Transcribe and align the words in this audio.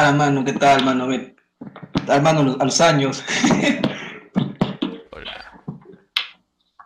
Ah, 0.00 0.12
mano, 0.12 0.44
¿qué 0.44 0.52
tal, 0.52 0.84
mano? 0.84 1.08
Ve- 1.08 1.34
Hermano, 2.06 2.56
a 2.60 2.64
los 2.64 2.80
años. 2.80 3.24
Hola. 5.10 5.62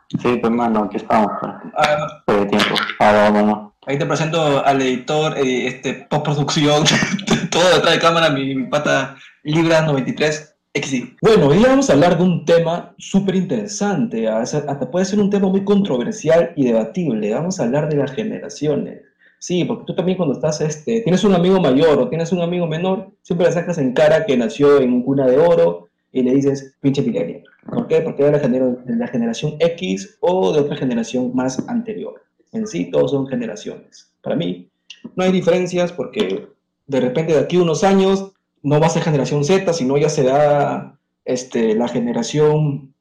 Sí, 0.08 0.38
pues 0.41 0.50
mano, 0.53 0.85
aquí 0.85 0.96
estamos, 0.96 1.30
pues, 1.38 1.52
Ah, 1.76 2.22
el 2.28 2.48
tiempo. 2.48 2.75
Ahora, 3.00 3.30
mano. 3.30 3.75
ahí 3.86 3.98
te 3.98 4.06
presento 4.06 4.64
al 4.64 4.80
editor, 4.80 5.36
eh, 5.36 5.67
este, 5.67 6.06
postproducción, 6.08 6.84
todo 7.50 7.75
detrás 7.75 7.92
de 7.94 8.00
cámara, 8.00 8.30
mi, 8.30 8.54
mi 8.54 8.66
pata 8.68 9.16
Libra 9.42 9.82
93 9.82 10.56
XI. 10.74 11.14
Bueno, 11.20 11.48
hoy 11.48 11.62
vamos 11.62 11.90
a 11.90 11.92
hablar 11.92 12.16
de 12.16 12.24
un 12.24 12.46
tema 12.46 12.94
súper 12.96 13.34
interesante, 13.34 14.26
hasta 14.26 14.90
puede 14.90 15.04
ser 15.04 15.20
un 15.20 15.29
tema 15.29 15.48
muy 15.48 15.64
controversial 15.64 16.52
y 16.56 16.64
debatible. 16.64 17.34
Vamos 17.34 17.60
a 17.60 17.64
hablar 17.64 17.90
de 17.90 17.96
las 17.96 18.12
generaciones. 18.12 19.02
Sí, 19.43 19.64
porque 19.64 19.86
tú 19.86 19.95
también 19.96 20.16
cuando 20.16 20.34
estás, 20.34 20.61
este, 20.61 21.00
tienes 21.00 21.24
un 21.24 21.34
amigo 21.34 21.61
mayor 21.61 21.98
o 21.98 22.09
tienes 22.09 22.30
un 22.30 22.42
amigo 22.42 22.68
menor, 22.68 23.11
siempre 23.22 23.48
le 23.48 23.52
sacas 23.52 23.77
en 23.79 23.92
cara 23.92 24.24
que 24.24 24.36
nació 24.36 24.80
en 24.80 24.92
un 24.92 25.02
cuna 25.02 25.27
de 25.27 25.37
oro 25.37 25.88
y 26.12 26.23
le 26.23 26.32
dices, 26.32 26.77
pinche 26.80 27.02
millennial. 27.02 27.42
¿Por 27.68 27.88
qué? 27.88 28.02
Porque 28.02 28.23
era 28.23 28.38
de 28.38 28.96
la 28.96 29.09
generación 29.09 29.56
X 29.59 30.16
o 30.20 30.52
de 30.52 30.60
otra 30.60 30.77
generación 30.77 31.34
más 31.34 31.59
anterior. 31.68 32.23
En 32.52 32.68
sí, 32.68 32.88
todos 32.92 33.10
son 33.10 33.27
generaciones. 33.27 34.12
Para 34.23 34.37
mí, 34.37 34.70
no 35.16 35.24
hay 35.24 35.32
diferencias 35.32 35.90
porque 35.90 36.46
de 36.87 37.01
repente 37.01 37.32
de 37.32 37.40
aquí 37.40 37.56
a 37.56 37.62
unos 37.62 37.82
años 37.82 38.30
no 38.62 38.79
va 38.79 38.87
a 38.87 38.90
ser 38.90 39.02
generación 39.02 39.43
Z, 39.43 39.73
sino 39.73 39.98
ya 39.98 40.09
será 40.09 41.01
este, 41.24 41.74
la 41.74 41.88
generación 41.88 42.91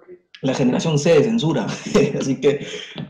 la 0.41 0.53
generación 0.53 0.97
C 0.97 1.13
de 1.13 1.23
censura. 1.23 1.67
Así 2.19 2.39
que 2.41 2.65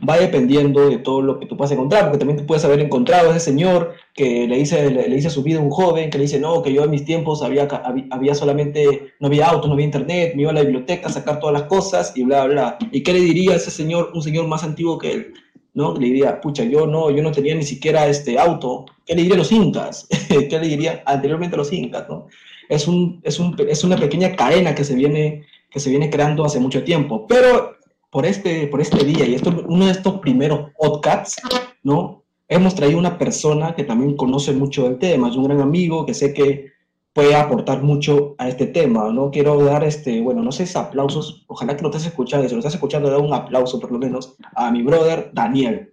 va 0.08 0.18
dependiendo 0.18 0.90
de 0.90 0.98
todo 0.98 1.22
lo 1.22 1.40
que 1.40 1.46
tú 1.46 1.58
puedas 1.58 1.72
encontrar, 1.72 2.04
porque 2.04 2.20
también 2.20 2.40
tú 2.40 2.46
puedes 2.46 2.66
haber 2.66 2.80
encontrado 2.80 3.30
a 3.30 3.36
ese 3.36 3.46
señor 3.46 3.94
que 4.14 4.48
le 4.48 4.58
dice, 4.58 4.92
le, 4.92 5.08
le 5.08 5.16
dice 5.16 5.28
a 5.28 5.32
su 5.32 5.44
vida 5.44 5.60
un 5.60 5.70
joven, 5.70 6.10
que 6.10 6.18
le 6.18 6.26
dice, 6.26 6.40
no, 6.40 6.62
que 6.62 6.74
yo 6.74 6.84
en 6.84 6.92
mis 6.92 7.06
tiempos 7.06 7.42
había, 7.42 7.68
había 8.12 8.36
solamente, 8.36 9.14
no 9.20 9.28
había 9.28 9.48
auto, 9.48 9.68
no 9.68 9.74
había 9.74 9.86
internet, 9.86 10.34
me 10.36 10.44
iba 10.44 10.52
a 10.52 10.56
la 10.56 10.62
biblioteca 10.62 11.08
a 11.08 11.12
sacar 11.12 11.40
todas 11.40 11.54
las 11.54 11.64
cosas 11.64 12.14
y 12.16 12.24
bla, 12.24 12.46
bla. 12.46 12.78
¿Y 12.92 13.04
qué 13.04 13.14
le 13.14 13.20
diría 13.20 13.54
a 13.54 13.56
ese 13.56 13.72
señor, 13.72 14.12
un 14.14 14.22
señor 14.22 14.48
más 14.48 14.64
antiguo 14.64 14.98
que 14.98 15.12
él? 15.12 15.34
¿no? 15.74 15.94
Le 15.94 16.08
diría, 16.08 16.42
pucha, 16.42 16.64
yo 16.64 16.86
no, 16.86 17.12
yo 17.12 17.24
no 17.24 17.32
tenía 17.32 17.56
ni 17.56 17.64
siquiera 17.64 18.08
este 18.08 18.38
auto. 18.38 18.86
¿Qué 19.06 19.16
le 19.16 19.22
diría 19.22 19.36
a 19.36 19.40
los 19.40 19.52
incas? 19.52 20.08
¿Qué 20.28 20.60
le 20.60 20.68
diría 20.68 21.04
anteriormente 21.06 21.56
a 21.56 21.60
los 21.60 21.72
incas, 21.72 22.08
no? 22.10 22.28
Es, 22.70 22.88
un, 22.88 23.20
es, 23.24 23.40
un, 23.40 23.56
es 23.68 23.84
una 23.84 23.98
pequeña 23.98 24.36
cadena 24.36 24.76
que 24.76 24.84
se 24.84 24.96
viene, 24.96 25.46
que 25.72 25.80
se 25.80 25.90
viene 25.90 26.10
creando 26.10 26.46
hace 26.46 26.60
mucho 26.60 26.84
tiempo. 26.84 27.26
Pero 27.28 27.78
por 28.12 28.26
este, 28.26 28.68
por 28.68 28.82
este 28.82 29.04
día 29.06 29.26
y 29.26 29.34
esto, 29.36 29.52
uno 29.68 29.86
de 29.86 29.92
estos 29.94 30.20
primeros 30.20 30.70
podcasts, 30.78 31.42
¿no? 31.82 32.24
Hemos 32.50 32.76
traído 32.76 33.00
una 33.00 33.18
persona 33.18 33.74
que 33.74 33.86
también 33.86 34.18
conoce 34.18 34.52
mucho 34.52 34.84
del 34.84 35.00
tema, 35.00 35.30
es 35.30 35.38
un 35.38 35.46
gran 35.46 35.62
amigo 35.62 36.06
que 36.06 36.14
sé 36.14 36.34
que 36.34 36.70
puede 37.14 37.36
aportar 37.36 37.82
mucho 37.82 38.36
a 38.38 38.50
este 38.50 38.68
tema, 38.68 39.10
¿no? 39.12 39.32
Quiero 39.32 39.64
dar, 39.64 39.84
este, 39.86 40.22
bueno, 40.22 40.42
no 40.42 40.52
sé 40.52 40.66
si 40.66 40.78
aplausos, 40.78 41.46
ojalá 41.48 41.76
que 41.76 41.84
lo 41.84 41.90
estés 41.90 42.06
escuchando, 42.08 42.48
si 42.48 42.54
lo 42.54 42.60
estás 42.60 42.74
escuchando, 42.74 43.10
da 43.10 43.18
un 43.18 43.34
aplauso 43.34 43.80
por 43.80 43.92
lo 43.92 44.00
menos 44.00 44.36
a 44.56 44.70
mi 44.72 44.82
brother 44.84 45.30
Daniel. 45.34 45.90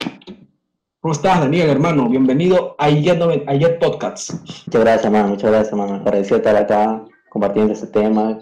¿Cómo 1.01 1.13
estás, 1.13 1.39
Daniel, 1.41 1.71
hermano? 1.71 2.09
Bienvenido 2.09 2.75
a 2.79 2.89
Noven- 2.91 3.45
Ayer 3.47 3.79
Podcasts. 3.79 4.33
Muchas 4.67 4.83
gracias, 4.83 5.13
mano. 5.13 5.29
Muchas 5.29 5.51
gracias, 5.53 5.75
mano. 5.75 5.95
Agradecido 5.95 6.39
estar 6.39 6.57
acá 6.57 7.05
compartiendo 7.31 7.73
este 7.73 7.87
tema, 7.87 8.39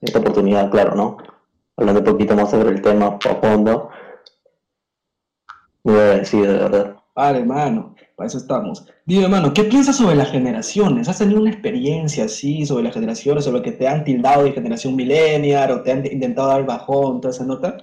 esta 0.00 0.18
oportunidad, 0.18 0.70
claro, 0.70 0.94
¿no? 0.94 1.18
Hablando 1.76 2.00
un 2.00 2.06
poquito 2.06 2.34
más 2.34 2.50
sobre 2.50 2.70
el 2.70 2.82
tema 2.82 3.18
a 3.22 3.34
fondo. 3.36 3.90
Muy 5.84 5.94
agradecido, 5.94 6.52
de 6.52 6.58
verdad. 6.58 6.96
Vale, 7.14 7.40
hermano, 7.40 7.94
para 8.16 8.28
eso 8.28 8.38
estamos. 8.38 8.86
Dime, 9.04 9.24
hermano, 9.24 9.52
¿qué 9.52 9.64
piensas 9.64 9.96
sobre 9.96 10.14
las 10.14 10.30
generaciones? 10.30 11.08
¿Has 11.08 11.18
tenido 11.18 11.40
una 11.40 11.50
experiencia 11.50 12.24
así 12.24 12.64
sobre 12.64 12.84
las 12.84 12.94
generaciones, 12.94 13.44
sobre 13.44 13.62
que 13.62 13.72
te 13.72 13.88
han 13.88 14.04
tildado 14.04 14.44
de 14.44 14.52
generación 14.52 14.96
millennial 14.96 15.70
o 15.70 15.82
te 15.82 15.92
han 15.92 16.06
intentado 16.06 16.48
dar 16.48 16.64
bajón, 16.64 17.20
toda 17.20 17.32
esa 17.34 17.44
nota? 17.44 17.76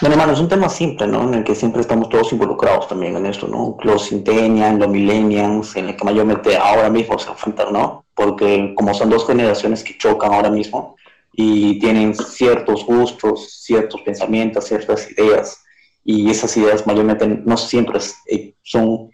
Bueno, 0.00 0.14
hermano, 0.14 0.32
es 0.32 0.40
un 0.40 0.48
tema 0.48 0.68
simple, 0.68 1.06
¿no? 1.06 1.22
En 1.28 1.34
el 1.34 1.44
que 1.44 1.54
siempre 1.54 1.80
estamos 1.80 2.08
todos 2.08 2.32
involucrados 2.32 2.88
también 2.88 3.16
en 3.16 3.26
esto, 3.26 3.46
¿no? 3.46 3.76
Los 3.82 4.08
centennials, 4.08 4.78
los 4.78 4.88
millennials, 4.88 5.76
en 5.76 5.88
el 5.88 5.96
que 5.96 6.04
mayormente 6.04 6.56
ahora 6.56 6.90
mismo 6.90 7.18
se 7.18 7.30
enfrentan, 7.30 7.72
¿no? 7.72 8.04
Porque 8.14 8.74
como 8.76 8.92
son 8.92 9.10
dos 9.10 9.26
generaciones 9.26 9.82
que 9.82 9.96
chocan 9.96 10.34
ahora 10.34 10.50
mismo 10.50 10.96
y 11.36 11.78
tienen 11.78 12.14
ciertos 12.14 12.84
gustos, 12.84 13.62
ciertos 13.62 14.00
pensamientos, 14.02 14.66
ciertas 14.66 15.10
ideas, 15.10 15.62
y 16.04 16.30
esas 16.30 16.56
ideas 16.56 16.86
mayormente 16.86 17.26
no 17.26 17.56
siempre 17.56 17.98
eh, 18.30 18.54
son 18.62 19.10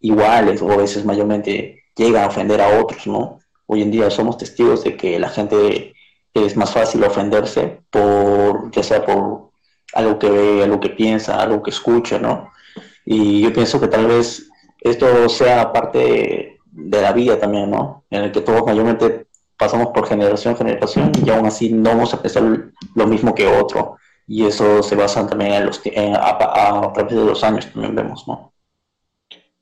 iguales 0.00 0.62
o 0.62 0.70
a 0.72 0.76
veces 0.76 1.04
mayormente 1.04 1.84
llegan 1.94 2.24
a 2.24 2.28
ofender 2.28 2.60
a 2.60 2.80
otros, 2.80 3.06
¿no? 3.06 3.38
Hoy 3.66 3.82
en 3.82 3.90
día 3.90 4.10
somos 4.10 4.38
testigos 4.38 4.82
de 4.82 4.96
que 4.96 5.18
la 5.18 5.28
gente 5.28 5.94
es 6.34 6.56
más 6.56 6.72
fácil 6.72 7.04
ofenderse 7.04 7.82
por, 7.90 8.70
ya 8.70 8.82
sea 8.82 9.04
por 9.04 9.50
algo 9.92 10.18
que 10.18 10.30
ve, 10.30 10.62
algo 10.64 10.80
que 10.80 10.90
piensa, 10.90 11.40
algo 11.40 11.62
que 11.62 11.70
escucha, 11.70 12.18
¿no? 12.18 12.50
Y 13.04 13.42
yo 13.42 13.52
pienso 13.52 13.80
que 13.80 13.88
tal 13.88 14.06
vez 14.06 14.48
esto 14.80 15.28
sea 15.28 15.72
parte 15.72 16.58
de 16.72 17.00
la 17.02 17.12
vida 17.12 17.38
también, 17.38 17.70
¿no? 17.70 18.04
En 18.10 18.24
el 18.24 18.32
que 18.32 18.40
todos 18.40 18.64
mayormente 18.64 19.26
pasamos 19.60 19.88
por 19.94 20.08
generación 20.08 20.54
a 20.54 20.58
generación 20.58 21.12
y 21.24 21.30
aún 21.30 21.46
así 21.46 21.70
no 21.72 21.90
vamos 21.90 22.14
a 22.14 22.22
pensar 22.22 22.44
lo 22.96 23.06
mismo 23.08 23.34
que 23.34 23.46
otro. 23.48 23.96
Y 24.26 24.46
eso 24.46 24.82
se 24.82 24.96
basa 24.96 25.26
también 25.28 25.52
en 25.54 25.66
los, 25.66 25.80
en- 25.86 26.16
a, 26.16 26.20
a- 26.20 26.86
a 26.86 26.92
través 26.94 27.14
de 27.16 27.24
los 27.26 27.44
años 27.44 27.66
también 27.72 27.94
vemos, 27.96 28.26
¿no? 28.28 28.52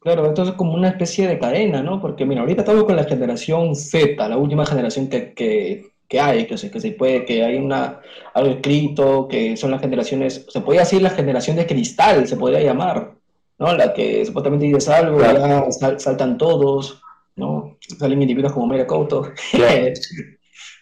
Claro, 0.01 0.27
entonces 0.27 0.55
como 0.55 0.75
una 0.75 0.89
especie 0.91 1.27
de 1.27 1.39
cadena, 1.39 1.83
¿no? 1.83 2.01
Porque 2.01 2.25
mira, 2.25 2.41
ahorita 2.43 2.63
estamos 2.63 2.85
con 2.85 2.95
la 2.97 3.05
generación 3.05 3.75
Z, 3.75 4.29
la 4.29 4.37
última 4.37 4.65
generación 4.65 5.09
que, 5.09 5.35
que, 5.35 5.91
que 6.09 6.21
hay, 6.21 6.47
que 6.47 6.57
se, 6.57 6.71
que 6.71 6.81
se 6.81 6.93
puede, 6.93 7.25
que 7.25 7.45
hay 7.45 7.57
una, 7.57 8.01
algo 8.33 8.51
escrito, 8.53 9.27
que 9.29 9.57
son 9.57 9.73
las 9.73 9.81
generaciones, 9.81 10.47
se 10.49 10.61
podría 10.61 10.83
decir 10.83 11.03
la 11.03 11.11
generación 11.11 11.57
de 11.57 11.67
cristal, 11.67 12.29
se 12.29 12.37
podría 12.37 12.61
llamar, 12.63 13.15
¿no? 13.59 13.73
La 13.77 13.93
que 13.93 14.25
supuestamente 14.25 14.67
dices 14.67 14.89
algo, 14.89 15.19
Claro. 15.19 15.39
ya 15.67 15.73
sal- 15.73 15.99
saltan 16.01 16.39
todos, 16.39 17.03
¿no? 17.39 17.79
Salen 17.99 18.23
individuos 18.23 18.53
como 18.53 18.67
Mera 18.67 18.87
Couto. 18.87 19.33
Claro. 19.53 19.87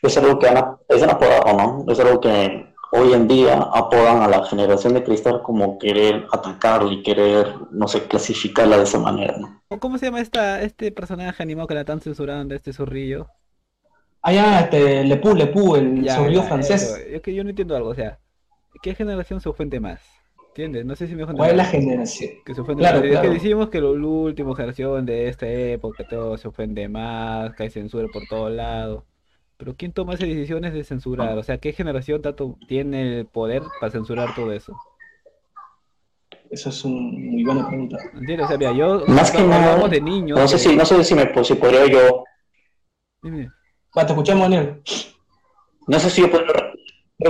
Es 0.03 0.17
algo 0.19 0.39
que 0.39 0.49
han, 0.49 0.77
es 0.89 1.03
un 1.03 1.11
apodado, 1.11 1.57
¿no? 1.57 1.93
Es 1.93 1.99
algo 1.99 2.21
que 2.21 2.67
hoy 2.93 3.13
en 3.13 3.27
día 3.27 3.59
apodan 3.59 4.23
a 4.23 4.29
la 4.29 4.45
generación 4.45 4.95
de 4.95 5.03
cristal 5.03 5.43
como 5.43 5.79
querer 5.79 6.27
atacarla 6.33 6.93
y 6.93 7.03
querer, 7.03 7.53
no 7.73 7.89
sé, 7.89 8.07
clasificarla 8.07 8.77
de 8.77 8.85
esa 8.85 8.99
manera, 8.99 9.37
¿no? 9.39 9.63
¿Cómo 9.81 9.99
se 9.99 10.07
llama 10.07 10.21
esta, 10.21 10.63
este 10.63 10.93
personaje 10.93 11.43
animado 11.43 11.67
que 11.67 11.75
la 11.75 11.81
están 11.81 12.01
censurando, 12.01 12.55
este 12.55 12.73
zorrillo? 12.73 13.27
Ah, 14.23 14.33
ya, 14.33 14.61
este, 14.61 15.05
Lepú, 15.05 15.35
Lepú, 15.35 15.77
el 15.77 16.09
zorrillo 16.09 16.43
francés. 16.43 16.83
eso. 16.83 17.23
Que 17.23 17.35
yo 17.35 17.43
no 17.43 17.51
entiendo 17.51 17.77
algo, 17.77 17.91
o 17.91 17.95
sea, 17.95 18.19
¿qué 18.83 18.95
generación 18.95 19.41
se 19.41 19.49
ofende 19.49 19.81
más? 19.81 20.01
¿Entiendes? 20.57 20.87
No 20.87 20.97
sé 20.97 21.07
si 21.07 21.15
me 21.15 21.25
ofende 21.25 21.37
¿Cuál 21.37 21.51
es 21.51 21.57
la 21.59 21.65
generación? 21.67 22.31
Que 22.43 22.55
se 22.55 22.63
ofende 22.63 22.81
Claro, 22.81 23.01
más. 23.01 23.09
Es 23.11 23.21
que 23.21 23.29
decimos 23.29 23.69
que 23.69 23.79
la 23.79 23.91
última 23.91 24.57
generación 24.57 25.05
de 25.05 25.29
esta 25.29 25.47
época, 25.47 26.09
todo 26.09 26.39
se 26.39 26.49
ofende 26.49 26.89
más, 26.89 27.55
que 27.55 27.65
hay 27.65 27.71
censura 27.71 28.09
por 28.11 28.27
todos 28.27 28.51
lados. 28.51 29.05
Pero 29.59 29.75
¿quién 29.77 29.93
toma 29.93 30.15
esas 30.15 30.29
decisiones 30.29 30.73
de 30.73 30.83
censurar? 30.83 31.37
O 31.37 31.43
sea, 31.43 31.59
¿qué 31.59 31.75
generación 31.75 32.23
tanto 32.23 32.57
tiene 32.69 33.19
el 33.19 33.27
poder 33.27 33.65
para 33.81 33.93
censurar 33.93 34.35
todo 34.35 34.51
eso? 34.51 34.75
Esa 36.49 36.71
es 36.71 36.85
una 36.87 37.03
muy 37.03 37.45
buena 37.45 37.69
pregunta. 37.69 37.99
¿Entiendes? 38.15 38.47
O 38.47 38.49
sea, 38.49 38.57
mira, 38.57 38.73
yo 38.73 39.05
Más 39.09 39.31
que 39.31 39.39
hablamos 39.39 39.61
nada, 39.61 39.89
de 39.89 40.01
niños. 40.01 40.39
No 40.39 40.49
sé 40.49 40.57
que- 40.57 40.63
si, 40.63 40.77
no 40.77 40.87
sé 40.87 41.05
si 41.05 41.15
me 41.15 41.45
si 41.45 41.55
podría 41.55 41.87
yo, 41.87 42.25
Dime. 43.23 43.51
Va, 43.97 44.07
te 44.07 44.13
escuchamos, 44.13 44.45
Daniel. 44.49 44.81
no 45.87 46.01
sé 46.01 46.09
si 46.09 46.23
yo 46.23 46.31
puedo, 46.31 46.45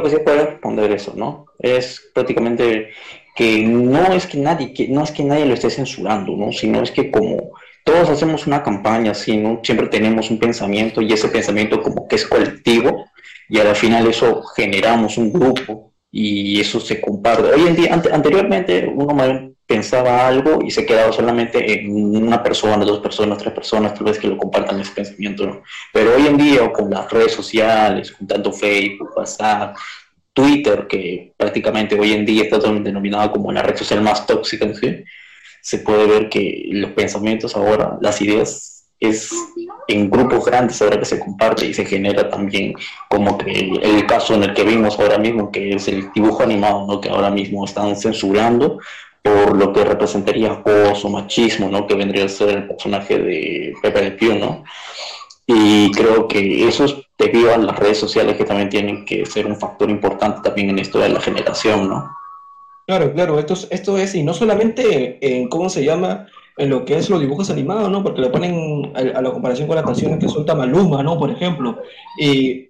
creo 0.01 0.03
que 0.03 0.11
sí 0.11 0.23
puedo 0.25 0.45
responder 0.47 0.93
eso, 0.93 1.13
¿no? 1.17 1.47
Es 1.59 2.11
prácticamente 2.15 2.91
que 3.35 3.65
no 3.67 4.13
es 4.13 4.27
que 4.27 4.39
nadie, 4.39 4.73
que 4.73 4.89
no 4.89 5.05
es 5.05 5.11
que 5.11 5.23
nadie 5.25 5.47
lo 5.47 5.55
esté 5.55 5.71
censurando, 5.71 6.37
¿no? 6.37 6.53
Sino 6.53 6.83
es 6.83 6.91
que 6.91 7.11
como 7.11 7.51
todos 7.85 8.09
hacemos 8.11 8.47
una 8.47 8.63
campaña 8.63 9.13
así, 9.13 9.37
¿no? 9.37 9.61
Siempre 9.63 9.89
tenemos 9.89 10.31
un 10.31 10.39
pensamiento 10.39 11.01
y 11.03 11.13
ese 11.13 11.29
pensamiento 11.29 11.81
como 11.83 12.09
que 12.09 12.17
es 12.17 12.27
colectivo 12.27 13.07
y 13.49 13.59
al 13.61 13.77
final 13.77 14.07
eso 14.07 14.43
generamos 14.57 15.19
un 15.19 15.33
grupo 15.33 15.93
y 16.11 16.61
eso 16.61 16.81
se 16.81 17.01
comparte. 17.01 17.51
Hoy 17.51 17.67
en 17.69 17.77
día, 17.77 17.95
ante- 17.95 18.13
anteriormente 18.13 18.87
uno 18.93 19.15
pensaba 19.67 20.27
algo 20.27 20.61
y 20.65 20.71
se 20.71 20.87
quedaba 20.87 21.13
solamente 21.13 21.73
en 21.73 21.91
una 21.91 22.43
persona, 22.43 22.85
dos 22.85 23.01
personas, 23.01 23.39
tres 23.39 23.53
personas, 23.53 23.95
tal 23.95 24.05
vez 24.05 24.19
que 24.19 24.29
lo 24.29 24.39
compartan 24.39 24.81
ese 24.81 24.93
pensamiento. 24.93 25.63
Pero 25.93 26.15
hoy 26.15 26.27
en 26.27 26.37
día 26.37 26.73
con 26.73 26.89
las 26.89 27.11
redes 27.11 27.33
sociales, 27.33 28.13
con 28.13 28.27
tanto 28.27 28.53
Facebook, 28.53 29.11
WhatsApp, 29.17 29.77
Twitter, 30.33 30.87
que 30.87 31.35
prácticamente 31.37 31.99
hoy 31.99 32.13
en 32.13 32.25
día 32.25 32.45
está 32.45 32.59
denominada 32.59 33.33
como 33.33 33.51
la 33.51 33.63
red 33.63 33.77
social 33.77 34.03
más 34.03 34.27
tóxica, 34.27 34.73
¿sí? 34.75 35.03
se 35.63 35.79
puede 35.79 36.07
ver 36.07 36.29
que 36.29 36.69
los 36.71 36.93
pensamientos 36.93 37.57
ahora, 37.57 37.99
las 38.01 38.21
ideas, 38.23 38.77
es 39.01 39.31
en 39.89 40.09
grupos 40.11 40.45
grandes 40.45 40.81
ahora 40.81 40.99
que 40.99 41.05
se 41.05 41.19
comparte 41.19 41.67
y 41.67 41.75
se 41.75 41.85
genera 41.85 42.31
también 42.31 42.75
como 43.09 43.37
que 43.37 43.51
el 43.83 44.07
caso 44.07 44.35
en 44.35 44.45
el 44.45 44.55
que 44.55 44.65
vimos 44.65 44.99
ahora 44.99 45.19
mismo, 45.19 45.51
que 45.51 45.75
es 45.75 45.89
el 45.89 46.11
dibujo 46.13 46.43
animado, 46.43 46.87
¿no? 46.87 47.01
que 47.01 47.11
ahora 47.11 47.31
mismo 47.31 47.65
están 47.65 47.97
censurando 47.97 48.79
por 49.27 49.57
lo 49.57 49.73
que 49.73 49.85
representaría 49.85 50.53
acoso, 50.53 51.09
machismo, 51.09 51.69
¿no? 51.69 51.85
que 51.87 51.97
vendría 51.97 52.27
a 52.27 52.29
ser 52.29 52.51
el 52.51 52.69
personaje 52.69 53.19
de 53.19 53.75
Pepe 53.83 54.03
Le 54.03 54.11
Pew, 54.13 54.39
¿no? 54.39 54.63
Y 55.49 55.91
creo 55.93 56.29
que 56.29 56.69
eso 56.69 56.85
es 56.85 56.95
debido 57.19 57.53
a 57.53 57.57
las 57.57 57.77
redes 57.77 57.99
sociales 57.99 58.37
que 58.37 58.45
también 58.45 58.69
tienen 58.69 59.05
que 59.05 59.27
ser 59.27 59.47
un 59.47 59.57
factor 59.57 59.91
importante 59.91 60.41
también 60.43 60.71
en 60.71 60.79
esto 60.79 61.01
de 61.01 61.09
la 61.09 61.21
generación, 61.21 61.89
¿no? 61.89 62.09
Claro, 62.87 63.13
claro, 63.15 63.39
esto 63.41 63.55
es, 63.55 63.67
esto 63.71 63.99
es, 63.99 64.15
y 64.15 64.23
no 64.23 64.33
solamente 64.33 65.19
en, 65.21 65.49
¿cómo 65.49 65.69
se 65.69 65.85
llama? 65.85 66.27
En 66.57 66.71
lo 66.71 66.85
que 66.85 66.97
es 66.97 67.11
los 67.11 67.21
dibujos 67.21 67.51
animados, 67.51 67.91
¿no? 67.91 68.05
Porque 68.05 68.21
le 68.21 68.31
ponen 68.31 68.93
a, 68.95 69.21
la 69.21 69.33
comparación 69.33 69.67
con 69.67 69.77
las 69.77 69.85
canciones 69.85 70.21
que 70.21 70.29
suelta 70.29 70.55
Maluma, 70.55 71.03
¿no? 71.03 71.19
Por 71.19 71.31
ejemplo. 71.31 71.79
Y 72.21 72.69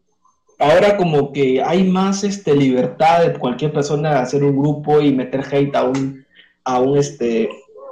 ahora 0.58 0.96
como 0.96 1.32
que 1.32 1.62
hay 1.62 1.84
más 1.84 2.24
este, 2.24 2.54
libertad 2.54 3.26
de 3.26 3.38
cualquier 3.38 3.72
persona 3.74 4.20
hacer 4.20 4.42
un 4.42 4.58
grupo 4.58 5.00
y 5.00 5.12
meter 5.12 5.44
hate 5.50 5.76
a 5.76 5.84
un, 5.84 6.25
a 6.66 6.80
un, 6.80 6.98
este, 6.98 7.48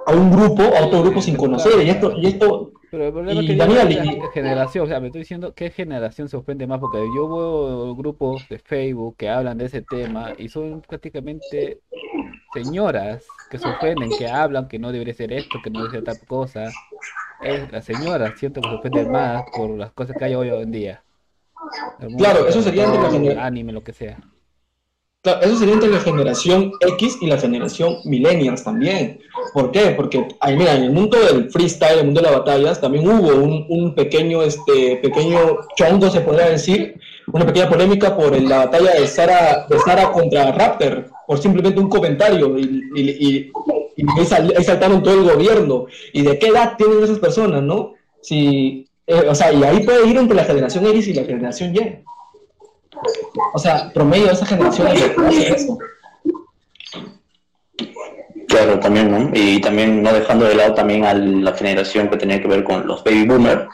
a 0.07 0.13
un 0.13 0.31
grupo, 0.31 0.63
a 0.63 0.87
otro 0.87 1.03
grupo 1.03 1.23
sin 1.23 1.37
conocer. 1.37 1.83
Y 1.83 1.91
esto, 1.91 2.13
y 2.19 2.27
esto 2.27 2.75
pero 2.95 3.07
el 3.07 3.13
problema 3.13 3.41
es 3.41 3.47
que 3.49 3.57
Daniel, 3.57 4.21
generación, 4.33 4.85
o 4.85 4.87
sea, 4.87 5.01
me 5.01 5.09
estoy 5.09 5.23
diciendo 5.23 5.53
qué 5.53 5.71
generación 5.71 6.29
se 6.29 6.37
ofende 6.37 6.69
más, 6.69 6.79
porque 6.79 6.99
yo 7.13 7.29
veo 7.29 7.97
grupos 7.97 8.49
de 8.49 8.61
Facebook 8.61 9.17
que 9.17 9.29
hablan 9.29 9.59
de 9.59 9.65
ese 9.65 9.83
tema 9.83 10.33
y 10.39 10.49
son 10.49 10.81
prácticamente 10.81 11.81
señoras 12.53 13.27
que 13.51 13.59
se 13.59 13.67
ofenden, 13.67 14.11
que 14.17 14.29
hablan 14.29 14.69
que 14.69 14.79
no 14.79 14.93
debería 14.93 15.13
ser 15.13 15.33
esto, 15.33 15.59
que 15.61 15.71
no 15.71 15.81
debería 15.81 16.05
ser 16.05 16.19
tal 16.19 16.29
cosa. 16.29 16.71
Es 17.43 17.73
las 17.73 17.85
señoras, 17.85 18.39
siento 18.39 18.61
que 18.61 18.69
se 18.69 18.75
ofenden 18.77 19.11
más 19.11 19.43
por 19.53 19.71
las 19.71 19.91
cosas 19.91 20.15
que 20.17 20.27
hay 20.27 20.37
hoy 20.37 20.51
en 20.51 20.71
día. 20.71 21.03
claro, 22.17 22.47
eso 22.47 22.63
sería 22.63 22.85
entre 22.85 23.35
la 23.35 23.45
anime, 23.45 23.73
lo 23.73 23.83
que 23.83 23.93
sea. 23.93 24.19
Claro, 25.25 25.41
eso 25.41 25.57
sería 25.57 25.73
entre 25.73 25.89
la 25.89 26.01
generación 26.01 26.73
X 26.81 27.17
y 27.23 27.27
la 27.27 27.39
generación 27.39 27.97
millennials 28.05 28.63
también. 28.63 29.21
¿Por 29.55 29.71
qué? 29.71 29.95
Porque, 29.97 30.29
ahí 30.39 30.55
mira, 30.55 30.75
en 30.77 30.85
el 30.85 30.91
mundo 30.91 31.19
del 31.19 31.51
freestyle, 31.51 31.95
en 31.95 31.99
el 32.01 32.05
mundo 32.05 32.21
de 32.21 32.27
las 32.27 32.39
batallas, 32.41 32.79
también 32.79 33.09
hubo 33.09 33.35
un, 33.35 33.95
pequeño, 33.95 34.43
este, 34.43 34.97
pequeño 34.97 35.61
chongo, 35.77 36.11
se 36.11 36.21
podría 36.21 36.51
decir, 36.51 37.01
una 37.33 37.47
pequeña 37.47 37.71
polémica 37.71 38.15
por 38.15 38.39
la 38.39 38.67
batalla 38.67 38.93
de 38.93 39.07
Sara, 39.07 39.67
de 39.67 39.79
Sara 39.79 40.13
contra 40.13 40.53
Raptor, 40.53 41.07
por 41.27 41.39
simplemente 41.39 41.81
un 41.81 41.89
comentario, 41.89 42.59
y, 42.59 42.83
y, 42.95 43.51
y, 43.97 44.07
ahí, 44.19 44.63
saltaron 44.63 45.03
todo 45.03 45.15
el 45.15 45.25
gobierno. 45.25 45.87
¿Y 46.13 46.21
de 46.21 46.39
qué 46.39 46.49
edad 46.49 46.77
tienen 46.77 47.03
esas 47.03 47.19
personas, 47.19 47.63
no? 47.63 47.95
Si, 48.21 48.87
eh, 49.07 49.25
o 49.27 49.35
sea, 49.35 49.51
y 49.55 49.65
ahí 49.65 49.85
puede 49.85 50.07
ir 50.07 50.19
entre 50.19 50.37
la 50.37 50.45
generación 50.45 50.85
X 50.85 51.09
y 51.09 51.15
la 51.15 51.25
generación 51.25 51.75
Y. 51.75 52.05
O 53.53 53.59
sea, 53.59 53.91
promedio 53.93 54.27
de 54.27 54.33
esa 54.33 54.47
generación 54.47 54.89
eso. 54.89 55.79
Claro, 58.49 58.79
también, 58.79 59.11
¿no? 59.11 59.31
Y 59.35 59.61
también 59.61 60.03
no 60.03 60.13
dejando 60.13 60.45
de 60.45 60.55
lado 60.55 60.75
también 60.75 61.05
a 61.05 61.15
la 61.15 61.53
generación 61.55 62.09
que 62.09 62.17
tenía 62.17 62.41
que 62.41 62.49
ver 62.49 62.63
con 62.63 62.87
los 62.87 63.03
baby 63.03 63.27
boomers, 63.27 63.67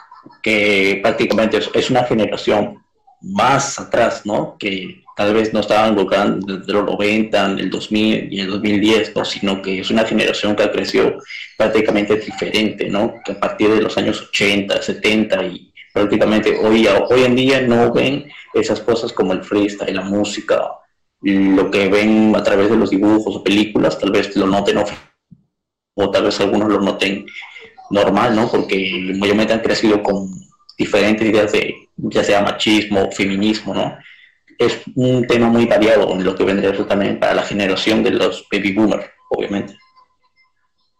que 0.42 1.00
prácticamente 1.02 1.58
es, 1.74 1.90
una 1.90 2.04
generación 2.04 2.82
más 3.20 3.78
atrás, 3.78 4.22
¿no? 4.24 4.56
Que 4.58 5.02
tal 5.16 5.34
vez 5.34 5.52
no 5.52 5.60
estaban 5.60 5.94
gobernando 5.94 6.56
desde 6.56 6.72
los 6.72 6.86
90, 6.86 7.46
el 7.58 7.68
2000 7.68 8.32
y 8.32 8.40
el 8.40 8.46
2010, 8.48 9.16
¿no? 9.16 9.24
Sino 9.24 9.60
que 9.60 9.80
es 9.80 9.90
una 9.90 10.04
generación 10.04 10.56
que 10.56 10.62
ha 10.62 10.72
crecido 10.72 11.18
prácticamente 11.58 12.16
diferente, 12.16 12.88
¿no? 12.88 13.14
Que 13.22 13.32
a 13.32 13.40
partir 13.40 13.68
de 13.68 13.82
los 13.82 13.98
años 13.98 14.28
80, 14.30 14.80
70 14.80 15.44
y 15.44 15.69
prácticamente 15.92 16.58
hoy, 16.58 16.86
hoy 16.86 17.24
en 17.24 17.36
día 17.36 17.60
no 17.62 17.92
ven 17.92 18.30
esas 18.54 18.80
cosas 18.80 19.12
como 19.12 19.32
el 19.32 19.42
freestyle, 19.42 19.94
la 19.94 20.02
música, 20.02 20.60
lo 21.22 21.70
que 21.70 21.88
ven 21.88 22.34
a 22.34 22.42
través 22.42 22.70
de 22.70 22.76
los 22.76 22.90
dibujos 22.90 23.36
o 23.36 23.44
películas, 23.44 23.98
tal 23.98 24.10
vez 24.10 24.34
lo 24.36 24.46
noten 24.46 24.78
o, 25.94 26.10
tal 26.10 26.24
vez 26.24 26.40
algunos 26.40 26.68
lo 26.68 26.80
noten 26.80 27.26
normal, 27.90 28.34
¿no? 28.34 28.50
Porque 28.50 29.12
mayormente 29.18 29.52
han 29.52 29.60
crecido 29.60 30.02
con 30.02 30.30
diferentes 30.78 31.28
ideas 31.28 31.52
de 31.52 31.74
ya 31.96 32.24
sea 32.24 32.42
machismo, 32.42 33.10
feminismo, 33.10 33.74
¿no? 33.74 33.98
Es 34.58 34.80
un 34.94 35.26
tema 35.26 35.48
muy 35.48 35.66
variado 35.66 36.12
en 36.12 36.24
lo 36.24 36.34
que 36.34 36.44
vendría 36.44 36.70
eso 36.70 36.86
también 36.86 37.18
para 37.18 37.34
la 37.34 37.42
generación 37.42 38.02
de 38.02 38.12
los 38.12 38.46
baby 38.50 38.72
boomers, 38.72 39.06
obviamente. 39.30 39.76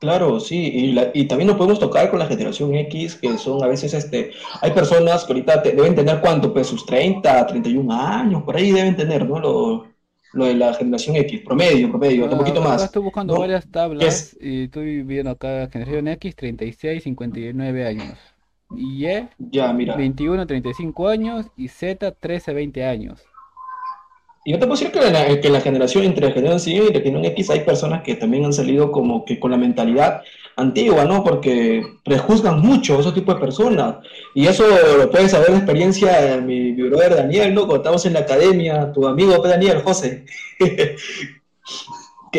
Claro, 0.01 0.41
sí, 0.41 0.95
y, 1.13 1.25
también 1.27 1.49
nos 1.49 1.59
podemos 1.59 1.79
tocar 1.79 2.09
con 2.09 2.19
la 2.19 2.27
generación 2.27 2.75
X, 2.75 3.17
que 3.17 3.37
son 3.37 3.63
a 3.63 3.67
veces, 3.67 3.93
este, 3.93 4.31
hay 4.63 4.71
personas 4.71 5.25
que 5.25 5.35
ahorita 5.35 5.59
deben 5.59 5.95
tener 5.95 6.23
cuánto, 6.23 6.55
pues 6.55 6.69
sus 6.69 6.87
30, 6.87 7.47
31 7.47 7.93
años, 7.93 8.43
por 8.43 8.57
ahí 8.57 8.73
deben 8.73 8.97
tener, 8.97 9.29
¿no? 9.29 9.39
Lo, 9.39 10.47
de 10.47 10.55
la 10.55 10.73
generación 10.73 11.17
X, 11.17 11.43
promedio, 11.45 11.91
promedio, 11.91 12.25
un 12.25 12.39
poquito 12.39 12.63
más. 12.63 12.83
estoy 12.83 13.03
buscando 13.03 13.39
varias 13.39 13.71
tablas 13.71 14.35
y 14.41 14.65
estoy 14.65 15.03
viendo 15.03 15.33
acá 15.33 15.69
generación 15.71 16.09
X, 16.09 16.35
36, 16.35 17.03
59 17.03 17.87
años. 17.87 18.19
Y 18.75 19.07
Y, 19.07 19.29
ya, 19.39 19.71
mira. 19.75 19.97
21, 19.97 20.47
35 20.47 21.09
años 21.09 21.47
y 21.59 21.69
Z, 21.69 22.13
13, 22.13 22.55
20 22.55 22.87
años. 22.87 23.21
Y 24.45 24.53
no 24.53 24.59
te 24.59 24.67
puedo 24.67 24.79
decir 24.79 24.93
que 24.93 25.07
en 25.07 25.13
la, 25.13 25.41
que 25.41 25.51
la 25.51 25.61
generación, 25.61 26.05
entre 26.05 26.29
la 26.29 26.33
generación 26.33 26.77
Y 26.77 26.79
y 26.79 26.93
la 26.93 27.01
generación 27.01 27.25
X, 27.27 27.51
hay 27.51 27.61
personas 27.61 28.03
que 28.03 28.15
también 28.15 28.45
han 28.45 28.53
salido 28.53 28.91
como 28.91 29.25
que 29.25 29.39
con 29.39 29.51
la 29.51 29.59
mentalidad 29.59 30.23
antigua, 30.57 31.05
¿no? 31.05 31.23
Porque 31.23 31.83
prejuzgan 32.05 32.61
mucho 32.61 32.97
a 32.97 33.01
esos 33.01 33.15
tipos 33.15 33.35
de 33.35 33.41
personas. 33.41 33.97
Y 34.35 34.47
eso 34.47 34.65
lo 34.99 35.11
puedes 35.11 35.33
saber 35.33 35.51
de 35.51 35.57
experiencia 35.57 36.21
de 36.21 36.41
mi, 36.41 36.73
mi 36.73 36.89
brother 36.89 37.17
Daniel, 37.17 37.55
¿no? 37.55 37.63
Cuando 37.63 37.77
estamos 37.77 38.07
en 38.07 38.15
la 38.15 38.21
academia, 38.21 38.93
tu 38.93 39.07
amigo 39.07 39.37
Daniel, 39.39 39.83
José. 39.83 40.25
que, 40.59 40.97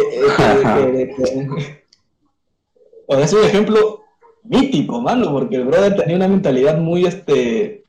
es 3.08 3.34
un 3.34 3.44
ejemplo 3.44 4.06
mítico, 4.44 5.02
mano, 5.02 5.32
porque 5.32 5.58
el 5.58 5.66
brother 5.66 5.96
tenía 5.96 6.16
una 6.16 6.28
mentalidad 6.28 6.78
muy, 6.78 7.06
este, 7.06 7.81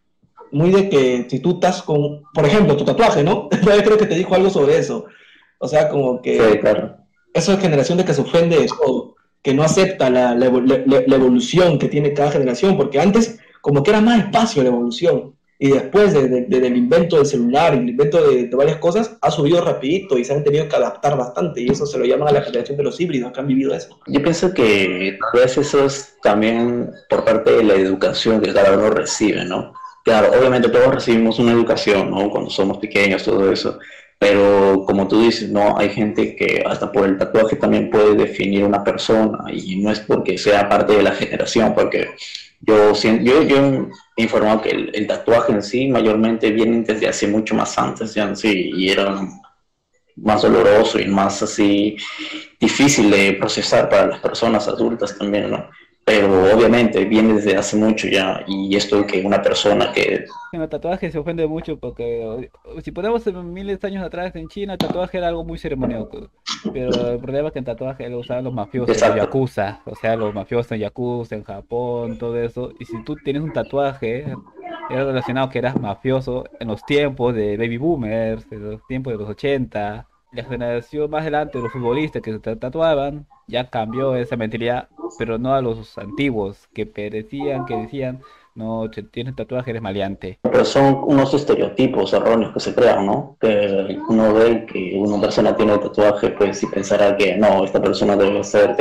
muy 0.52 0.70
de 0.70 0.88
que 0.88 1.26
si 1.28 1.40
tú 1.40 1.54
estás 1.54 1.82
con, 1.82 2.22
por 2.32 2.44
ejemplo, 2.44 2.76
tu 2.76 2.84
tatuaje, 2.84 3.24
¿no? 3.24 3.48
Yo 3.62 3.82
creo 3.82 3.98
que 3.98 4.06
te 4.06 4.14
dijo 4.14 4.34
algo 4.34 4.50
sobre 4.50 4.78
eso. 4.78 5.06
O 5.58 5.66
sea, 5.66 5.88
como 5.88 6.20
que... 6.20 6.38
Sí, 6.38 6.58
claro. 6.58 6.96
Eso 7.34 7.52
es 7.52 7.60
generación 7.60 7.98
de 7.98 8.04
que 8.04 8.14
se 8.14 8.20
ofende 8.20 8.58
de 8.58 8.66
todo, 8.66 9.16
que 9.42 9.54
no 9.54 9.62
acepta 9.62 10.10
la, 10.10 10.34
la, 10.34 10.46
evolución 10.46 11.78
que 11.78 11.88
tiene 11.88 12.12
cada 12.12 12.30
generación, 12.30 12.76
porque 12.76 13.00
antes 13.00 13.38
como 13.62 13.82
que 13.82 13.90
era 13.90 14.02
más 14.02 14.18
espacio 14.18 14.62
la 14.62 14.68
evolución. 14.68 15.34
Y 15.58 15.70
después 15.70 16.12
de, 16.12 16.28
del 16.28 16.76
invento 16.76 17.16
del 17.16 17.24
celular, 17.24 17.72
el 17.72 17.88
invento 17.88 18.20
de, 18.28 18.50
varias 18.54 18.78
cosas, 18.78 19.16
ha 19.22 19.30
subido 19.30 19.64
rapidito 19.64 20.18
y 20.18 20.24
se 20.24 20.34
han 20.34 20.42
tenido 20.44 20.68
que 20.68 20.76
adaptar 20.76 21.16
bastante. 21.16 21.62
Y 21.62 21.68
eso 21.70 21.86
se 21.86 21.98
lo 21.98 22.04
llaman 22.04 22.28
a 22.28 22.32
la 22.32 22.42
generación 22.42 22.76
de 22.76 22.82
los 22.82 23.00
híbridos, 23.00 23.32
que 23.32 23.40
han 23.40 23.46
vivido 23.46 23.72
eso. 23.72 23.98
Yo 24.08 24.20
pienso 24.20 24.52
que 24.52 25.16
tal 25.32 25.40
vez 25.40 25.56
eso 25.56 25.86
es 25.86 26.16
también 26.20 26.90
por 27.08 27.24
parte 27.24 27.52
de 27.52 27.62
la 27.62 27.74
educación 27.74 28.40
que 28.40 28.52
cada 28.52 28.76
uno 28.76 28.90
recibe, 28.90 29.44
¿no? 29.44 29.72
Claro, 30.04 30.30
obviamente 30.36 30.68
todos 30.68 30.94
recibimos 30.94 31.38
una 31.38 31.52
educación, 31.52 32.10
¿no? 32.10 32.28
Cuando 32.28 32.50
somos 32.50 32.78
pequeños, 32.78 33.22
todo 33.22 33.52
eso. 33.52 33.78
Pero 34.18 34.84
como 34.86 35.08
tú 35.08 35.20
dices, 35.20 35.50
¿no? 35.50 35.76
Hay 35.78 35.90
gente 35.90 36.36
que 36.36 36.62
hasta 36.66 36.90
por 36.90 37.06
el 37.06 37.18
tatuaje 37.18 37.56
también 37.56 37.90
puede 37.90 38.14
definir 38.14 38.64
una 38.64 38.84
persona 38.84 39.44
y 39.52 39.76
no 39.76 39.90
es 39.90 40.00
porque 40.00 40.38
sea 40.38 40.68
parte 40.68 40.94
de 40.96 41.02
la 41.02 41.12
generación, 41.12 41.74
porque 41.74 42.10
yo, 42.60 42.92
yo, 42.94 43.42
yo 43.42 43.88
he 44.16 44.22
informado 44.22 44.62
que 44.62 44.70
el, 44.70 45.06
tatuaje 45.06 45.52
en 45.52 45.62
sí 45.62 45.88
mayormente 45.88 46.50
viene 46.52 46.82
desde 46.82 47.08
hace 47.08 47.26
mucho 47.26 47.54
más 47.56 47.76
antes, 47.76 48.14
ya 48.14 48.34
sí, 48.36 48.70
y 48.76 48.90
era 48.90 49.20
más 50.16 50.42
doloroso 50.42 51.00
y 51.00 51.06
más 51.06 51.42
así 51.42 51.96
difícil 52.60 53.10
de 53.10 53.32
procesar 53.34 53.88
para 53.88 54.06
las 54.06 54.20
personas 54.20 54.68
adultas 54.68 55.18
también, 55.18 55.50
¿no? 55.50 55.68
Pero 56.04 56.54
obviamente 56.54 57.04
viene 57.04 57.34
desde 57.34 57.56
hace 57.56 57.76
mucho 57.76 58.08
ya 58.08 58.42
y 58.46 58.74
esto 58.74 59.06
que 59.06 59.24
una 59.24 59.40
persona 59.40 59.92
que... 59.92 60.24
En 60.52 60.60
el 60.60 60.68
tatuaje 60.68 61.10
se 61.10 61.18
ofende 61.18 61.46
mucho 61.46 61.78
porque 61.78 62.50
si 62.82 62.90
ponemos 62.90 63.24
miles 63.26 63.80
de 63.80 63.88
años 63.88 64.04
atrás 64.04 64.34
en 64.34 64.48
China 64.48 64.72
el 64.72 64.78
tatuaje 64.78 65.18
era 65.18 65.28
algo 65.28 65.44
muy 65.44 65.58
ceremonioso, 65.58 66.30
pero 66.72 67.12
el 67.12 67.18
problema 67.18 67.48
es 67.48 67.52
que 67.52 67.60
en 67.60 67.64
tatuaje 67.64 68.08
lo 68.08 68.18
usaban 68.18 68.44
los 68.44 68.52
mafiosos 68.52 69.00
en 69.00 69.16
Yakuza, 69.16 69.80
o 69.84 69.94
sea, 69.94 70.16
los 70.16 70.34
mafiosos 70.34 70.72
en 70.72 70.80
Yakuza, 70.80 71.36
en 71.36 71.44
Japón, 71.44 72.18
todo 72.18 72.36
eso, 72.36 72.72
y 72.80 72.84
si 72.84 73.02
tú 73.04 73.16
tienes 73.16 73.42
un 73.42 73.52
tatuaje 73.52 74.26
era 74.90 75.04
relacionado 75.04 75.48
que 75.48 75.58
eras 75.58 75.80
mafioso 75.80 76.44
en 76.58 76.68
los 76.68 76.84
tiempos 76.84 77.34
de 77.34 77.56
baby 77.56 77.78
boomers, 77.78 78.44
en 78.50 78.72
los 78.72 78.86
tiempos 78.86 79.12
de 79.12 79.18
los 79.20 79.28
80, 79.30 80.08
la 80.32 80.44
generación 80.44 81.10
más 81.10 81.22
adelante 81.22 81.58
de 81.58 81.64
los 81.64 81.72
futbolistas 81.72 82.22
que 82.22 82.32
se 82.32 82.38
tatuaban 82.56 83.26
ya 83.46 83.68
cambió 83.68 84.16
esa 84.16 84.36
mentalidad, 84.36 84.88
pero 85.18 85.38
no 85.38 85.54
a 85.54 85.60
los 85.60 85.98
antiguos 85.98 86.68
que 86.72 86.86
perecían, 86.86 87.66
que 87.66 87.76
decían, 87.76 88.20
no, 88.54 88.90
tienes 89.10 89.36
tatuaje, 89.36 89.70
eres 89.70 89.82
maleante. 89.82 90.38
Pero 90.42 90.64
son 90.64 91.02
unos 91.04 91.32
estereotipos 91.34 92.12
erróneos 92.12 92.52
que 92.52 92.60
se 92.60 92.74
crean, 92.74 93.06
¿no? 93.06 93.36
Que 93.40 93.98
uno 94.08 94.34
ve 94.34 94.66
que 94.66 94.94
una 94.96 95.20
persona 95.20 95.56
tiene 95.56 95.76
tatuaje, 95.78 96.30
pues 96.30 96.62
y 96.62 96.66
pensará 96.66 97.16
que 97.16 97.36
no, 97.36 97.64
esta 97.64 97.80
persona 97.80 98.16
debe 98.16 98.42
ser 98.44 98.76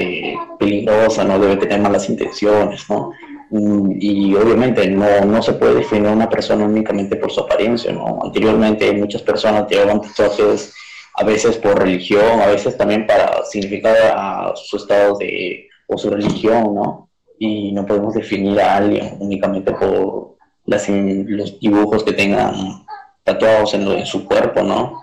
peligrosa, 0.60 1.24
no 1.24 1.40
debe 1.40 1.58
tener 1.58 1.80
malas 1.82 2.10
intenciones, 2.10 2.90
¿no? 2.90 3.12
Mm, 3.50 3.98
y 4.00 4.34
obviamente 4.36 4.90
no, 4.90 5.26
no 5.26 5.42
se 5.42 5.54
puede 5.54 5.76
definir 5.76 6.08
a 6.08 6.14
una 6.14 6.30
persona 6.30 6.66
únicamente 6.66 7.18
por 7.18 7.32
su 7.32 7.42
apariencia, 7.42 7.92
¿no? 7.92 8.20
Anteriormente 8.24 8.92
muchas 8.94 9.22
personas 9.22 9.68
llevaban 9.70 10.02
tatuajes 10.02 10.74
a 11.16 11.24
veces 11.24 11.58
por 11.58 11.80
religión, 11.80 12.42
a 12.42 12.48
veces 12.48 12.78
también 12.78 13.06
para 13.06 13.44
significar 13.46 13.96
a 14.16 14.54
su 14.56 14.78
estado 14.78 15.18
de, 15.18 15.68
o 15.88 15.98
su 15.98 16.10
religión, 16.10 16.76
¿no? 16.76 17.10
Y 17.38 17.72
no 17.72 17.86
podemos 17.86 18.14
definir 18.14 18.60
a 18.62 18.78
alguien 18.78 19.18
únicamente 19.20 19.72
por 19.72 20.36
las, 20.66 20.88
los 20.90 21.60
dibujos 21.60 22.04
que 22.04 22.14
tengan 22.14 22.86
tatuados 23.24 23.74
en, 23.74 24.06
su 24.06 24.26
cuerpo, 24.26 24.64
¿no? 24.64 25.02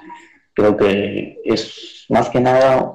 Creo 0.55 0.77
que 0.77 1.41
es 1.45 2.05
más 2.09 2.31
que 2.31 2.41
nada 2.41 2.95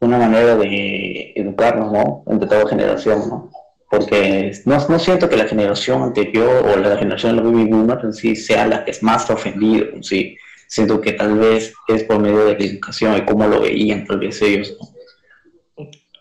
una 0.00 0.18
manera 0.18 0.56
de 0.56 1.32
educarnos, 1.36 1.92
¿no? 1.92 2.24
Entre 2.26 2.48
toda 2.48 2.68
generación, 2.68 3.28
¿no? 3.28 3.50
Porque 3.88 4.52
no, 4.64 4.76
no 4.88 4.98
siento 4.98 5.28
que 5.28 5.36
la 5.36 5.46
generación 5.46 6.02
anterior 6.02 6.66
o 6.66 6.76
la 6.76 6.96
generación 6.96 7.36
de 7.36 7.42
los 7.42 7.52
baby 7.52 7.70
boomers 7.70 8.04
en 8.04 8.12
sí 8.12 8.36
sea 8.36 8.66
la 8.66 8.84
que 8.84 8.90
es 8.90 9.02
más 9.02 9.30
ofendida, 9.30 9.86
en 9.94 10.02
sí. 10.02 10.36
Siento 10.68 11.00
que 11.00 11.12
tal 11.12 11.38
vez 11.38 11.74
es 11.88 12.04
por 12.04 12.18
medio 12.18 12.44
de 12.44 12.58
la 12.58 12.64
educación 12.64 13.16
y 13.16 13.24
cómo 13.24 13.46
lo 13.46 13.60
veían 13.60 14.04
tal 14.04 14.18
vez 14.18 14.40
ellos, 14.42 14.76
¿no? 14.80 14.96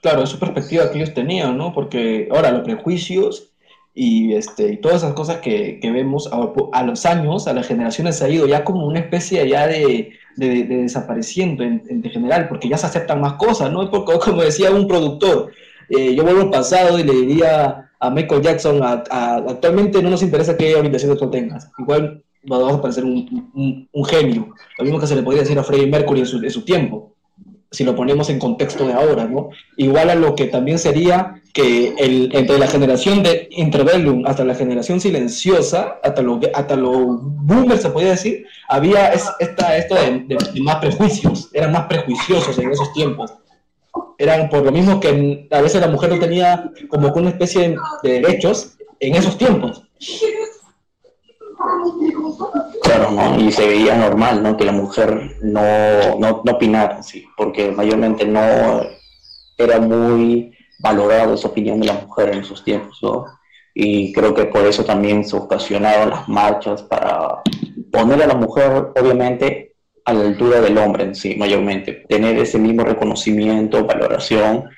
Claro, 0.02 0.22
es 0.22 0.30
su 0.30 0.38
perspectiva 0.38 0.92
que 0.92 1.00
ellos 1.00 1.16
tenían, 1.16 1.58
¿no? 1.58 1.74
Porque 1.74 2.30
ahora 2.32 2.52
los 2.52 2.62
prejuicios 2.62 3.52
y, 3.96 4.34
este, 4.34 4.74
y 4.74 4.78
todas 4.78 4.98
esas 4.98 5.14
cosas 5.14 5.38
que, 5.38 5.80
que 5.80 5.90
vemos 5.90 6.30
a, 6.32 6.52
a, 6.74 6.84
los 6.84 7.06
años, 7.08 7.48
a 7.48 7.54
las 7.54 7.66
generaciones 7.66 8.22
ha 8.22 8.30
ido 8.30 8.46
ya 8.46 8.64
como 8.64 8.86
una 8.86 9.00
especie 9.00 9.48
ya 9.50 9.66
de, 9.66 10.12
de, 10.36 10.64
de 10.66 10.78
desapareciendo 10.84 11.64
en, 11.64 11.82
en, 11.90 12.04
general, 12.04 12.48
porque 12.50 12.70
ya 12.70 12.78
se 12.78 12.86
aceptan 12.86 13.22
más 13.22 13.34
cosas, 13.34 13.72
¿no? 13.72 13.90
Porque, 13.90 14.20
como 14.24 14.44
decía 14.44 14.70
un 14.70 14.88
productor, 14.88 15.52
eh, 15.90 16.14
yo 16.14 16.24
vuelvo 16.24 16.42
al 16.42 16.50
pasado 16.52 17.00
y 17.00 17.04
le 17.04 17.14
diría 17.14 17.90
a 18.00 18.10
Michael 18.12 18.42
Jackson, 18.42 18.84
a, 18.84 19.04
a, 19.10 19.38
actualmente 19.38 20.04
no 20.04 20.10
nos 20.10 20.22
interesa 20.22 20.58
qué 20.58 20.76
orientación 20.76 21.18
tú 21.18 21.32
tengas, 21.32 21.72
igual 21.80 22.22
vamos 22.46 22.76
a 22.76 22.82
parecer 22.82 23.04
un, 23.04 23.52
un, 23.54 23.90
un, 23.92 24.06
genio, 24.06 24.54
lo 24.78 24.84
mismo 24.84 25.00
que 25.00 25.08
se 25.08 25.16
le 25.16 25.24
podría 25.24 25.44
decir 25.44 25.58
a 25.58 25.64
Freddie 25.64 25.88
Mercury 25.88 26.22
en 26.22 26.26
su, 26.26 26.38
en 26.38 26.52
su 26.52 26.64
tiempo, 26.64 27.16
si 27.72 27.84
lo 27.84 27.96
ponemos 27.96 28.30
en 28.30 28.40
contexto 28.40 28.88
de 28.88 28.94
ahora, 28.94 29.26
¿no? 29.26 29.50
Igual 29.78 30.10
a 30.10 30.16
lo 30.16 30.36
que 30.36 30.46
también 30.46 30.80
sería 30.80 31.42
que 31.54 31.94
el, 31.98 32.30
entre 32.34 32.58
la 32.58 32.68
generación 32.68 33.24
de 33.24 33.48
Interbellum 33.52 34.26
hasta 34.26 34.46
la 34.46 34.56
generación 34.56 35.00
silenciosa, 35.00 36.00
hasta 36.04 36.22
lo 36.22 36.40
hasta 36.54 36.76
los 36.76 36.96
boomers 37.22 37.82
se 37.82 37.90
podría 37.90 38.12
decir, 38.12 38.46
había 38.68 39.14
es, 39.14 39.26
esta, 39.40 39.78
esto 39.78 39.96
de, 39.96 40.20
de, 40.20 40.38
de, 40.54 40.62
más 40.62 40.78
prejuicios, 40.78 41.50
eran 41.54 41.72
más 41.72 41.86
prejuiciosos 41.88 42.58
en 42.60 42.72
esos 42.72 42.92
tiempos. 42.94 43.34
Eran 44.18 44.50
por 44.50 44.64
lo 44.64 44.72
mismo 44.72 45.00
que 45.00 45.48
a 45.52 45.62
veces 45.62 45.82
la 45.82 45.88
mujer 45.88 46.10
no 46.10 46.20
tenía 46.20 46.72
como 46.90 47.12
una 47.14 47.30
especie 47.30 47.76
de 48.04 48.10
derechos 48.22 48.78
en 49.00 49.16
esos 49.16 49.38
tiempos. 49.38 49.84
Claro, 52.84 53.12
¿no? 53.12 53.40
Y 53.40 53.52
se 53.52 53.68
veía 53.68 53.96
normal, 53.96 54.44
¿no? 54.44 54.58
Que 54.58 54.66
la 54.66 54.72
mujer 54.72 55.38
no, 55.42 55.62
no, 56.20 56.42
no 56.44 56.52
opinara, 56.52 57.02
sí, 57.04 57.26
porque 57.36 57.72
mayormente 57.72 58.26
no 58.26 58.82
era 59.58 59.80
muy 59.80 60.52
valorado 60.80 61.34
esa 61.34 61.48
opinión 61.48 61.80
de 61.80 61.88
la 61.88 61.94
mujer 61.94 62.30
en 62.30 62.40
esos 62.40 62.64
tiempos, 62.64 63.00
¿no? 63.02 63.26
Y 63.74 64.14
creo 64.14 64.34
que 64.34 64.46
por 64.46 64.66
eso 64.66 64.86
también 64.86 65.26
se 65.26 65.36
ocasionaron 65.36 66.10
las 66.10 66.30
marchas 66.30 66.84
para 66.84 67.42
poner 67.92 68.24
a 68.24 68.28
la 68.28 68.36
mujer, 68.36 68.92
obviamente, 68.96 69.74
a 70.06 70.14
la 70.14 70.22
altura 70.22 70.62
del 70.62 70.78
hombre 70.78 71.04
en 71.04 71.16
sí, 71.16 71.36
mayormente. 71.36 72.06
Tener 72.08 72.38
ese 72.38 72.60
mismo 72.60 72.84
reconocimiento, 72.84 73.86
valoración 73.86 74.70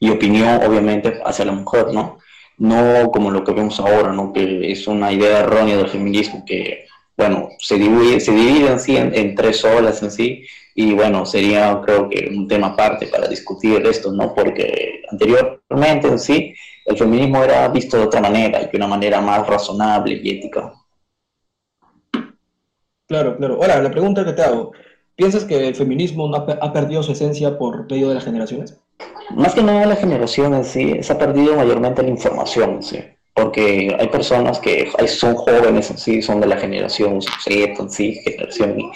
y 0.00 0.10
opinión, 0.10 0.60
obviamente, 0.64 1.20
hacia 1.24 1.44
la 1.44 1.52
mujer, 1.52 1.88
¿no? 1.92 2.18
No 2.58 3.10
como 3.12 3.30
lo 3.30 3.44
que 3.44 3.52
vemos 3.52 3.78
ahora, 3.80 4.12
¿no? 4.12 4.32
Que 4.32 4.70
es 4.72 4.86
una 4.86 5.12
idea 5.12 5.40
errónea 5.40 5.76
del 5.76 5.88
feminismo 5.88 6.44
que, 6.44 6.86
bueno, 7.16 7.50
se 7.58 7.76
divide, 7.76 8.20
se 8.20 8.32
divide 8.32 8.76
en 8.88 9.14
en 9.14 9.34
tres 9.34 9.64
olas 9.64 10.02
en 10.02 10.10
sí, 10.10 10.44
y 10.74 10.94
bueno, 10.94 11.26
sería 11.26 11.80
creo 11.84 12.08
que 12.08 12.30
un 12.32 12.46
tema 12.46 12.68
aparte 12.68 13.08
para 13.08 13.26
discutir 13.26 13.84
esto, 13.86 14.12
¿no? 14.12 14.32
Porque 14.34 15.02
anteriormente 15.10 16.06
en 16.06 16.18
sí 16.20 16.54
el 16.86 16.96
feminismo 16.96 17.42
era 17.42 17.66
visto 17.68 17.96
de 17.96 18.04
otra 18.04 18.20
manera 18.20 18.62
y 18.62 18.66
de 18.66 18.76
una 18.76 18.86
manera 18.86 19.20
más 19.20 19.46
razonable 19.46 20.20
y 20.22 20.30
ética. 20.30 20.72
Claro, 23.08 23.36
claro. 23.36 23.54
Ahora, 23.54 23.82
la 23.82 23.90
pregunta 23.90 24.24
que 24.24 24.32
te 24.32 24.42
hago, 24.42 24.72
¿piensas 25.16 25.44
que 25.44 25.66
el 25.68 25.74
feminismo 25.74 26.32
ha, 26.34 26.46
ha 26.60 26.72
perdido 26.72 27.02
su 27.02 27.12
esencia 27.12 27.58
por 27.58 27.90
medio 27.90 28.08
de 28.08 28.14
las 28.14 28.24
generaciones? 28.24 28.78
Más 29.34 29.54
que 29.54 29.62
nada 29.62 29.86
la 29.86 29.96
generación 29.96 30.54
en 30.54 30.64
sí, 30.64 31.02
se 31.02 31.12
ha 31.12 31.18
perdido 31.18 31.56
mayormente 31.56 32.02
la 32.02 32.08
información, 32.08 32.82
¿sí? 32.82 32.98
porque 33.38 33.96
hay 33.98 34.08
personas 34.08 34.58
que 34.58 34.90
son 35.06 35.36
jóvenes 35.36 35.92
sí, 35.96 36.20
son 36.22 36.40
de 36.40 36.48
la 36.48 36.56
generación 36.56 37.22
Z, 37.22 37.88
sí, 37.88 38.14
generación 38.24 38.90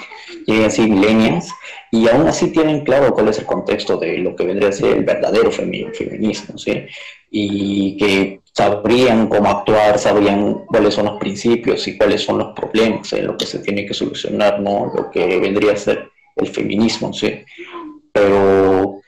y 0.47 0.63
así 0.65 0.83
millennials, 0.83 1.53
y 1.93 2.09
aún 2.09 2.27
así 2.27 2.51
tienen 2.51 2.85
claro 2.85 3.15
cuál 3.15 3.29
es 3.29 3.39
el 3.39 3.47
contexto 3.47 3.97
de 3.97 4.19
lo 4.19 4.35
que 4.35 4.45
vendría 4.45 4.71
a 4.71 4.73
ser 4.73 4.97
el 4.97 5.05
verdadero 5.05 5.53
feminismo, 5.53 6.59
¿sí? 6.59 6.87
y 7.31 7.97
que 7.97 8.41
sabrían 8.53 9.29
cómo 9.29 9.49
actuar, 9.49 9.99
sabrían 9.99 10.65
cuáles 10.67 10.95
son 10.95 11.07
los 11.07 11.19
principios 11.21 11.87
y 11.87 11.97
cuáles 11.97 12.23
son 12.23 12.39
los 12.39 12.53
problemas, 12.55 13.09
¿sí? 13.09 13.21
lo 13.21 13.37
que 13.37 13.47
se 13.47 13.61
tiene 13.61 13.87
que 13.87 13.95
solucionar, 13.95 14.61
¿no? 14.61 14.93
lo 14.93 15.11
que 15.11 15.39
vendría 15.39 15.73
a 15.73 15.77
ser 15.77 16.09
el 16.35 16.49
feminismo, 16.49 17.13
¿sí? 17.13 17.45
pero 18.13 19.02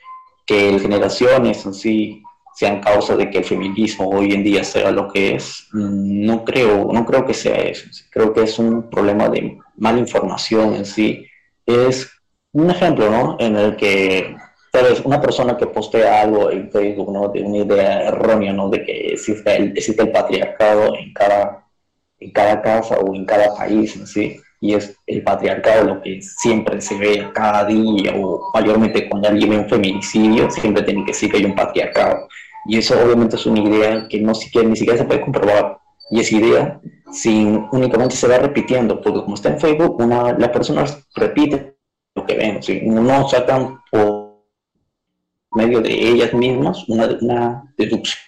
que 0.45 0.79
generaciones 0.79 1.65
así 1.65 2.21
sean 2.55 2.79
causa 2.79 3.17
de 3.17 3.29
que 3.29 3.39
el 3.39 3.43
feminismo 3.43 4.09
hoy 4.09 4.31
en 4.31 4.43
día 4.43 4.63
sea 4.63 4.89
lo 4.89 5.09
que 5.09 5.35
es, 5.35 5.67
no 5.73 6.45
creo, 6.45 6.89
no 6.93 7.05
creo 7.05 7.25
que 7.25 7.33
sea 7.33 7.55
eso. 7.55 7.89
Creo 8.09 8.31
que 8.31 8.43
es 8.43 8.57
un 8.57 8.89
problema 8.89 9.27
de 9.27 9.57
mala 9.75 9.99
información 9.99 10.73
en 10.73 10.85
sí. 10.85 11.25
Es 11.65 12.09
un 12.53 12.69
ejemplo, 12.71 13.09
¿no? 13.09 13.35
En 13.39 13.57
el 13.57 13.75
que 13.75 14.37
tal 14.71 14.85
vez 14.85 15.01
una 15.03 15.19
persona 15.19 15.57
que 15.57 15.67
postea 15.67 16.21
algo 16.21 16.49
en 16.49 16.71
Facebook, 16.71 17.11
¿no? 17.11 17.27
De 17.27 17.41
una 17.41 17.57
idea 17.57 18.07
errónea, 18.07 18.53
¿no? 18.53 18.69
De 18.69 18.83
que 18.83 19.13
existe 19.13 19.53
el, 19.53 19.71
existe 19.71 20.03
el 20.03 20.11
patriarcado 20.11 20.95
en 20.95 21.13
cada, 21.13 21.67
en 22.19 22.31
cada 22.31 22.61
casa 22.61 22.97
o 22.99 23.13
en 23.13 23.25
cada 23.25 23.53
país 23.53 23.97
en 23.97 24.07
sí. 24.07 24.39
Y 24.65 24.73
es 24.73 24.97
el 25.05 25.21
patriarcado 25.23 25.83
lo 25.83 26.01
que 26.01 26.21
siempre 26.21 26.81
se 26.81 26.97
ve 26.97 27.29
cada 27.33 27.65
día, 27.65 28.13
o 28.15 28.51
mayormente 28.53 29.07
cuando 29.07 29.27
alguien 29.27 29.49
ve 29.51 29.59
un 29.59 29.69
feminicidio, 29.69 30.49
siempre 30.49 30.83
tiene 30.83 31.05
que 31.05 31.11
decir 31.11 31.29
que 31.29 31.37
hay 31.37 31.45
un 31.45 31.55
patriarcado 31.55 32.27
y 32.65 32.77
eso 32.77 32.99
obviamente 32.99 33.35
es 33.35 33.45
una 33.45 33.59
idea 33.59 34.07
que 34.07 34.19
no 34.19 34.33
siquiera, 34.33 34.67
ni 34.67 34.75
siquiera 34.75 34.97
se 34.97 35.05
puede 35.05 35.21
comprobar. 35.21 35.77
Y 36.09 36.19
esa 36.19 36.35
idea 36.35 36.81
sin, 37.11 37.67
únicamente 37.71 38.15
se 38.15 38.27
va 38.27 38.37
repitiendo, 38.37 39.01
porque 39.01 39.21
como 39.21 39.35
está 39.35 39.49
en 39.49 39.59
Facebook, 39.59 40.01
una, 40.01 40.33
las 40.37 40.49
personas 40.49 41.07
repiten 41.15 41.75
lo 42.15 42.25
que 42.25 42.35
ven, 42.35 42.63
¿sí? 42.63 42.81
no 42.83 43.27
sacan 43.27 43.79
por 43.91 44.43
medio 45.51 45.81
de 45.81 45.91
ellas 45.91 46.33
mismas 46.33 46.87
una, 46.89 47.07
una 47.21 47.73
deducción, 47.77 48.19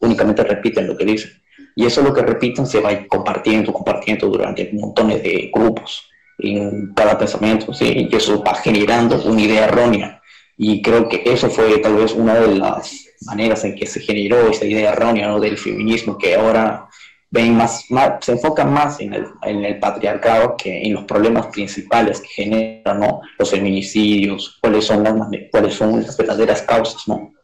únicamente 0.00 0.42
repiten 0.44 0.86
lo 0.86 0.96
que 0.96 1.04
dicen. 1.04 1.30
Y 1.78 1.86
eso 1.86 2.02
lo 2.02 2.12
que 2.12 2.22
repiten 2.22 2.66
se 2.66 2.80
va 2.80 2.90
compartiendo, 3.06 3.72
compartiendo 3.72 4.26
durante 4.26 4.68
montones 4.72 5.22
de 5.22 5.48
grupos 5.54 6.10
en 6.36 6.92
cada 6.92 7.16
pensamiento, 7.16 7.72
¿sí? 7.72 8.08
y 8.10 8.16
eso 8.16 8.42
va 8.42 8.56
generando 8.56 9.22
una 9.22 9.40
idea 9.40 9.66
errónea. 9.66 10.20
Y 10.56 10.82
creo 10.82 11.08
que 11.08 11.22
eso 11.24 11.48
fue 11.48 11.78
tal 11.78 11.94
vez 11.94 12.14
una 12.14 12.34
de 12.34 12.56
las 12.56 13.06
maneras 13.26 13.62
en 13.62 13.76
que 13.76 13.86
se 13.86 14.00
generó 14.00 14.48
esa 14.48 14.64
idea 14.64 14.90
errónea 14.90 15.28
¿no? 15.28 15.38
del 15.38 15.56
feminismo, 15.56 16.18
que 16.18 16.34
ahora 16.34 16.88
ven 17.30 17.56
más, 17.56 17.84
más, 17.90 18.24
se 18.24 18.32
enfocan 18.32 18.72
más 18.72 18.98
en 18.98 19.14
el, 19.14 19.26
en 19.44 19.64
el, 19.64 19.78
patriarcado 19.78 20.56
que 20.56 20.82
en 20.82 20.94
los 20.94 21.04
problemas 21.04 21.46
principales 21.46 22.20
que 22.20 22.42
generan 22.42 22.98
¿no? 22.98 23.20
los 23.38 23.52
feminicidios, 23.52 24.58
cuáles 24.60 24.84
son 24.84 25.04
las, 25.04 25.14
cuáles 25.52 25.74
son 25.74 26.02
las 26.02 26.16
verdaderas 26.16 26.60
causas. 26.62 27.06
¿no? 27.06 27.34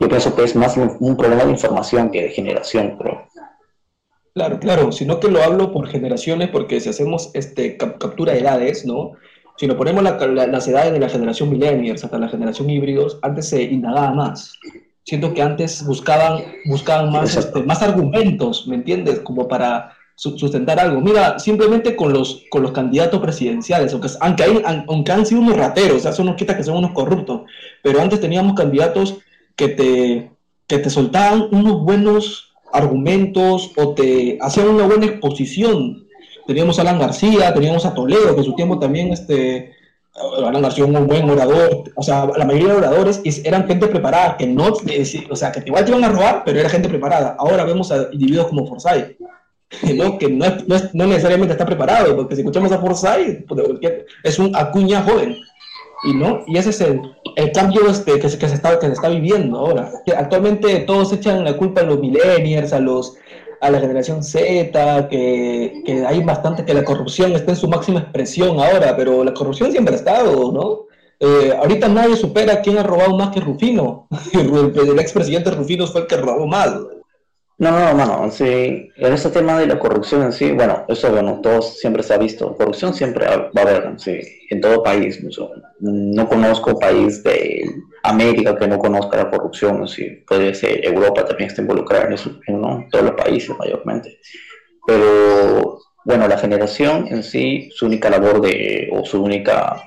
Yo 0.00 0.08
pienso 0.08 0.34
que 0.34 0.44
es 0.44 0.56
más 0.56 0.74
un 0.78 1.16
problema 1.18 1.44
de 1.44 1.50
información 1.50 2.10
que 2.10 2.22
de 2.22 2.30
generación, 2.30 2.96
creo. 2.96 3.28
Claro, 4.38 4.60
claro, 4.60 4.92
sino 4.92 5.20
que 5.20 5.28
lo 5.28 5.42
hablo 5.42 5.72
por 5.72 5.88
generaciones, 5.88 6.48
porque 6.48 6.80
si 6.80 6.88
hacemos 6.88 7.30
este, 7.34 7.76
cap 7.76 7.98
captura 7.98 8.32
de 8.32 8.40
edades, 8.40 8.86
¿no? 8.86 9.12
Si 9.56 9.66
nos 9.66 9.76
ponemos 9.76 10.02
la, 10.04 10.16
la, 10.28 10.46
las 10.46 10.68
edades 10.68 10.92
de 10.92 11.00
la 11.00 11.08
generación 11.08 11.50
millennials 11.50 12.04
hasta 12.04 12.18
la 12.18 12.28
generación 12.28 12.70
híbridos, 12.70 13.18
antes 13.22 13.48
se 13.48 13.62
indagaba 13.62 14.12
más 14.12 14.58
siento 15.08 15.32
que 15.32 15.40
antes 15.40 15.86
buscaban, 15.86 16.44
buscaban 16.66 17.10
más, 17.10 17.34
este, 17.34 17.62
más 17.62 17.80
argumentos, 17.80 18.68
¿me 18.68 18.74
entiendes? 18.74 19.20
Como 19.20 19.48
para 19.48 19.94
sustentar 20.14 20.78
algo. 20.78 21.00
Mira, 21.00 21.38
simplemente 21.38 21.96
con 21.96 22.12
los, 22.12 22.44
con 22.50 22.62
los 22.62 22.72
candidatos 22.72 23.18
presidenciales, 23.18 23.92
aunque, 23.94 24.08
aunque, 24.20 24.42
hay, 24.42 24.62
aunque 24.86 25.12
han 25.12 25.24
sido 25.24 25.40
unos 25.40 25.56
rateros, 25.56 25.96
o 25.96 26.00
sea, 26.00 26.10
eso 26.10 26.24
no 26.24 26.36
quita 26.36 26.56
que 26.56 26.62
son 26.62 26.76
unos 26.76 26.90
corruptos, 26.90 27.42
pero 27.82 28.02
antes 28.02 28.20
teníamos 28.20 28.54
candidatos 28.54 29.16
que 29.56 29.68
te, 29.68 30.30
que 30.66 30.78
te 30.78 30.90
soltaban 30.90 31.48
unos 31.52 31.82
buenos 31.82 32.47
argumentos 32.72 33.72
o 33.76 33.94
te 33.94 34.38
hacían 34.40 34.68
una 34.68 34.86
buena 34.86 35.06
exposición. 35.06 36.06
Teníamos 36.46 36.78
a 36.78 36.82
Alan 36.82 36.98
García, 36.98 37.52
teníamos 37.52 37.84
a 37.84 37.94
Toledo, 37.94 38.34
que 38.34 38.40
en 38.40 38.44
su 38.44 38.54
tiempo 38.54 38.78
también 38.78 39.12
este, 39.12 39.72
Alan 40.14 40.62
García 40.62 40.84
un 40.84 41.06
buen 41.06 41.28
orador, 41.28 41.84
o 41.94 42.02
sea, 42.02 42.28
la 42.36 42.44
mayoría 42.44 42.72
de 42.72 42.78
oradores 42.78 43.20
eran 43.44 43.66
gente 43.66 43.86
preparada, 43.86 44.36
que 44.36 44.46
no, 44.46 44.72
o 45.30 45.36
sea, 45.36 45.52
que 45.52 45.62
igual 45.66 45.84
te 45.84 45.90
iban 45.90 46.04
a 46.04 46.08
robar, 46.08 46.42
pero 46.44 46.58
era 46.58 46.68
gente 46.68 46.88
preparada. 46.88 47.36
Ahora 47.38 47.64
vemos 47.64 47.92
a 47.92 48.08
individuos 48.12 48.48
como 48.48 48.66
Forsyth, 48.66 49.16
¿no? 49.94 50.18
que 50.18 50.28
no, 50.28 50.44
es, 50.46 50.66
no, 50.66 50.76
es, 50.76 50.94
no, 50.94 51.06
necesariamente 51.06 51.52
está 51.52 51.66
preparado, 51.66 52.16
porque 52.16 52.34
si 52.34 52.40
escuchamos 52.40 52.72
a 52.72 52.78
Forsyth, 52.78 53.46
pues, 53.46 53.62
es 54.24 54.38
un 54.38 54.54
acuña 54.56 55.02
joven, 55.02 55.36
y 56.04 56.14
no 56.14 56.44
y 56.46 56.56
ese 56.56 56.70
es 56.70 56.80
el, 56.80 57.00
el 57.38 57.52
cambio 57.52 57.88
este, 57.88 58.18
que, 58.18 58.28
se, 58.28 58.36
que, 58.36 58.48
se 58.48 58.56
está, 58.56 58.80
que 58.80 58.86
se 58.86 58.94
está 58.94 59.08
viviendo 59.08 59.58
ahora. 59.58 59.92
Actualmente 60.16 60.80
todos 60.80 61.12
echan 61.12 61.44
la 61.44 61.56
culpa 61.56 61.82
a 61.82 61.84
los 61.84 62.00
millennials, 62.00 62.72
a 62.72 62.80
los 62.80 63.16
a 63.60 63.70
la 63.70 63.80
generación 63.80 64.22
Z, 64.22 65.08
que, 65.08 65.82
que, 65.84 66.06
hay 66.06 66.22
bastante, 66.22 66.64
que 66.64 66.74
la 66.74 66.84
corrupción 66.84 67.32
está 67.32 67.52
en 67.52 67.56
su 67.56 67.68
máxima 67.68 68.00
expresión 68.00 68.58
ahora, 68.60 68.96
pero 68.96 69.24
la 69.24 69.34
corrupción 69.34 69.70
siempre 69.70 69.94
ha 69.94 69.98
estado, 69.98 70.52
¿no? 70.52 70.86
Eh, 71.20 71.52
ahorita 71.56 71.88
nadie 71.88 72.16
supera 72.16 72.60
quién 72.60 72.78
ha 72.78 72.82
robado 72.82 73.16
más 73.16 73.30
que 73.30 73.40
Rufino. 73.40 74.08
el 74.32 74.98
expresidente 74.98 75.50
Rufino 75.52 75.86
fue 75.86 76.02
el 76.02 76.06
que 76.08 76.16
robó 76.16 76.46
más. 76.46 76.74
No, 77.60 77.72
no, 77.72 77.92
no, 77.92 78.06
no, 78.06 78.30
sí, 78.30 78.44
en 78.94 79.12
este 79.12 79.30
tema 79.30 79.58
de 79.58 79.66
la 79.66 79.80
corrupción 79.80 80.22
en 80.22 80.32
sí, 80.32 80.52
bueno, 80.52 80.84
eso, 80.86 81.10
bueno, 81.10 81.40
todos 81.42 81.80
siempre 81.80 82.04
se 82.04 82.14
ha 82.14 82.18
visto, 82.18 82.56
corrupción 82.56 82.94
siempre 82.94 83.26
va 83.26 83.50
a 83.56 83.60
haber, 83.62 83.98
sí, 83.98 84.20
en 84.48 84.60
todo 84.60 84.80
país, 84.84 85.20
no 85.80 86.28
conozco 86.28 86.78
país 86.78 87.20
de 87.24 87.68
América 88.04 88.56
que 88.56 88.68
no 88.68 88.78
conozca 88.78 89.16
la 89.16 89.28
corrupción, 89.28 89.88
sí, 89.88 90.22
puede 90.24 90.54
ser 90.54 90.86
Europa 90.86 91.24
también 91.24 91.50
está 91.50 91.62
involucrada 91.62 92.04
en 92.04 92.12
eso, 92.12 92.30
¿no? 92.46 92.86
todos 92.92 93.06
los 93.06 93.14
países 93.14 93.50
mayormente, 93.58 94.20
pero, 94.86 95.80
bueno, 96.04 96.28
la 96.28 96.38
generación 96.38 97.08
en 97.08 97.24
sí, 97.24 97.70
su 97.74 97.86
única 97.86 98.08
labor 98.08 98.40
de, 98.40 98.88
o 98.92 99.04
su 99.04 99.20
única 99.20 99.82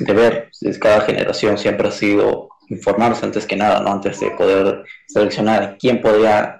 deber 0.00 0.50
de 0.60 0.78
cada 0.78 1.00
generación 1.00 1.56
siempre 1.56 1.88
ha 1.88 1.92
sido 1.92 2.50
informarse 2.68 3.24
antes 3.24 3.46
que 3.46 3.56
nada, 3.56 3.80
¿no? 3.80 3.92
Antes 3.92 4.20
de 4.20 4.30
poder 4.30 4.84
seleccionar 5.08 5.76
quién 5.78 6.00
podría 6.00 6.59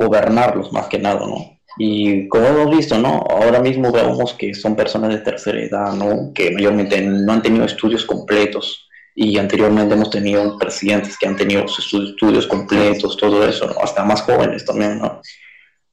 gobernarlos 0.00 0.72
más 0.72 0.86
que 0.86 0.98
nada, 0.98 1.20
¿no? 1.20 1.60
Y 1.78 2.28
como 2.28 2.46
hemos 2.46 2.76
visto, 2.76 2.98
¿no? 2.98 3.24
Ahora 3.28 3.60
mismo 3.60 3.92
vemos 3.92 4.34
que 4.34 4.54
son 4.54 4.74
personas 4.74 5.10
de 5.10 5.18
tercera 5.18 5.60
edad, 5.60 5.92
¿no? 5.92 6.32
Que 6.34 6.50
mayormente 6.50 7.00
no 7.00 7.32
han 7.32 7.42
tenido 7.42 7.64
estudios 7.64 8.04
completos 8.04 8.88
y 9.14 9.38
anteriormente 9.38 9.94
hemos 9.94 10.10
tenido 10.10 10.58
presidentes 10.58 11.16
que 11.18 11.26
han 11.26 11.36
tenido 11.36 11.66
sus 11.68 12.10
estudios 12.10 12.46
completos, 12.46 13.16
todo 13.16 13.46
eso, 13.46 13.66
¿no? 13.66 13.74
Hasta 13.82 14.04
más 14.04 14.22
jóvenes 14.22 14.64
también, 14.64 14.98
¿no? 14.98 15.20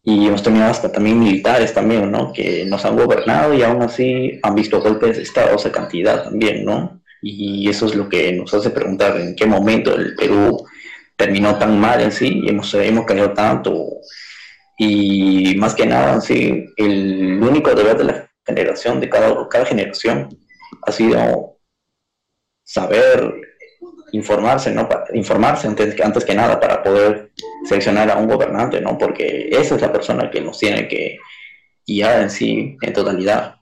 Y 0.04 0.28
hemos 0.28 0.42
tenido 0.42 0.66
hasta 0.66 0.92
también 0.92 1.20
militares 1.20 1.74
también, 1.74 2.10
¿no? 2.12 2.32
Que 2.32 2.66
nos 2.66 2.86
han 2.86 2.96
gobernado 2.96 3.54
y 3.54 3.62
aún 3.62 3.82
así 3.82 4.40
han 4.42 4.56
visto 4.56 4.82
golpes 4.82 5.18
de 5.18 5.24
Estado, 5.24 5.56
esa 5.56 5.72
cantidad 5.72 6.24
también, 6.24 6.64
¿no? 6.64 7.02
Y 7.22 7.68
eso 7.68 7.88
es 7.88 7.96
lo 7.96 8.08
que 8.08 8.32
nos 8.34 8.54
hace 8.54 8.70
preguntar 8.70 9.18
en 9.18 9.36
qué 9.36 9.46
momento 9.46 9.96
el 9.96 10.16
Perú 10.16 10.66
terminó 11.18 11.58
tan 11.58 11.80
mal 11.80 12.00
en 12.02 12.12
sí 12.12 12.42
y 12.44 12.50
hemos, 12.50 12.74
hemos 12.76 13.06
caído 13.06 13.34
tanto. 13.34 13.74
Y 14.78 15.56
más 15.58 15.74
que 15.74 15.86
nada, 15.86 16.14
en 16.14 16.22
sí, 16.22 16.66
el 16.78 17.42
único 17.42 17.74
deber 17.74 17.98
de 17.98 18.04
la 18.04 18.32
generación, 18.46 19.00
de 19.00 19.10
cada, 19.10 19.50
cada 19.50 19.66
generación, 19.66 20.30
ha 20.84 20.92
sido 20.92 21.58
saber 22.64 23.34
informarse, 24.12 24.72
¿no? 24.72 24.88
informarse 25.14 25.68
antes, 25.68 26.00
antes 26.00 26.24
que 26.24 26.36
nada 26.36 26.60
para 26.60 26.82
poder 26.82 27.32
seleccionar 27.66 28.10
a 28.10 28.18
un 28.18 28.28
gobernante, 28.28 28.80
¿no? 28.80 28.98
Porque 28.98 29.50
esa 29.52 29.76
es 29.76 29.82
la 29.82 29.92
persona 29.92 30.30
que 30.30 30.42
nos 30.42 30.58
tiene 30.60 30.88
que 30.88 31.18
guiar 31.86 32.22
en 32.22 32.30
sí, 32.30 32.78
en 32.82 32.94
totalidad. 32.94 33.56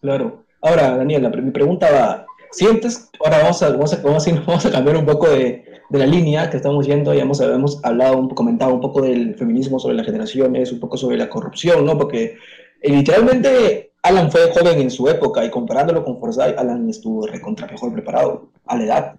Claro. 0.00 0.44
Ahora, 0.60 0.96
Daniela, 0.96 1.30
mi 1.30 1.50
pregunta 1.50 1.90
va, 1.90 2.26
¿Sientes? 2.54 3.10
Ahora 3.18 3.38
vamos 3.38 3.62
a, 3.64 3.70
vamos 3.70 3.92
a, 3.92 3.96
vamos 4.46 4.66
a, 4.66 4.70
cambiar 4.70 4.96
un 4.96 5.04
poco 5.04 5.28
de, 5.28 5.64
de, 5.90 5.98
la 5.98 6.06
línea 6.06 6.48
que 6.48 6.56
estamos 6.56 6.86
yendo. 6.86 7.12
Ya 7.12 7.22
hemos, 7.22 7.40
hemos 7.40 7.84
hablado, 7.84 8.28
comentado 8.28 8.72
un 8.74 8.80
poco 8.80 9.02
del 9.02 9.34
feminismo 9.34 9.80
sobre 9.80 9.96
las 9.96 10.06
generaciones, 10.06 10.70
un 10.70 10.78
poco 10.78 10.96
sobre 10.96 11.16
la 11.16 11.28
corrupción, 11.28 11.84
¿no? 11.84 11.98
Porque 11.98 12.36
eh, 12.80 12.90
literalmente 12.90 13.90
Alan 14.02 14.30
fue 14.30 14.52
joven 14.52 14.80
en 14.80 14.90
su 14.92 15.08
época 15.08 15.44
y 15.44 15.50
comparándolo 15.50 16.04
con 16.04 16.20
Forsyth, 16.20 16.56
Alan 16.56 16.88
estuvo 16.88 17.26
recontra 17.26 17.66
mejor 17.66 17.92
preparado 17.92 18.50
a 18.66 18.76
la 18.76 18.84
edad, 18.84 19.14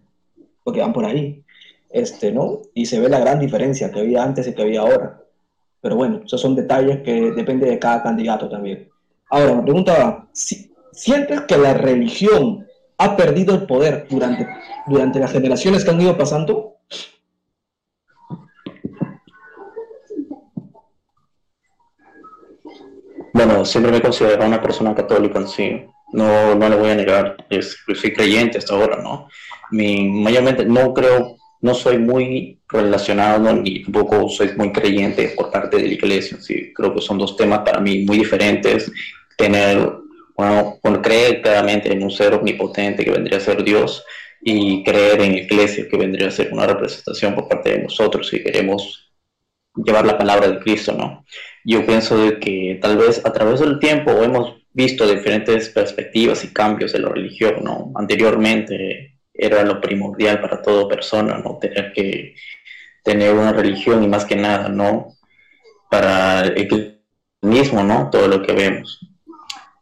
porque 0.63 0.79
van 0.79 0.93
por 0.93 1.03
ahí, 1.03 1.43
este, 1.89 2.31
¿no? 2.31 2.61
Y 2.73 2.85
se 2.85 3.01
ve 3.01 3.09
la 3.09 3.19
gran 3.19 3.41
diferencia 3.41 3.91
que 3.91 3.99
había 3.99 4.23
antes 4.23 4.47
y 4.47 4.53
que 4.53 4.61
había 4.61 4.79
ahora. 4.79 5.21
Pero 5.81 5.97
bueno, 5.97 6.21
esos 6.25 6.39
son 6.39 6.55
detalles 6.55 7.01
que 7.01 7.31
depende 7.31 7.69
de 7.69 7.79
cada 7.79 8.01
candidato 8.01 8.47
también. 8.47 8.87
Ahora, 9.29 9.55
me 9.55 9.63
pregunta, 9.63 10.25
¿sientes 10.93 11.41
que 11.41 11.57
la 11.57 11.73
religión 11.73 12.64
ha 12.97 13.15
perdido 13.17 13.55
el 13.55 13.65
poder 13.65 14.07
durante, 14.09 14.47
durante 14.87 15.19
las 15.19 15.31
generaciones 15.31 15.83
que 15.83 15.91
han 15.91 16.01
ido 16.01 16.17
pasando? 16.17 16.75
Bueno, 23.33 23.65
siempre 23.65 23.91
me 23.91 23.97
he 23.97 24.01
considerado 24.01 24.47
una 24.47 24.61
persona 24.61 24.95
católica 24.95 25.39
en 25.39 25.47
sí. 25.49 25.85
No, 26.13 26.55
no 26.55 26.69
le 26.69 26.75
voy 26.77 26.91
a 26.91 26.95
negar, 26.95 27.35
es, 27.49 27.77
soy 27.93 28.13
creyente 28.13 28.59
hasta 28.59 28.73
ahora, 28.73 29.01
¿no? 29.01 29.27
Mi, 29.71 30.07
mayormente 30.07 30.63
no 30.63 30.93
creo, 30.93 31.35
no 31.59 31.73
soy 31.73 31.97
muy 31.97 32.61
relacionado 32.69 33.51
ni 33.53 33.83
tampoco 33.83 34.29
soy 34.29 34.55
muy 34.55 34.71
creyente 34.71 35.33
por 35.35 35.51
parte 35.51 35.75
de 35.75 35.83
la 35.83 35.93
iglesia. 35.93 36.37
Sí, 36.39 36.71
creo 36.73 36.93
que 36.93 37.01
son 37.01 37.17
dos 37.17 37.35
temas 37.35 37.59
para 37.59 37.81
mí 37.81 38.05
muy 38.05 38.19
diferentes. 38.19 38.89
Tener 39.35 39.91
bueno, 40.37 40.79
creer 41.01 41.41
claramente 41.41 41.91
en 41.91 42.03
un 42.03 42.11
ser 42.11 42.33
omnipotente 42.33 43.03
que 43.05 43.11
vendría 43.11 43.37
a 43.37 43.41
ser 43.41 43.63
Dios 43.63 44.03
y 44.41 44.83
creer 44.83 45.21
en 45.21 45.35
iglesia 45.35 45.87
que 45.89 45.97
vendría 45.97 46.27
a 46.27 46.31
ser 46.31 46.51
una 46.51 46.67
representación 46.67 47.33
por 47.33 47.47
parte 47.47 47.71
de 47.71 47.83
nosotros 47.83 48.27
si 48.27 48.43
queremos 48.43 49.11
llevar 49.75 50.05
la 50.05 50.17
palabra 50.17 50.47
de 50.47 50.59
Cristo, 50.59 50.93
¿no? 50.93 51.25
Yo 51.63 51.85
pienso 51.85 52.17
de 52.17 52.39
que 52.39 52.77
tal 52.81 52.97
vez 52.97 53.25
a 53.25 53.33
través 53.33 53.59
del 53.59 53.79
tiempo 53.79 54.11
hemos 54.23 54.55
visto 54.71 55.07
diferentes 55.07 55.69
perspectivas 55.69 56.43
y 56.43 56.53
cambios 56.53 56.93
de 56.93 56.99
la 56.99 57.09
religión, 57.09 57.63
¿no? 57.63 57.91
Anteriormente 57.95 59.17
era 59.33 59.63
lo 59.63 59.81
primordial 59.81 60.41
para 60.41 60.61
toda 60.61 60.87
persona, 60.87 61.37
¿no? 61.37 61.57
Tener 61.59 61.91
que 61.93 62.35
tener 63.03 63.33
una 63.33 63.53
religión 63.53 64.03
y 64.03 64.07
más 64.07 64.25
que 64.25 64.35
nada, 64.35 64.69
¿no? 64.69 65.15
Para 65.89 66.41
el 66.41 66.99
mismo, 67.41 67.83
¿no? 67.83 68.09
Todo 68.09 68.27
lo 68.27 68.41
que 68.41 68.53
vemos. 68.53 68.99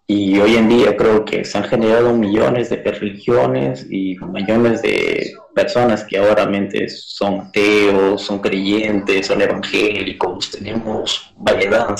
Y 0.05 0.37
hoy 0.37 0.57
en 0.57 0.67
día 0.67 0.97
creo 0.97 1.23
que 1.23 1.45
se 1.45 1.57
han 1.57 1.63
generado 1.63 2.13
millones 2.13 2.69
de 2.69 2.77
religiones 2.77 3.87
y 3.89 4.17
millones 4.19 4.81
de 4.81 5.31
personas 5.55 6.03
que 6.03 6.17
ahora 6.17 6.49
son 6.89 7.39
ateos, 7.39 8.21
son 8.21 8.39
creyentes, 8.39 9.27
son 9.27 9.41
evangélicos, 9.41 10.51
tenemos 10.51 11.33
variedad. 11.37 11.95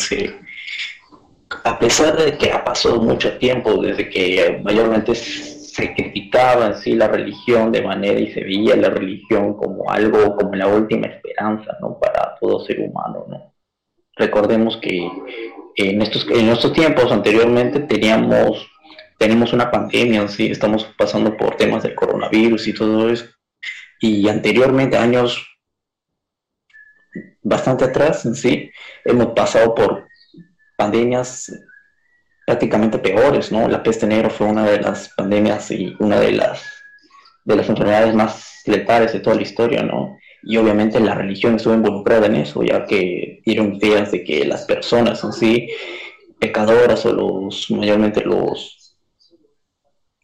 A 1.64 1.80
pesar 1.80 2.18
de 2.18 2.38
que 2.38 2.52
ha 2.52 2.64
pasado 2.64 3.02
mucho 3.02 3.38
tiempo 3.38 3.82
desde 3.82 4.10
que 4.10 4.60
mayormente 4.64 5.16
se 5.16 5.94
criticaba 5.96 6.68
en 6.68 6.76
sí 6.76 6.96
la 6.96 7.08
religión 7.08 7.72
de 7.72 7.82
manera 7.82 8.20
y 8.20 8.32
se 8.34 8.44
veía 8.44 8.76
la 8.76 8.90
religión 8.90 9.56
como 9.56 9.90
algo, 9.90 10.36
como 10.36 10.54
la 10.56 10.68
última 10.68 11.08
esperanza 11.08 11.78
¿no? 11.80 11.98
para 12.00 12.36
todo 12.40 12.66
ser 12.66 12.80
humano. 12.82 13.26
¿no? 13.30 13.54
Recordemos 14.16 14.78
que 14.78 15.10
en 15.76 16.02
estos, 16.02 16.28
en 16.30 16.50
estos 16.50 16.74
tiempos 16.74 17.12
anteriormente 17.12 17.80
teníamos, 17.82 18.68
tenemos 19.18 19.54
una 19.54 19.72
pandemia, 19.72 20.28
¿sí? 20.28 20.48
estamos 20.48 20.86
pasando 20.98 21.36
por 21.38 21.56
temas 21.56 21.84
del 21.84 21.96
coronavirus 21.96 22.68
y 22.68 22.74
todo 22.74 23.10
eso. 23.10 23.26
Y 24.00 24.28
anteriormente, 24.28 24.98
años 24.98 25.48
bastante 27.42 27.86
atrás, 27.86 28.28
sí, 28.34 28.72
hemos 29.06 29.28
pasado 29.28 29.74
por 29.76 30.08
pandemias 30.78 31.52
prácticamente 32.46 33.00
peores, 33.00 33.52
¿no? 33.52 33.68
La 33.68 33.84
peste 33.84 34.06
negra 34.06 34.30
fue 34.30 34.48
una 34.48 34.66
de 34.66 34.82
las 34.82 35.10
pandemias 35.16 35.72
y 35.72 35.96
una 36.00 36.20
de 36.20 36.34
las, 36.34 36.64
de 37.46 37.56
las 37.56 37.70
enfermedades 37.70 38.14
más 38.14 38.62
letales 38.66 39.14
de 39.14 39.20
toda 39.20 39.36
la 39.36 39.44
historia, 39.44 39.84
¿no? 39.84 40.18
Y 40.46 40.58
obviamente 40.58 41.00
la 41.00 41.16
religión 41.16 41.56
estuvo 41.56 41.74
involucrada 41.74 42.26
en 42.26 42.36
eso, 42.36 42.64
ya 42.64 42.86
que 42.86 43.42
dieron 43.46 43.76
ideas 43.76 44.12
de 44.12 44.24
que 44.24 44.46
las 44.46 44.66
personas 44.66 45.24
en 45.24 45.32
sí, 45.32 45.70
pecadoras 46.40 47.06
o 47.06 47.14
los, 47.14 47.72
mayormente 47.72 48.22
los 48.22 48.98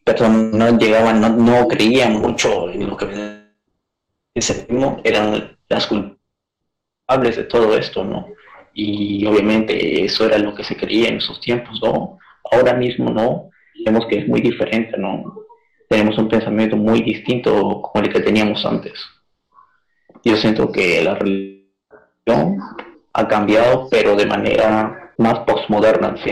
personas 0.04 0.54
no 0.54 0.78
llegaban, 0.78 1.22
no, 1.22 1.68
creían 1.68 2.20
mucho 2.20 2.70
en 2.70 2.88
lo 2.88 2.98
que 2.98 3.40
ese 4.36 4.68
eran 5.04 5.58
las 5.70 5.88
culpables 5.88 7.38
de 7.38 7.44
todo 7.44 7.78
esto, 7.78 8.04
¿no? 8.04 8.28
Y 8.74 9.26
obviamente 9.26 10.04
eso 10.04 10.26
era 10.26 10.38
lo 10.38 10.54
que 10.54 10.64
se 10.64 10.76
creía 10.76 11.10
en 11.10 11.18
esos 11.18 11.40
tiempos, 11.40 11.80
¿no? 11.82 12.18
Ahora 12.52 12.74
mismo 12.74 13.10
no, 13.10 13.50
vemos 13.86 14.06
que 14.08 14.20
es 14.20 14.28
muy 14.28 14.42
diferente, 14.42 14.98
¿no? 14.98 15.46
Tenemos 15.88 16.18
un 16.18 16.28
pensamiento 16.28 16.76
muy 16.76 17.02
distinto 17.02 17.82
como 17.82 18.04
el 18.04 18.12
que 18.12 18.20
teníamos 18.20 18.66
antes 18.66 18.94
yo 20.24 20.38
siento 20.38 20.72
que 20.72 21.04
la 21.04 21.16
religión 21.16 22.60
ha 23.14 23.28
cambiado, 23.28 23.88
pero 23.90 24.16
de 24.16 24.26
manera 24.26 25.14
más 25.18 25.40
postmoderna, 25.40 26.16
sí. 26.24 26.32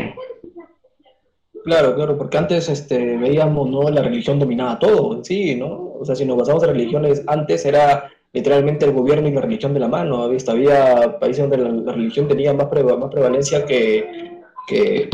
Claro, 1.63 1.95
claro, 1.95 2.17
porque 2.17 2.38
antes 2.38 2.69
este, 2.69 3.17
veíamos, 3.17 3.69
¿no? 3.69 3.89
La 3.89 4.02
religión 4.02 4.39
dominaba 4.39 4.80
todo, 4.80 5.21
sí, 5.23 5.56
¿no? 5.56 5.95
O 6.00 6.06
sea, 6.06 6.15
si 6.15 6.23
nos 6.23 6.38
basamos 6.38 6.63
en 6.63 6.69
religiones, 6.69 7.23
antes 7.28 7.65
era 7.65 8.10
literalmente 8.32 8.86
el 8.86 8.93
gobierno 8.93 9.28
y 9.28 9.32
la 9.32 9.41
religión 9.41 9.73
de 9.73 9.82
la 9.82 9.88
mano, 9.88 10.23
Había 10.23 11.19
países 11.19 11.50
donde 11.50 11.58
la, 11.58 11.91
religión 11.91 12.28
tenía 12.28 12.54
más, 12.54 12.67
más 12.71 13.12
prevalencia 13.12 13.65
que, 13.65 14.39
que, 14.67 15.10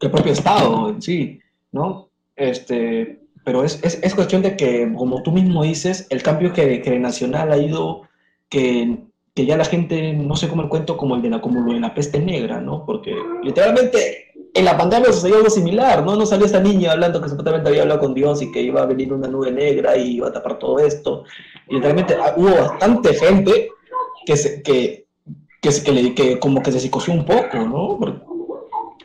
que, 0.00 0.06
el 0.06 0.10
propio 0.10 0.32
Estado 0.32 0.90
en 0.90 1.02
sí, 1.02 1.38
¿no? 1.70 2.08
Este, 2.34 3.20
pero 3.48 3.64
es, 3.64 3.80
es, 3.82 3.98
es, 4.02 4.14
cuestión 4.14 4.42
de 4.42 4.58
que, 4.58 4.92
como 4.94 5.22
tú 5.22 5.32
mismo 5.32 5.62
dices, 5.62 6.06
el 6.10 6.22
cambio 6.22 6.52
que, 6.52 6.82
que 6.82 6.98
Nacional 6.98 7.50
ha 7.50 7.56
ido, 7.56 8.02
que, 8.50 8.98
que 9.34 9.46
ya 9.46 9.56
la 9.56 9.64
gente 9.64 10.12
no 10.12 10.36
se 10.36 10.50
come 10.50 10.64
el 10.64 10.68
cuento 10.68 10.98
como 10.98 11.16
el 11.16 11.22
de 11.22 11.30
la, 11.30 11.40
como 11.40 11.72
de 11.72 11.80
la 11.80 11.94
peste 11.94 12.18
negra, 12.18 12.60
¿no? 12.60 12.84
Porque 12.84 13.16
literalmente 13.42 14.32
en 14.52 14.66
la 14.66 14.76
pandemia 14.76 15.14
sucedió 15.14 15.36
algo 15.36 15.48
similar, 15.48 16.04
¿no? 16.04 16.14
No 16.14 16.26
salió 16.26 16.44
esta 16.44 16.60
niña 16.60 16.92
hablando 16.92 17.22
que 17.22 17.30
supuestamente 17.30 17.70
había 17.70 17.80
hablado 17.80 18.00
con 18.00 18.12
Dios 18.12 18.42
y 18.42 18.52
que 18.52 18.60
iba 18.60 18.82
a 18.82 18.86
venir 18.86 19.14
una 19.14 19.28
nube 19.28 19.50
negra 19.50 19.96
y 19.96 20.16
iba 20.16 20.28
a 20.28 20.32
tapar 20.32 20.58
todo 20.58 20.78
esto. 20.80 21.24
Y 21.70 21.76
literalmente 21.76 22.18
ah, 22.20 22.34
hubo 22.36 22.50
bastante 22.50 23.14
gente 23.14 23.70
que, 24.26 24.36
se, 24.36 24.62
que, 24.62 25.06
que, 25.62 25.70
que, 25.70 26.14
que 26.14 26.38
como 26.38 26.62
que 26.62 26.70
se 26.70 26.80
psicoció 26.80 27.14
un 27.14 27.24
poco, 27.24 27.56
¿no? 27.56 27.98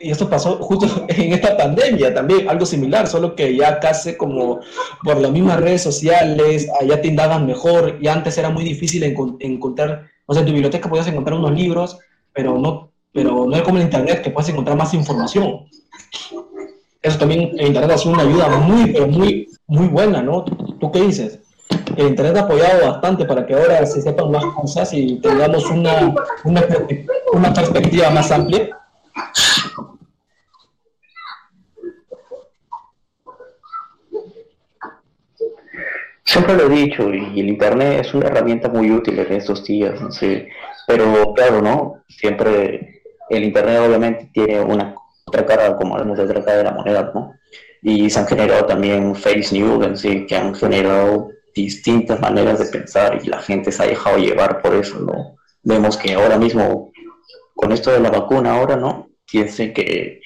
Y 0.04 0.10
esto 0.10 0.28
pasó 0.28 0.56
justo 0.56 1.06
en 1.08 1.32
esta 1.32 1.56
pandemia 1.56 2.12
también, 2.12 2.48
algo 2.48 2.66
similar, 2.66 3.06
solo 3.06 3.34
que 3.34 3.56
ya 3.56 3.80
casi 3.80 4.16
como 4.16 4.60
por 5.02 5.20
las 5.20 5.30
mismas 5.32 5.60
redes 5.60 5.82
sociales, 5.82 6.68
allá 6.80 7.00
te 7.00 7.08
indagan 7.08 7.46
mejor, 7.46 7.98
y 8.00 8.08
antes 8.08 8.36
era 8.36 8.50
muy 8.50 8.64
difícil 8.64 9.02
encontrar, 9.02 10.06
o 10.26 10.34
sea, 10.34 10.40
en 10.40 10.46
tu 10.46 10.52
biblioteca 10.52 10.88
podías 10.88 11.08
encontrar 11.08 11.38
unos 11.38 11.52
libros, 11.52 11.98
pero 12.32 12.58
no, 12.58 12.90
pero 13.12 13.46
no 13.46 13.56
es 13.56 13.62
como 13.62 13.78
en 13.78 13.84
Internet, 13.84 14.22
que 14.22 14.30
puedes 14.30 14.50
encontrar 14.50 14.76
más 14.76 14.92
información. 14.92 15.66
Eso 17.00 17.18
también 17.18 17.50
en 17.58 17.68
Internet 17.68 17.92
ha 17.92 17.98
sido 17.98 18.14
una 18.14 18.22
ayuda 18.22 18.48
muy, 18.48 18.92
pero 18.92 19.06
muy, 19.06 19.48
muy 19.66 19.88
buena, 19.88 20.22
¿no? 20.22 20.44
¿Tú 20.44 20.90
qué 20.90 21.02
dices? 21.02 21.38
El 21.96 22.08
Internet 22.08 22.36
ha 22.36 22.40
apoyado 22.40 22.90
bastante 22.90 23.24
para 23.24 23.46
que 23.46 23.54
ahora 23.54 23.84
se 23.86 24.02
sepan 24.02 24.30
más 24.30 24.44
cosas 24.46 24.92
y 24.92 25.20
tengamos 25.20 25.70
una, 25.70 26.14
una, 26.44 26.64
una 27.32 27.52
perspectiva 27.54 28.10
más 28.10 28.30
amplia. 28.30 28.70
Siempre 36.24 36.54
lo 36.56 36.66
he 36.66 36.68
dicho, 36.70 37.12
y 37.12 37.40
el 37.40 37.48
Internet 37.48 38.00
es 38.00 38.14
una 38.14 38.28
herramienta 38.28 38.68
muy 38.68 38.90
útil 38.90 39.18
en 39.18 39.32
estos 39.32 39.62
días, 39.64 40.00
¿sí? 40.10 40.46
pero 40.86 41.32
claro, 41.34 41.60
¿no? 41.60 42.02
Siempre 42.08 43.02
el 43.30 43.44
Internet 43.44 43.80
obviamente 43.86 44.30
tiene 44.32 44.60
una 44.60 44.94
otra 45.26 45.46
cara, 45.46 45.76
como 45.76 45.94
hablamos 45.94 46.16
de 46.16 46.24
otra 46.24 46.56
de 46.56 46.64
la 46.64 46.72
moneda, 46.72 47.12
¿no? 47.14 47.34
Y 47.82 48.08
se 48.08 48.18
han 48.18 48.26
generado 48.26 48.64
también 48.66 49.14
face 49.14 49.48
news, 49.52 49.84
en 49.86 49.96
sí, 49.96 50.26
que 50.26 50.36
han 50.36 50.54
generado 50.54 51.28
distintas 51.54 52.20
maneras 52.20 52.58
de 52.58 52.66
pensar 52.66 53.20
y 53.22 53.28
la 53.28 53.40
gente 53.40 53.70
se 53.70 53.82
ha 53.82 53.86
dejado 53.86 54.18
llevar 54.18 54.62
por 54.62 54.74
eso, 54.74 54.98
¿no? 55.00 55.36
Vemos 55.62 55.96
que 55.96 56.14
ahora 56.14 56.38
mismo, 56.38 56.92
con 57.54 57.72
esto 57.72 57.90
de 57.90 58.00
la 58.00 58.10
vacuna 58.10 58.54
ahora, 58.54 58.76
¿no? 58.76 59.08
Piensen 59.30 59.72
que 59.72 60.20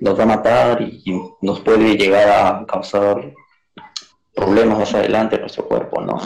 nos 0.00 0.18
va 0.18 0.24
a 0.24 0.26
matar 0.26 0.82
y 0.82 1.02
nos 1.40 1.60
puede 1.60 1.96
llegar 1.96 2.28
a 2.28 2.66
causar 2.66 3.32
problemas 4.34 4.78
más 4.78 4.94
adelante 4.94 5.36
en 5.36 5.42
nuestro 5.42 5.66
cuerpo, 5.66 6.00
¿no? 6.00 6.18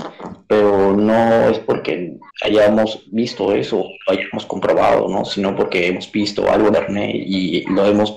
Pero 0.46 0.96
no 0.96 1.50
es 1.50 1.58
porque 1.58 2.16
hayamos 2.42 3.06
visto 3.12 3.52
eso, 3.52 3.84
hayamos 4.06 4.46
comprobado, 4.46 5.08
¿no? 5.08 5.24
Sino 5.24 5.54
porque 5.54 5.88
hemos 5.88 6.10
visto 6.10 6.50
algo 6.50 6.70
de 6.70 6.78
internet 6.78 7.10
y 7.14 7.64
lo 7.70 7.84
hemos 7.84 8.16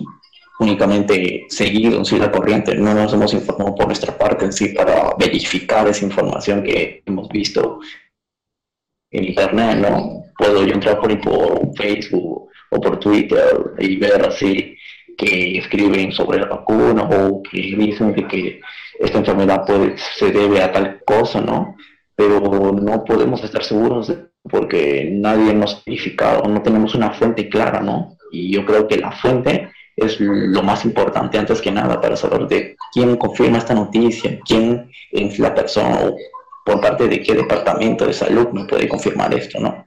únicamente 0.60 1.45
seguido 1.49 1.97
en 1.97 2.06
sí 2.06 2.19
la 2.19 2.32
corriente, 2.32 2.75
no 2.75 2.93
nos 2.93 3.12
hemos 3.13 3.34
informado 3.34 3.73
por 3.75 3.88
nuestra 3.88 4.15
parte 4.15 4.45
en 4.45 4.54
sí 4.54 4.69
para 4.69 5.15
verificar 5.17 5.88
esa 5.88 6.06
información 6.06 6.63
que 6.63 7.01
hemos 7.06 7.27
visto 7.30 7.80
en 9.10 9.25
internet, 9.25 9.77
¿no? 9.80 10.23
Puedo 10.38 10.65
yo 10.65 10.73
entrar 10.73 10.99
por 10.99 11.12
Facebook 11.75 12.49
o 12.69 12.80
por 12.80 12.99
Twitter 12.99 13.73
y 13.80 13.97
ver 13.97 14.25
así 14.25 14.77
que 15.17 15.58
escriben 15.58 16.12
sobre 16.12 16.39
la 16.39 16.47
vacuna 16.47 17.04
o 17.04 17.41
que 17.43 17.58
dicen 17.60 18.13
que 18.13 18.62
esta 19.02 19.18
enfermedad 19.18 19.66
puede, 19.66 19.96
se 19.98 20.32
debe 20.32 20.62
a 20.62 20.72
tal 20.72 21.02
cosa, 21.04 21.42
¿no? 21.42 21.76
Pero 22.16 22.40
no 22.74 23.04
podemos 23.04 23.44
estar 23.44 23.64
seguros 23.64 24.14
porque 24.44 25.10
nadie 25.12 25.54
nos 25.54 25.76
ha 25.76 25.82
verificado, 25.86 26.48
no 26.48 26.62
tenemos 26.62 26.96
una 26.96 27.12
fuente 27.12 27.50
clara, 27.50 27.82
¿no? 27.82 28.18
Y 28.32 28.52
yo 28.52 28.66
creo 28.66 28.88
que 28.88 28.98
la 28.98 29.12
fuente 29.12 29.70
es 29.96 30.20
lo 30.20 30.64
más 30.64 30.86
importante 30.86 31.38
antes 31.38 31.62
que 31.62 31.72
nada 31.72 32.00
para 32.00 32.16
saber 32.16 32.48
de 32.48 32.76
quién 32.94 33.18
confirma 33.18 33.58
esta 33.58 33.74
noticia, 33.74 34.40
quién 34.46 34.90
es 35.12 35.38
la 35.40 35.54
persona 35.54 36.00
o 36.06 36.16
por 36.66 36.80
parte 36.80 37.08
de 37.08 37.22
qué 37.22 37.34
departamento 37.34 38.06
de 38.06 38.14
salud 38.14 38.50
me 38.52 38.66
puede 38.66 38.88
confirmar 38.88 39.34
esto, 39.34 39.60
¿no? 39.60 39.86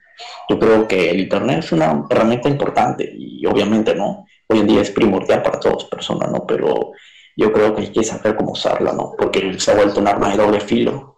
Yo 0.49 0.59
creo 0.59 0.87
que 0.87 1.11
el 1.11 1.21
Internet 1.21 1.61
es 1.61 1.73
una 1.73 2.05
herramienta 2.11 2.49
importante 2.49 3.11
y 3.17 3.45
obviamente, 3.47 3.95
¿no? 3.95 4.27
Hoy 4.49 4.61
en 4.61 4.67
día 4.67 4.83
es 4.83 4.91
primordial 4.91 5.43
para 5.43 5.59
todas 5.59 5.83
las 5.83 5.91
personas, 5.91 6.31
¿no? 6.31 6.47
Pero 6.47 6.93
yo 7.37 7.53
creo 7.53 7.75
que 7.75 7.83
hay 7.83 7.89
que 7.89 8.05
saber 8.05 8.37
cómo 8.37 8.53
usarla, 8.53 8.93
¿no? 8.93 9.13
Porque 9.19 9.59
se 9.59 9.73
ha 9.73 9.77
vuelto 9.77 10.01
un 10.01 10.09
arma 10.09 10.31
de 10.31 10.37
doble 10.37 10.61
filo. 10.61 11.17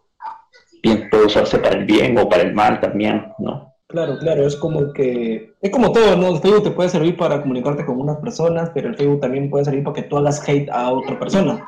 Bien, 0.83 1.09
puede 1.11 1.27
usarse 1.27 1.59
para 1.59 1.77
el 1.77 1.85
bien 1.85 2.17
o 2.19 2.29
para 2.29 2.43
el 2.43 2.55
mal 2.55 2.81
también, 2.81 3.33
¿no? 3.39 3.75
Claro, 3.89 4.19
claro, 4.19 4.47
es 4.47 4.57
como 4.57 4.93
que, 4.93 5.55
es 5.61 5.71
como 5.71 5.93
todo, 5.93 6.17
¿no? 6.17 6.35
El 6.35 6.39
Facebook 6.39 6.65
te 6.65 6.71
puede 6.71 6.89
servir 6.89 7.17
para 7.17 7.41
comunicarte 7.41 7.87
con 7.87 8.01
unas 8.01 8.17
personas, 8.17 8.71
pero 8.75 8.89
el 8.89 8.97
Facebook 8.97 9.21
también 9.21 9.49
puede 9.49 9.65
servir 9.65 9.85
para 9.85 9.95
que 9.95 10.03
tú 10.03 10.17
hagas 10.17 10.47
hate 10.47 10.69
a 10.71 10.91
otra 10.93 11.19
persona. 11.19 11.65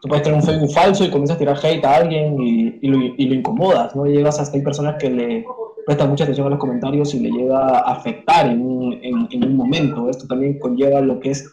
Tú 0.00 0.08
puedes 0.08 0.22
tener 0.22 0.38
un 0.38 0.44
Facebook 0.44 0.72
falso 0.72 1.04
y 1.04 1.10
comienzas 1.10 1.36
a 1.36 1.38
tirar 1.38 1.58
hate 1.60 1.84
a 1.84 1.96
alguien 1.96 2.40
y, 2.40 2.78
y, 2.82 2.88
lo, 2.88 2.98
y 2.98 3.26
lo, 3.26 3.34
incomodas, 3.34 3.96
¿no? 3.96 4.06
Llegas 4.06 4.38
hasta 4.38 4.56
hay 4.56 4.62
personas 4.62 4.96
que 5.00 5.10
le 5.10 5.44
prestan 5.84 6.10
mucha 6.10 6.24
atención 6.24 6.46
a 6.46 6.50
los 6.50 6.58
comentarios 6.58 7.14
y 7.14 7.20
le 7.20 7.30
llega 7.30 7.58
a 7.58 7.92
afectar 7.92 8.46
en 8.46 8.60
un, 8.60 8.92
en, 9.02 9.28
en 9.30 9.44
un 9.44 9.56
momento. 9.56 10.08
Esto 10.08 10.26
también 10.28 10.60
conlleva 10.60 11.00
lo 11.00 11.18
que 11.18 11.30
es 11.30 11.50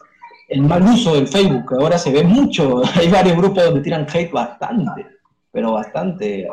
el 0.48 0.62
mal 0.62 0.82
uso 0.82 1.14
del 1.14 1.28
Facebook, 1.28 1.74
ahora 1.78 1.98
se 1.98 2.12
ve 2.12 2.22
mucho. 2.22 2.82
Hay 2.94 3.08
varios 3.08 3.36
grupos 3.36 3.64
donde 3.64 3.80
tiran 3.80 4.06
hate 4.12 4.32
bastante, 4.32 5.06
pero 5.50 5.72
bastante. 5.72 6.48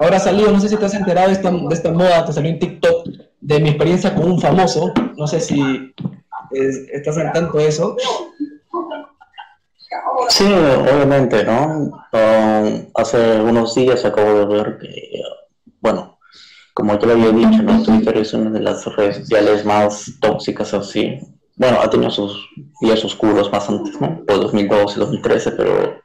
Ahora 0.00 0.18
salió, 0.18 0.50
no 0.50 0.60
sé 0.60 0.68
si 0.68 0.76
te 0.76 0.84
has 0.84 0.94
enterado 0.94 1.28
de 1.28 1.34
esta, 1.34 1.50
de 1.50 1.74
esta 1.74 1.92
moda, 1.92 2.24
te 2.24 2.32
salió 2.32 2.50
en 2.50 2.58
TikTok 2.58 3.08
de 3.40 3.60
mi 3.60 3.70
experiencia 3.70 4.14
con 4.14 4.30
un 4.30 4.40
famoso. 4.40 4.92
No 5.16 5.26
sé 5.26 5.40
si 5.40 5.94
estás 6.92 7.18
al 7.18 7.32
tanto 7.32 7.58
de 7.58 7.68
eso. 7.68 7.96
Sí, 10.28 10.44
obviamente, 10.44 11.44
¿no? 11.44 11.90
hace 12.94 13.40
unos 13.40 13.74
días 13.74 14.04
acabo 14.04 14.40
de 14.40 14.46
ver 14.46 14.78
que, 14.78 15.22
bueno, 15.80 16.18
como 16.74 16.98
yo 16.98 17.06
lo 17.06 17.12
había 17.14 17.32
dicho, 17.32 17.62
¿no? 17.62 17.82
Twitter 17.82 18.18
es 18.18 18.34
una 18.34 18.50
de 18.50 18.60
las 18.60 18.84
redes 18.96 19.16
sociales 19.16 19.64
más 19.64 20.12
tóxicas 20.20 20.74
así 20.74 21.18
bueno, 21.58 21.80
ha 21.80 21.90
tenido 21.90 22.10
sus 22.10 22.48
días 22.80 23.04
oscuros 23.04 23.50
más 23.50 23.68
antes, 23.68 24.00
¿no? 24.00 24.24
Por 24.24 24.40
2012, 24.40 25.00
2013, 25.00 25.50
pero 25.52 26.00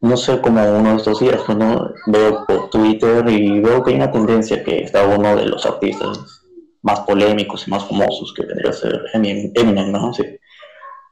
no 0.00 0.16
sé, 0.16 0.40
como 0.40 0.62
uno 0.62 0.90
de 0.90 0.96
estos 0.96 1.20
días, 1.20 1.48
¿no? 1.48 1.92
Veo 2.06 2.44
por 2.46 2.70
Twitter 2.70 3.28
y 3.28 3.60
veo 3.60 3.84
que 3.84 3.90
hay 3.90 3.96
una 3.96 4.10
tendencia 4.10 4.64
que 4.64 4.82
está 4.82 5.06
uno 5.06 5.36
de 5.36 5.46
los 5.46 5.64
artistas 5.64 6.42
más 6.82 7.00
polémicos 7.00 7.68
y 7.68 7.70
más 7.70 7.84
famosos 7.86 8.34
que 8.34 8.44
vendría 8.44 8.70
a 8.70 8.74
ser 8.74 9.00
Eminem, 9.12 9.92
¿no? 9.92 10.12
Sí. 10.12 10.24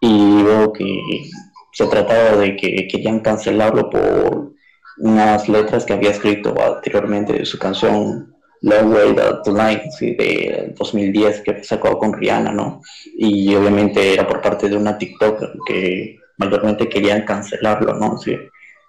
Y 0.00 0.42
veo 0.42 0.72
que 0.72 1.30
se 1.72 1.86
trataba 1.86 2.36
de 2.36 2.56
que 2.56 2.88
querían 2.88 3.20
cancelarlo 3.20 3.90
por 3.90 4.54
unas 4.98 5.48
letras 5.48 5.84
que 5.84 5.92
había 5.92 6.10
escrito 6.10 6.54
anteriormente 6.60 7.32
de 7.32 7.44
su 7.44 7.58
canción 7.58 8.34
Long 8.62 8.92
Way 8.92 9.16
Night, 9.54 9.82
¿sí? 9.96 10.14
de 10.14 10.74
2010 10.76 11.42
que 11.42 11.64
sacó 11.64 11.98
con 11.98 12.12
Rihanna, 12.12 12.52
¿no? 12.52 12.82
Y 13.16 13.54
obviamente 13.54 14.14
era 14.14 14.26
por 14.26 14.40
parte 14.40 14.68
de 14.68 14.76
una 14.76 14.98
TikTok 14.98 15.64
que 15.66 16.18
mayormente 16.38 16.88
querían 16.88 17.24
cancelarlo, 17.24 17.94
¿no? 17.94 18.18
Sí. 18.18 18.36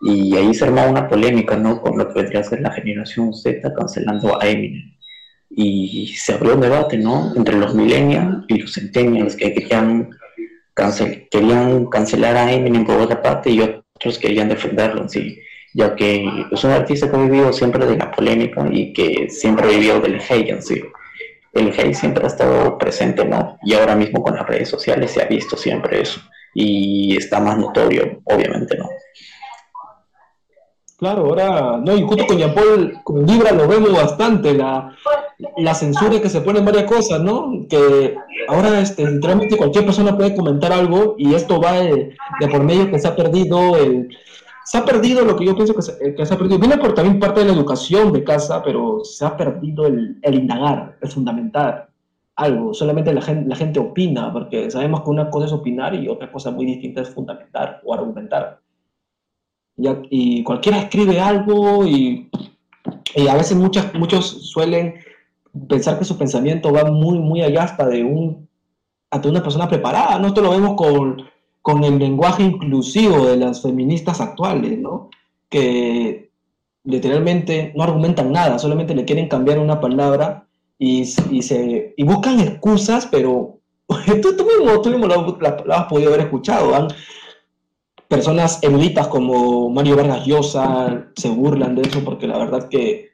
Y 0.01 0.35
ahí 0.35 0.53
se 0.53 0.65
armó 0.65 0.87
una 0.89 1.07
polémica, 1.07 1.55
¿no? 1.57 1.81
Con 1.81 1.97
lo 1.97 2.07
que 2.07 2.15
vendría 2.15 2.41
a 2.41 2.43
ser 2.43 2.61
la 2.61 2.71
generación 2.71 3.33
Z 3.33 3.73
cancelando 3.73 4.41
a 4.41 4.47
Eminem. 4.47 4.95
Y 5.49 6.07
se 6.15 6.33
abrió 6.33 6.55
un 6.55 6.61
debate, 6.61 6.97
¿no? 6.97 7.33
Entre 7.35 7.57
los 7.57 7.75
millennials 7.75 8.45
y 8.47 8.59
los 8.59 8.73
centennials 8.73 9.35
que 9.35 9.53
querían, 9.53 10.09
cancel 10.73 11.27
querían 11.29 11.87
cancelar 11.87 12.37
a 12.37 12.51
Eminem 12.51 12.85
por 12.85 13.01
otra 13.01 13.21
parte 13.21 13.49
y 13.49 13.61
otros 13.61 14.17
querían 14.19 14.49
defenderlo, 14.49 15.09
¿sí? 15.09 15.39
Ya 15.73 15.95
que 15.95 16.45
es 16.51 16.63
un 16.63 16.71
artista 16.71 17.09
que 17.09 17.15
ha 17.15 17.21
vivido 17.21 17.53
siempre 17.53 17.85
de 17.85 17.97
la 17.97 18.11
polémica 18.11 18.67
y 18.71 18.93
que 18.93 19.29
siempre 19.29 19.67
ha 19.67 19.69
vivido 19.69 19.99
del 19.99 20.19
hate 20.19 20.49
en 20.49 20.61
sí. 20.61 20.81
El 21.53 21.69
hate 21.69 21.93
siempre 21.93 22.23
ha 22.23 22.27
estado 22.27 22.77
presente, 22.77 23.25
¿no? 23.25 23.57
Y 23.63 23.73
ahora 23.73 23.95
mismo 23.95 24.21
con 24.21 24.35
las 24.35 24.47
redes 24.47 24.69
sociales 24.69 25.11
se 25.11 25.21
ha 25.21 25.25
visto 25.25 25.57
siempre 25.57 26.01
eso. 26.01 26.21
Y 26.53 27.15
está 27.17 27.39
más 27.39 27.57
notorio, 27.57 28.21
obviamente, 28.25 28.77
¿no? 28.77 28.89
Claro, 30.97 31.27
ahora, 31.27 31.77
no, 31.77 31.95
y 31.95 32.01
justo 32.01 32.25
con 32.27 32.53
Paul, 32.53 32.99
con 33.05 33.25
Libra 33.25 33.53
lo 33.53 33.69
vemos 33.69 33.93
bastante, 33.93 34.53
la, 34.53 34.93
la 35.55 35.73
censura 35.73 36.19
que 36.19 36.27
se 36.27 36.41
pone 36.41 36.59
en 36.59 36.65
varias 36.65 36.83
cosas, 36.83 37.21
¿no? 37.21 37.65
Que 37.69 38.15
ahora, 38.49 38.81
este, 38.81 39.09
literalmente 39.09 39.55
cualquier 39.55 39.85
persona 39.85 40.17
puede 40.17 40.35
comentar 40.35 40.73
algo 40.73 41.15
y 41.17 41.33
esto 41.35 41.61
va 41.61 41.79
de 41.79 42.15
por 42.51 42.65
medio 42.65 42.91
que 42.91 42.99
se 42.99 43.07
ha 43.07 43.15
perdido 43.15 43.77
el, 43.77 44.09
se 44.69 44.77
ha 44.77 44.85
perdido 44.85 45.25
lo 45.25 45.35
que 45.35 45.45
yo 45.47 45.55
pienso 45.55 45.73
que 45.73 45.81
se, 45.81 45.93
eh, 45.93 46.13
que 46.13 46.23
se, 46.27 46.31
ha 46.31 46.37
perdido. 46.37 46.59
Viene 46.59 46.77
por 46.77 46.93
también 46.93 47.19
parte 47.19 47.39
de 47.39 47.47
la 47.47 47.53
educación 47.53 48.13
de 48.13 48.23
casa, 48.23 48.61
pero 48.61 49.03
se 49.03 49.25
ha 49.25 49.35
perdido 49.35 49.87
el, 49.87 50.19
indagar, 50.31 50.95
el 51.01 51.09
fundamental 51.09 51.87
algo. 52.35 52.71
Solamente 52.75 53.11
la 53.11 53.21
gente, 53.23 53.79
opina, 53.79 54.31
porque 54.31 54.69
sabemos 54.69 55.01
que 55.01 55.09
una 55.09 55.31
cosa 55.31 55.47
es 55.47 55.53
opinar 55.53 55.95
y 55.95 56.07
otra 56.07 56.31
cosa 56.31 56.51
muy 56.51 56.67
distinta 56.67 57.01
es 57.01 57.09
fundamentar 57.09 57.81
o 57.83 57.95
argumentar. 57.95 58.59
Ya, 59.75 60.03
y 60.11 60.43
cualquiera 60.43 60.77
escribe 60.77 61.19
algo 61.19 61.83
y, 61.87 62.29
y 63.15 63.27
a 63.27 63.33
veces 63.33 63.57
muchas, 63.57 63.91
muchos 63.95 64.51
suelen 64.51 64.99
pensar 65.67 65.97
que 65.97 66.05
su 66.05 66.15
pensamiento 66.15 66.71
va 66.71 66.83
muy, 66.83 67.17
muy 67.17 67.41
allá 67.41 67.63
hasta 67.63 67.87
de 67.87 68.03
un, 68.03 68.47
hasta 69.09 69.29
una 69.29 69.41
persona 69.41 69.67
preparada, 69.67 70.19
¿no? 70.19 70.27
Esto 70.27 70.41
lo 70.41 70.51
vemos 70.51 70.75
con, 70.75 71.23
con 71.61 71.83
el 71.83 71.99
lenguaje 71.99 72.43
inclusivo 72.43 73.25
de 73.25 73.37
las 73.37 73.61
feministas 73.61 74.21
actuales, 74.21 74.77
¿no? 74.79 75.09
Que 75.49 76.31
literalmente 76.83 77.73
no 77.75 77.83
argumentan 77.83 78.31
nada, 78.31 78.59
solamente 78.59 78.95
le 78.95 79.05
quieren 79.05 79.27
cambiar 79.27 79.59
una 79.59 79.79
palabra 79.79 80.47
y, 80.77 81.05
se, 81.05 81.93
y 81.95 82.03
buscan 82.03 82.39
excusas, 82.39 83.05
pero 83.05 83.59
tú, 84.21 84.35
tú, 84.35 84.45
mismo, 84.45 84.81
tú 84.81 84.89
mismo 84.89 85.07
lo, 85.07 85.37
has 85.73 85.85
podido 85.85 86.09
haber 86.09 86.25
escuchado. 86.25 86.73
¿han? 86.73 86.87
Personas 88.07 88.59
eruditas 88.63 89.07
como 89.07 89.69
Mario 89.69 89.97
Vargas 89.97 90.25
Llosa 90.25 91.11
se 91.15 91.29
burlan 91.29 91.75
de 91.75 91.83
eso 91.83 92.03
porque 92.03 92.27
la 92.27 92.37
verdad 92.37 92.69
que 92.69 93.09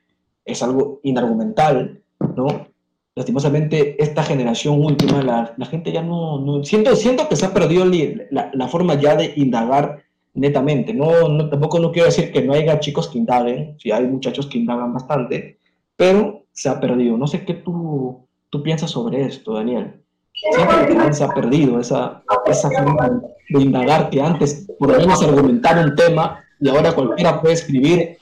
es 0.46 0.62
algo 0.62 1.00
inargumental, 1.04 2.02
¿no? 2.36 2.68
Lastimosamente, 3.16 4.02
esta 4.04 4.24
generación 4.24 4.84
última, 4.84 5.24
la, 5.24 5.54
la 5.56 5.66
gente 5.66 5.92
ya 5.92 6.02
no, 6.02 6.40
no, 6.42 6.64
siento, 6.66 6.94
siento 6.98 7.30
que 7.30 7.38
se 7.38 7.46
ha 7.46 7.54
perdido 7.54 7.86
la, 8.30 8.52
la, 8.54 8.68
forma 8.68 8.96
ya 8.96 9.16
de 9.16 9.32
indagar 9.38 10.04
netamente. 10.34 10.94
No, 10.94 11.30
no, 11.30 11.50
tampoco 11.50 11.80
no 11.80 11.94
quiero 11.94 12.08
decir 12.08 12.34
que 12.34 12.42
no 12.42 12.54
haya 12.54 12.80
chicos 12.82 13.08
que 13.08 13.18
indaguen, 13.18 13.78
sí 13.80 13.90
hay 13.90 14.06
muchachos 14.06 14.48
que 14.48 14.58
indagan 14.58 14.94
bastante, 14.94 15.60
pero 15.96 16.44
se 16.52 16.68
ha 16.68 16.78
perdido. 16.78 17.18
No 17.18 17.26
sé 17.26 17.46
qué 17.46 17.54
tú, 17.54 18.28
tú 18.50 18.62
piensas 18.62 18.92
sobre 18.92 19.24
esto, 19.24 19.54
Daniel. 19.54 19.94
Siempre 20.34 20.86
que 20.88 21.14
se 21.14 21.24
ha 21.24 21.30
perdido 21.30 21.80
esa, 21.80 22.22
esa 22.48 22.70
forma 22.70 23.22
de 23.48 23.62
indagar 23.62 24.10
que 24.10 24.22
antes 24.22 24.68
por 24.78 24.92
lo 24.92 25.00
menos 25.00 25.24
argumentar 25.24 25.78
un 25.78 25.96
tema 25.96 26.44
y 26.60 26.68
ahora 26.68 26.92
cualquiera 26.92 27.42
puede 27.42 27.54
escribir 27.54 28.18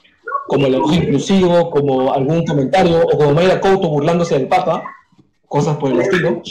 como 0.46 0.66
el 0.66 0.72
lenguaje 0.72 0.96
inclusivo, 0.96 1.70
como 1.70 2.12
algún 2.12 2.44
comentario, 2.44 3.00
o 3.00 3.18
como 3.18 3.32
Mayra 3.32 3.60
Couto 3.60 3.88
burlándose 3.88 4.38
del 4.38 4.48
Papa, 4.48 4.82
cosas 5.48 5.76
por 5.76 5.90
el 5.90 6.00
estilo. 6.00 6.42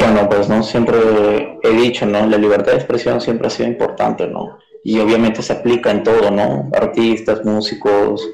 Bueno, 0.00 0.28
pues 0.28 0.48
no, 0.48 0.62
siempre 0.62 1.58
he 1.62 1.70
dicho, 1.70 2.06
¿no? 2.06 2.26
La 2.26 2.38
libertad 2.38 2.72
de 2.72 2.78
expresión 2.78 3.20
siempre 3.20 3.46
ha 3.46 3.50
sido 3.50 3.68
importante, 3.68 4.26
¿no? 4.26 4.58
Y 4.82 4.98
obviamente 4.98 5.42
se 5.42 5.52
aplica 5.52 5.90
en 5.90 6.02
todo, 6.02 6.30
¿no? 6.30 6.70
Artistas, 6.74 7.44
músicos, 7.44 8.26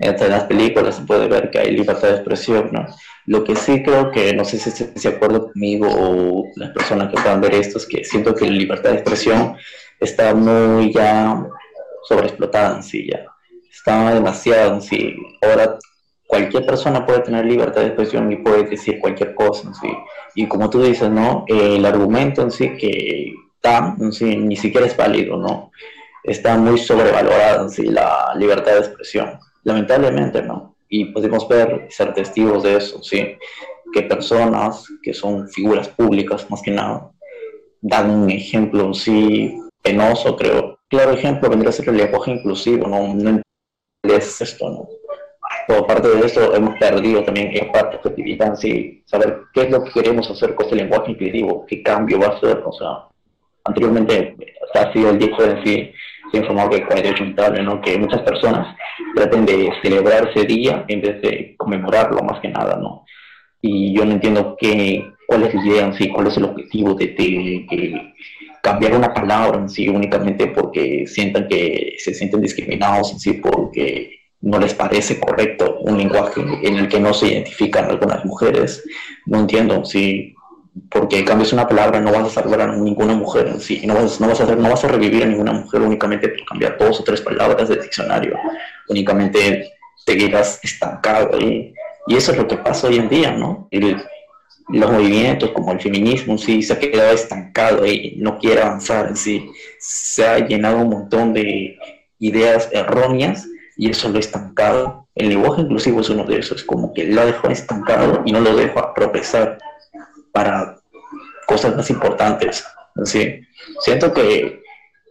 hasta 0.00 0.24
en 0.26 0.30
las 0.32 0.44
películas 0.44 0.96
se 0.96 1.02
puede 1.02 1.28
ver 1.28 1.50
que 1.50 1.58
hay 1.58 1.70
libertad 1.72 2.08
de 2.08 2.14
expresión, 2.14 2.70
¿no? 2.72 2.86
Lo 3.26 3.44
que 3.44 3.56
sí 3.56 3.82
creo 3.82 4.10
que, 4.10 4.34
no 4.34 4.44
sé 4.44 4.58
si 4.58 4.70
se 4.70 5.08
acuerda 5.08 5.40
conmigo 5.40 5.88
o 5.88 6.44
las 6.56 6.70
personas 6.70 7.08
que 7.08 7.20
puedan 7.20 7.40
ver 7.40 7.54
esto, 7.54 7.78
es 7.78 7.86
que 7.86 8.04
siento 8.04 8.34
que 8.34 8.46
la 8.46 8.52
libertad 8.52 8.90
de 8.90 8.96
expresión 8.96 9.56
está 10.00 10.34
muy 10.34 10.92
ya 10.92 11.46
sobreexplotada 12.04 12.76
en 12.76 12.82
sí 12.82 13.08
ya. 13.10 13.26
Está 13.70 14.14
demasiado 14.14 14.74
en 14.74 14.82
sí. 14.82 15.16
Ahora 15.42 15.78
cualquier 16.26 16.64
persona 16.66 17.04
puede 17.04 17.20
tener 17.20 17.44
libertad 17.44 17.82
de 17.82 17.88
expresión 17.88 18.30
y 18.32 18.36
puede 18.36 18.64
decir 18.64 18.98
cualquier 19.00 19.34
cosa 19.34 19.68
en 19.68 19.74
sí. 19.74 19.88
Y 20.34 20.46
como 20.46 20.70
tú 20.70 20.82
dices, 20.82 21.10
¿no? 21.10 21.44
el 21.48 21.84
argumento 21.84 22.42
en 22.42 22.50
sí 22.50 22.76
que 22.76 23.32
da 23.62 23.96
en 23.98 24.12
sí 24.12 24.36
ni 24.36 24.56
siquiera 24.56 24.86
es 24.86 24.96
válido, 24.96 25.36
¿no? 25.36 25.70
Está 26.22 26.56
muy 26.56 26.78
sobrevalorada 26.78 27.62
en 27.62 27.70
sí 27.70 27.82
la 27.84 28.34
libertad 28.36 28.72
de 28.72 28.78
expresión. 28.78 29.38
Lamentablemente, 29.62 30.42
¿no? 30.42 30.76
Y 30.88 31.06
podemos 31.06 31.46
ver 31.48 31.86
ser 31.90 32.14
testigos 32.14 32.62
de 32.62 32.76
eso, 32.76 33.02
¿sí? 33.02 33.36
Que 33.92 34.02
personas 34.02 34.86
que 35.02 35.14
son 35.14 35.48
figuras 35.48 35.88
públicas, 35.88 36.50
más 36.50 36.62
que 36.62 36.70
nada, 36.70 37.10
dan 37.80 38.10
un 38.10 38.30
ejemplo, 38.30 38.92
sí, 38.94 39.58
penoso, 39.82 40.36
creo, 40.36 40.73
claro 40.94 41.12
ejemplo 41.12 41.50
vendría 41.50 41.70
a 41.70 41.72
ser 41.72 41.88
el 41.88 41.96
lenguaje 41.96 42.30
inclusivo, 42.30 42.86
no, 42.86 43.14
no 43.14 43.42
es 44.04 44.40
esto, 44.40 44.70
¿no? 44.70 44.88
Por 45.66 45.86
parte 45.86 46.08
de 46.08 46.26
eso 46.26 46.54
hemos 46.54 46.78
perdido 46.78 47.24
también 47.24 47.50
en 47.56 47.72
parte 47.72 47.96
objetividad, 47.96 48.54
sí, 48.54 49.02
saber 49.06 49.40
qué 49.52 49.62
es 49.62 49.70
lo 49.70 49.82
que 49.82 49.92
queremos 49.92 50.30
hacer 50.30 50.54
con 50.54 50.66
este 50.66 50.76
lenguaje 50.76 51.12
inclusivo, 51.12 51.64
qué 51.66 51.82
cambio 51.82 52.20
va 52.20 52.26
a 52.26 52.36
hacer, 52.36 52.62
o 52.64 52.72
sea, 52.72 53.08
anteriormente 53.64 54.36
sido 54.92 55.10
el 55.10 55.18
disco 55.18 55.42
en 55.42 55.64
sí, 55.64 55.92
se 56.30 56.38
informó 56.38 56.68
que 56.70 56.84
48 56.84 57.24
¿no? 57.62 57.80
que 57.80 57.98
muchas 57.98 58.22
personas 58.22 58.76
traten 59.14 59.46
de 59.46 59.70
celebrar 59.82 60.30
ese 60.30 60.46
día 60.46 60.84
en 60.88 61.00
vez 61.00 61.22
de 61.22 61.54
conmemorarlo 61.56 62.22
más 62.22 62.40
que 62.40 62.48
nada, 62.48 62.76
¿no? 62.76 63.04
Y 63.60 63.96
yo 63.96 64.04
no 64.04 64.12
entiendo 64.12 64.56
qué, 64.58 65.04
cuál 65.26 65.44
es 65.44 65.54
la 65.54 65.64
idea 65.64 65.86
en 65.86 65.94
sí, 65.94 66.08
cuál 66.08 66.26
es 66.26 66.36
el 66.36 66.44
objetivo 66.44 66.94
de, 66.94 67.06
de, 67.06 67.66
de 67.70 68.14
cambiar 68.64 68.96
una 68.96 69.12
palabra 69.12 69.58
en 69.58 69.68
sí 69.68 69.90
únicamente 69.90 70.46
porque 70.46 71.06
sientan 71.06 71.46
que 71.48 71.96
se 71.98 72.14
sienten 72.14 72.40
discriminados 72.40 73.12
en 73.12 73.20
sí 73.20 73.32
porque 73.34 74.20
no 74.40 74.58
les 74.58 74.72
parece 74.72 75.20
correcto 75.20 75.80
un 75.80 75.98
lenguaje 75.98 76.40
en 76.40 76.76
el 76.76 76.88
que 76.88 76.98
no 76.98 77.12
se 77.12 77.28
identifican 77.28 77.84
algunas 77.84 78.24
mujeres. 78.24 78.82
No 79.26 79.40
entiendo 79.40 79.84
si 79.84 80.34
porque 80.90 81.26
cambias 81.26 81.52
una 81.52 81.68
palabra 81.68 82.00
no 82.00 82.10
vas 82.10 82.26
a 82.26 82.40
salvar 82.40 82.62
a 82.62 82.74
ninguna 82.74 83.14
mujer 83.14 83.48
en 83.48 83.60
sí, 83.60 83.82
no 83.86 83.94
vas, 83.94 84.18
no 84.18 84.28
vas, 84.28 84.40
a, 84.40 84.44
hacer, 84.44 84.56
no 84.56 84.70
vas 84.70 84.82
a 84.82 84.88
revivir 84.88 85.22
a 85.24 85.26
ninguna 85.26 85.52
mujer 85.52 85.82
únicamente 85.82 86.30
por 86.30 86.44
cambiar 86.46 86.78
dos 86.78 87.00
o 87.00 87.04
tres 87.04 87.20
palabras 87.20 87.68
del 87.68 87.82
diccionario, 87.82 88.36
únicamente 88.88 89.72
te 90.06 90.16
quedas 90.16 90.58
estancado 90.64 91.36
ahí. 91.36 91.72
Y 92.06 92.16
eso 92.16 92.32
es 92.32 92.38
lo 92.38 92.48
que 92.48 92.56
pasa 92.56 92.88
hoy 92.88 92.96
en 92.96 93.08
día, 93.08 93.30
¿no? 93.30 93.68
El, 93.70 94.02
los 94.68 94.90
movimientos 94.90 95.50
como 95.50 95.72
el 95.72 95.80
feminismo 95.80 96.38
sí 96.38 96.62
se 96.62 96.72
ha 96.72 96.78
quedado 96.78 97.12
estancado 97.12 97.86
y 97.86 98.16
no 98.18 98.38
quiere 98.38 98.62
avanzar 98.62 99.16
sí. 99.16 99.50
Se 99.78 100.26
ha 100.26 100.38
llenado 100.38 100.78
un 100.78 100.88
montón 100.88 101.34
de 101.34 101.76
ideas 102.18 102.68
erróneas 102.72 103.46
y 103.76 103.90
eso 103.90 104.08
lo 104.08 104.16
ha 104.16 104.20
estancado. 104.20 105.08
El 105.14 105.28
lenguaje 105.28 105.62
inclusivo 105.62 106.00
es 106.00 106.08
uno 106.10 106.24
de 106.24 106.38
esos, 106.38 106.64
como 106.64 106.92
que 106.94 107.04
lo 107.04 107.26
dejó 107.26 107.48
estancado 107.48 108.22
y 108.24 108.32
no 108.32 108.40
lo 108.40 108.56
deja 108.56 108.94
progresar 108.94 109.58
para 110.32 110.76
cosas 111.46 111.76
más 111.76 111.90
importantes. 111.90 112.64
¿sí? 113.04 113.40
Siento 113.80 114.12
que 114.12 114.62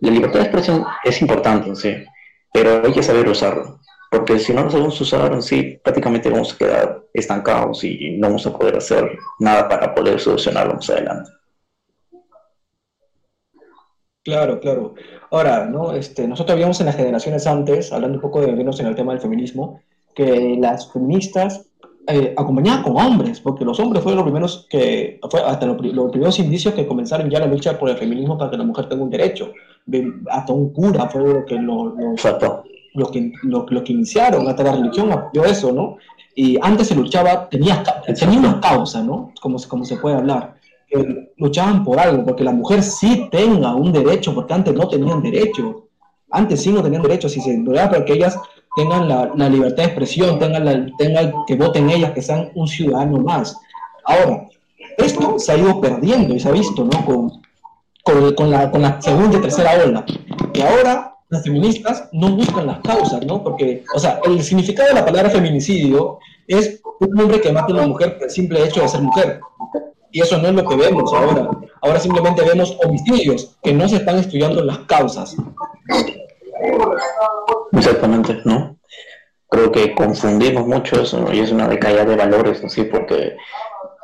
la 0.02 0.12
libertad 0.12 0.39
de 0.39 0.46
expresión 0.46 0.86
es 1.04 1.22
importante, 1.22 1.76
¿sí? 1.76 2.04
pero 2.52 2.82
hay 2.84 2.92
que 2.92 3.04
saber 3.04 3.28
usarlo 3.30 3.80
porque 4.13 4.38
si 4.38 4.54
no 4.54 4.63
nos 4.63 4.73
sabemos 4.73 5.02
usar, 5.02 5.41
sí, 5.41 5.80
prácticamente 5.84 6.30
vamos 6.30 6.54
a 6.54 6.58
quedar 6.58 7.04
estancados 7.15 7.84
y 7.84 8.12
no 8.19 8.28
vamos 8.28 8.45
a 8.45 8.56
poder 8.56 8.76
hacer 8.76 9.17
nada 9.39 9.67
para 9.67 9.95
poder 9.95 10.19
solucionarlo 10.19 10.76
más 10.76 10.88
adelante. 10.88 11.32
Claro, 14.23 14.60
claro. 14.60 14.93
Ahora, 15.32 15.65
¿no? 15.65 15.93
Este, 15.93 16.28
nosotros 16.28 16.54
habíamos 16.54 16.80
en 16.80 16.86
las 16.86 16.95
generaciones 16.95 17.47
antes, 17.47 17.91
hablando 17.91 18.17
un 18.17 18.21
poco 18.21 18.41
de 18.41 18.54
menos 18.54 18.80
en 18.80 18.86
el 18.86 18.95
tema 18.95 19.13
del 19.13 19.21
feminismo, 19.21 19.82
que 20.13 20.58
las 20.60 20.93
feministas 20.93 21.65
eh, 22.08 22.36
acompañaban 22.38 22.84
con 22.84 22.95
hombres, 22.95 23.39
porque 23.39 23.65
los 23.65 23.80
hombres 23.80 24.04
fueron 24.04 24.17
los 24.17 24.26
primeros 24.26 24.67
que, 24.69 25.19
fue 25.28 25.41
hasta 25.41 25.65
los, 25.65 25.76
primeros 25.78 26.38
indicios 26.38 26.76
que 26.76 26.86
comenzaron 26.86 27.32
ya 27.32 27.39
la 27.39 27.47
lucha 27.47 27.80
por 27.80 27.89
el 27.89 27.97
feminismo 27.97 28.38
para 28.38 28.52
que 28.52 28.58
la 28.58 28.63
mujer 28.63 28.88
tenga 28.88 29.02
un 29.02 29.10
derecho. 29.10 29.52
Hasta 30.30 30.54
un 30.54 30.71
cura 30.71 31.10
fue 31.10 31.21
lo 31.23 31.45
que 31.45 31.56
lo, 31.56 31.95
lo, 31.95 32.15
los 32.93 33.12
que, 33.12 33.32
lo, 33.43 33.65
que 33.65 33.93
iniciaron, 33.93 34.47
hasta 34.47 34.63
la 34.63 34.73
religión 34.73 35.12
apoyó 35.12 35.45
eso, 35.45 35.71
¿no? 35.71 35.97
Y 36.36 36.58
antes 36.62 36.88
se 36.88 36.95
luchaba, 36.95 37.49
tenía, 37.49 37.84
tenía 38.17 38.39
una 38.39 38.60
causa, 38.60 39.03
¿no? 39.03 39.32
Como, 39.41 39.58
como 39.67 39.86
se 39.86 39.97
puede 39.97 40.15
hablar. 40.15 40.56
luchaban 41.38 41.84
por 41.84 41.99
algo, 41.99 42.25
porque 42.25 42.43
la 42.43 42.51
mujer 42.51 42.84
sí 42.84 43.27
tenga 43.32 43.75
un 43.75 43.91
derecho, 43.91 44.34
porque 44.34 44.53
antes 44.53 44.73
no 44.73 44.88
tenían 44.88 45.21
derecho. 45.21 45.88
Antes 46.32 46.63
sí 46.63 46.71
no 46.71 46.82
tenían 46.82 47.03
derecho, 47.03 47.29
si 47.29 47.41
se 47.41 47.56
luchaba 47.58 47.91
para 47.91 48.06
que 48.06 48.13
ellas 48.13 48.39
tengan 48.75 49.08
la, 49.08 49.32
la, 49.36 49.49
libertad 49.49 49.84
de 49.84 49.89
expresión, 49.89 50.39
tengan, 50.39 50.65
la, 50.65 50.88
tengan 50.97 51.32
que 51.45 51.56
voten 51.56 51.89
ellas, 51.89 52.12
que 52.12 52.21
sean 52.21 52.51
un 52.56 52.67
ciudadano 52.67 53.19
más. 53.19 53.56
Ahora, 54.06 54.47
esto 54.97 55.38
se 55.38 55.51
ha 55.51 55.58
ido 55.58 55.79
perdiendo 55.79 56.34
y 56.34 56.39
se 56.39 56.49
ha 56.49 56.51
visto, 56.51 56.84
¿no? 56.84 57.06
Con, 57.06 57.32
con, 58.03 58.34
con, 58.34 58.49
la, 58.49 58.71
con 58.71 58.82
la 58.82 58.99
segunda 59.01 59.38
y 59.38 59.41
tercera 59.41 59.84
ola. 59.86 60.06
Y 60.53 60.62
ahora 60.62 61.12
las 61.34 61.43
feministas 61.43 62.10
no 62.12 62.36
buscan 62.36 62.67
las 62.67 62.80
causas, 62.80 63.26
¿no? 63.26 63.43
Porque, 63.43 63.84
o 63.96 64.00
sea, 64.00 64.22
el 64.24 64.41
significado 64.43 64.89
de 64.89 64.96
la 64.96 65.06
palabra 65.06 65.32
feminicidio 65.32 66.19
es 66.48 66.80
un 67.00 67.19
hombre 67.19 67.41
que 67.41 67.52
mata 67.52 67.74
a 67.74 67.78
una 67.78 67.88
mujer 67.88 68.13
por 68.13 68.26
el 68.26 68.30
simple 68.30 68.63
hecho 68.63 68.82
de 68.82 68.88
ser 68.88 69.02
mujer. 69.02 69.39
Y 70.12 70.22
eso 70.22 70.38
no 70.38 70.50
es 70.50 70.54
lo 70.54 70.63
que 70.67 70.76
vemos 70.76 71.12
ahora. 71.12 71.50
Ahora 71.82 72.00
simplemente 72.00 72.43
vemos 72.43 72.78
homicidios 72.86 73.58
que 73.63 73.74
no 73.74 73.89
se 73.89 73.96
están 73.96 74.19
estudiando 74.19 74.63
las 74.63 74.78
causas. 74.80 75.36
Exactamente, 77.72 78.39
¿no? 78.46 78.78
Creo 79.50 79.72
que 79.72 79.96
confundimos 79.96 80.67
mucho 80.67 81.02
eso 81.02 81.34
y 81.34 81.39
es 81.39 81.52
una 81.52 81.67
decaída 81.67 82.06
de 82.06 82.15
valores, 82.15 82.62
¿sí? 82.67 82.84
Porque 82.84 83.36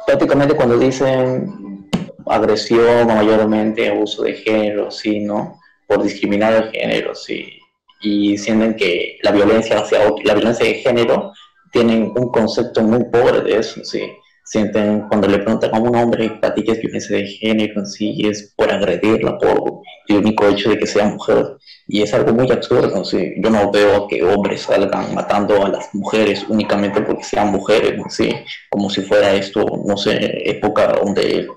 prácticamente 0.07 0.55
cuando 0.55 0.79
dicen 0.79 1.87
agresión 2.25 3.07
mayormente 3.07 3.91
uso 3.91 4.23
de 4.23 4.33
género, 4.33 4.89
¿sí? 4.89 5.19
¿No? 5.19 5.58
Por 5.89 6.03
discriminar 6.03 6.53
el 6.53 6.71
género, 6.71 7.15
sí. 7.15 7.59
Y 8.01 8.37
sienten 8.37 8.75
que 8.75 9.17
la 9.23 9.31
violencia 9.31 9.79
hacia 9.79 9.99
la 10.23 10.33
violencia 10.35 10.65
de 10.65 10.75
género 10.75 11.33
tienen 11.71 12.13
un 12.15 12.31
concepto 12.31 12.81
muy 12.81 13.03
pobre 13.05 13.41
de 13.41 13.57
eso, 13.57 13.83
sí. 13.83 14.03
sienten, 14.45 15.07
cuando 15.09 15.27
le 15.27 15.39
preguntan 15.39 15.73
a 15.73 15.79
un 15.79 15.95
hombre 15.95 16.29
para 16.41 16.53
es 16.55 16.79
violencia 16.79 17.17
de 17.17 17.25
género, 17.25 17.85
sí 17.85 18.21
es 18.23 18.53
por 18.55 18.71
agredirla, 18.71 19.37
por 19.39 19.81
el 20.07 20.17
único 20.17 20.47
hecho 20.47 20.69
de 20.69 20.77
que 20.77 20.85
sea 20.87 21.05
mujer. 21.05 21.57
Y 21.87 22.03
es 22.03 22.13
algo 22.13 22.33
muy 22.33 22.51
absurdo. 22.51 23.03
¿sí? 23.03 23.33
Yo 23.37 23.49
no 23.49 23.71
veo 23.71 24.07
que 24.07 24.23
hombres 24.23 24.61
salgan 24.61 25.13
matando 25.15 25.65
a 25.65 25.69
las 25.69 25.93
mujeres 25.93 26.45
únicamente 26.47 27.01
porque 27.01 27.23
sean 27.23 27.51
mujeres, 27.51 27.99
¿sí? 28.09 28.29
como 28.69 28.89
si 28.89 29.01
fuera 29.01 29.33
esto, 29.33 29.65
no 29.85 29.97
sé, 29.97 30.49
época 30.49 30.93
donde 31.03 31.47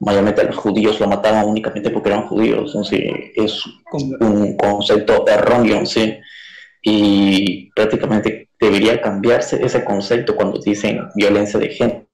mayormente 0.00 0.44
los 0.44 0.56
judíos 0.56 1.00
lo 1.00 1.08
mataban 1.08 1.46
únicamente 1.46 1.90
porque 1.90 2.10
eran 2.10 2.28
judíos. 2.28 2.76
¿sí? 2.88 3.04
Es 3.34 3.62
un 4.20 4.56
concepto 4.56 5.26
erróneo. 5.26 5.84
¿sí? 5.86 6.18
Y 6.82 7.70
prácticamente 7.74 8.50
debería 8.60 9.00
cambiarse 9.00 9.64
ese 9.64 9.84
concepto 9.84 10.36
cuando 10.36 10.60
dicen 10.60 11.08
violencia 11.14 11.58
de 11.58 11.68
género 11.68 12.06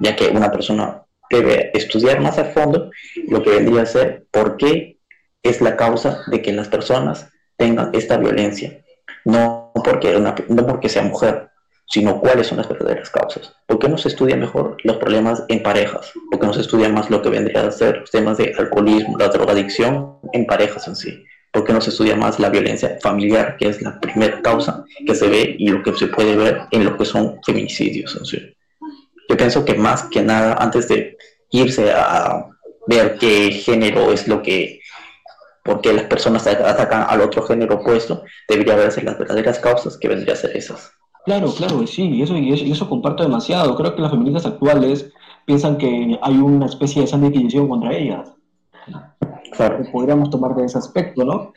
ya 0.00 0.16
que 0.16 0.28
una 0.28 0.50
persona 0.50 1.02
debe 1.28 1.70
estudiar 1.76 2.20
más 2.20 2.38
a 2.38 2.46
fondo 2.46 2.90
lo 3.28 3.42
que 3.42 3.50
vendría 3.50 3.82
a 3.82 3.86
ser 3.86 4.26
por 4.30 4.56
qué 4.56 4.98
es 5.42 5.60
la 5.60 5.76
causa 5.76 6.22
de 6.26 6.42
que 6.42 6.52
las 6.52 6.68
personas 6.68 7.28
tengan 7.56 7.90
esta 7.94 8.16
violencia. 8.16 8.82
No 9.24 9.70
porque, 9.84 10.18
no 10.48 10.66
porque 10.66 10.88
sea 10.88 11.02
mujer, 11.02 11.49
sino 11.90 12.20
cuáles 12.20 12.46
son 12.46 12.58
las 12.58 12.68
verdaderas 12.68 13.10
causas. 13.10 13.52
¿Por 13.66 13.80
qué 13.80 13.88
no 13.88 13.98
se 13.98 14.08
estudia 14.08 14.36
mejor 14.36 14.76
los 14.84 14.96
problemas 14.98 15.42
en 15.48 15.62
parejas? 15.62 16.12
¿Por 16.30 16.38
qué 16.38 16.46
no 16.46 16.54
se 16.54 16.60
estudia 16.60 16.88
más 16.88 17.10
lo 17.10 17.20
que 17.20 17.30
vendría 17.30 17.66
a 17.66 17.72
ser 17.72 17.98
los 17.98 18.10
temas 18.10 18.38
de 18.38 18.54
alcoholismo, 18.56 19.18
la 19.18 19.28
drogadicción 19.28 20.18
en 20.32 20.46
parejas 20.46 20.86
en 20.86 20.94
sí? 20.94 21.24
¿Por 21.52 21.64
qué 21.64 21.72
no 21.72 21.80
se 21.80 21.90
estudia 21.90 22.14
más 22.14 22.38
la 22.38 22.48
violencia 22.48 22.96
familiar, 23.02 23.56
que 23.56 23.68
es 23.68 23.82
la 23.82 23.98
primera 23.98 24.40
causa 24.40 24.84
que 25.04 25.16
se 25.16 25.28
ve 25.28 25.56
y 25.58 25.68
lo 25.68 25.82
que 25.82 25.92
se 25.94 26.06
puede 26.06 26.36
ver 26.36 26.62
en 26.70 26.84
lo 26.84 26.96
que 26.96 27.04
son 27.04 27.40
feminicidios 27.44 28.16
en 28.16 28.24
sí? 28.24 28.56
Yo 29.28 29.36
pienso 29.36 29.64
que 29.64 29.74
más 29.74 30.04
que 30.04 30.22
nada, 30.22 30.54
antes 30.60 30.86
de 30.86 31.16
irse 31.50 31.90
a 31.90 32.46
ver 32.86 33.18
qué 33.18 33.50
género 33.50 34.12
es 34.12 34.28
lo 34.28 34.42
que, 34.42 34.80
por 35.64 35.80
qué 35.80 35.92
las 35.92 36.04
personas 36.04 36.46
atacan 36.46 37.04
al 37.08 37.20
otro 37.20 37.42
género 37.42 37.76
opuesto, 37.76 38.22
debería 38.48 38.76
verse 38.76 39.02
las 39.02 39.18
verdaderas 39.18 39.58
causas 39.58 39.98
que 39.98 40.06
vendrían 40.06 40.36
a 40.36 40.40
ser 40.40 40.56
esas. 40.56 40.92
Claro, 41.24 41.52
claro, 41.52 41.86
sí, 41.86 42.08
y 42.08 42.22
eso, 42.22 42.36
y 42.36 42.52
eso, 42.52 42.64
y 42.64 42.72
eso 42.72 42.88
comparto 42.88 43.22
demasiado. 43.22 43.76
Creo 43.76 43.94
que 43.94 44.02
las 44.02 44.10
feministas 44.10 44.46
actuales 44.46 45.10
piensan 45.44 45.76
que 45.76 46.18
hay 46.22 46.36
una 46.38 46.66
especie 46.66 47.02
de 47.02 47.08
sana 47.08 47.26
inquisición 47.26 47.68
contra 47.68 47.92
ellas. 47.94 48.32
Claro. 49.52 49.84
podríamos 49.92 50.30
tomar 50.30 50.54
de 50.54 50.64
ese 50.64 50.78
aspecto, 50.78 51.24
¿no? 51.24 51.52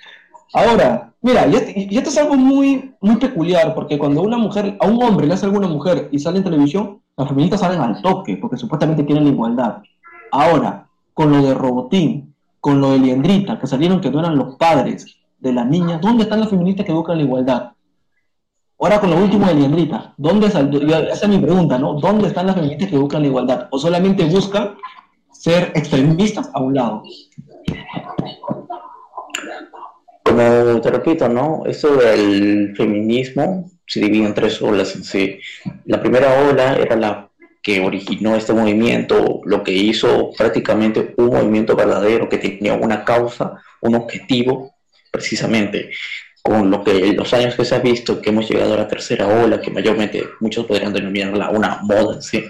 Ahora, 0.53 1.13
mira, 1.21 1.47
y 1.47 1.97
esto 1.97 2.09
es 2.09 2.17
algo 2.17 2.35
muy, 2.35 2.93
muy 3.01 3.15
peculiar, 3.15 3.73
porque 3.73 3.97
cuando 3.97 4.21
una 4.21 4.37
mujer, 4.37 4.77
a 4.79 4.87
un 4.87 5.01
hombre 5.01 5.25
le 5.25 5.33
hace 5.33 5.45
algo 5.45 5.57
a 5.57 5.59
una 5.61 5.69
mujer 5.69 6.09
y 6.11 6.19
sale 6.19 6.39
en 6.39 6.43
televisión, 6.43 7.01
las 7.15 7.29
feministas 7.29 7.61
salen 7.61 7.79
al 7.79 8.01
toque, 8.01 8.37
porque 8.37 8.57
supuestamente 8.57 9.03
tienen 9.03 9.23
la 9.23 9.29
igualdad. 9.29 9.77
Ahora, 10.31 10.87
con 11.13 11.31
lo 11.31 11.41
de 11.41 11.53
Robotín, 11.53 12.35
con 12.59 12.81
lo 12.81 12.91
de 12.91 12.99
Liendrita, 12.99 13.59
que 13.59 13.67
salieron 13.67 14.01
que 14.01 14.09
no 14.09 14.19
eran 14.19 14.37
los 14.37 14.55
padres 14.55 15.17
de 15.39 15.53
la 15.53 15.63
niña, 15.63 15.99
¿dónde 15.99 16.23
están 16.23 16.39
las 16.39 16.49
feministas 16.49 16.85
que 16.85 16.93
buscan 16.93 17.17
la 17.17 17.23
igualdad? 17.23 17.71
Ahora 18.83 18.99
con 18.99 19.11
lo 19.11 19.15
último 19.15 19.47
de 19.47 19.53
Liendrita, 19.53 20.13
¿dónde 20.17 20.47
es 20.47 21.27
mi 21.29 21.37
pregunta, 21.37 21.79
¿no? 21.79 21.93
¿Dónde 21.93 22.27
están 22.27 22.47
las 22.47 22.55
feministas 22.55 22.89
que 22.89 22.97
buscan 22.97 23.21
la 23.21 23.29
igualdad? 23.29 23.67
¿O 23.71 23.79
solamente 23.79 24.25
buscan 24.25 24.75
ser 25.31 25.71
extremistas 25.73 26.49
a 26.53 26.59
un 26.59 26.73
lado? 26.73 27.03
Como 30.25 30.81
te 30.81 30.91
repito, 30.91 31.29
¿no? 31.29 31.63
Eso 31.65 31.95
del 31.95 32.75
feminismo 32.75 33.71
se 33.87 34.01
divide 34.01 34.25
en 34.25 34.33
tres 34.33 34.61
olas 34.61 34.93
en 34.97 35.05
sí. 35.05 35.39
La 35.85 36.01
primera 36.01 36.49
ola 36.49 36.75
era 36.75 36.97
la 36.97 37.29
que 37.61 37.79
originó 37.79 38.35
este 38.35 38.51
movimiento, 38.51 39.39
lo 39.45 39.63
que 39.63 39.71
hizo 39.71 40.31
prácticamente 40.37 41.13
un 41.15 41.27
movimiento 41.27 41.77
verdadero 41.77 42.27
que 42.27 42.37
tenía 42.37 42.73
una 42.73 43.05
causa, 43.05 43.61
un 43.79 43.95
objetivo, 43.95 44.75
precisamente 45.09 45.89
con 46.43 46.69
lo 46.69 46.83
que 46.83 47.13
los 47.13 47.33
años 47.33 47.55
que 47.55 47.63
se 47.63 47.73
ha 47.73 47.79
visto, 47.79 48.21
que 48.21 48.29
hemos 48.29 48.49
llegado 48.49 48.73
a 48.73 48.77
la 48.77 48.87
tercera 48.87 49.27
ola, 49.27 49.61
que 49.61 49.71
mayormente 49.71 50.25
muchos 50.41 50.65
podrían 50.65 50.93
denominarla 50.93 51.49
una 51.49 51.79
moda 51.83 52.21
sí, 52.21 52.43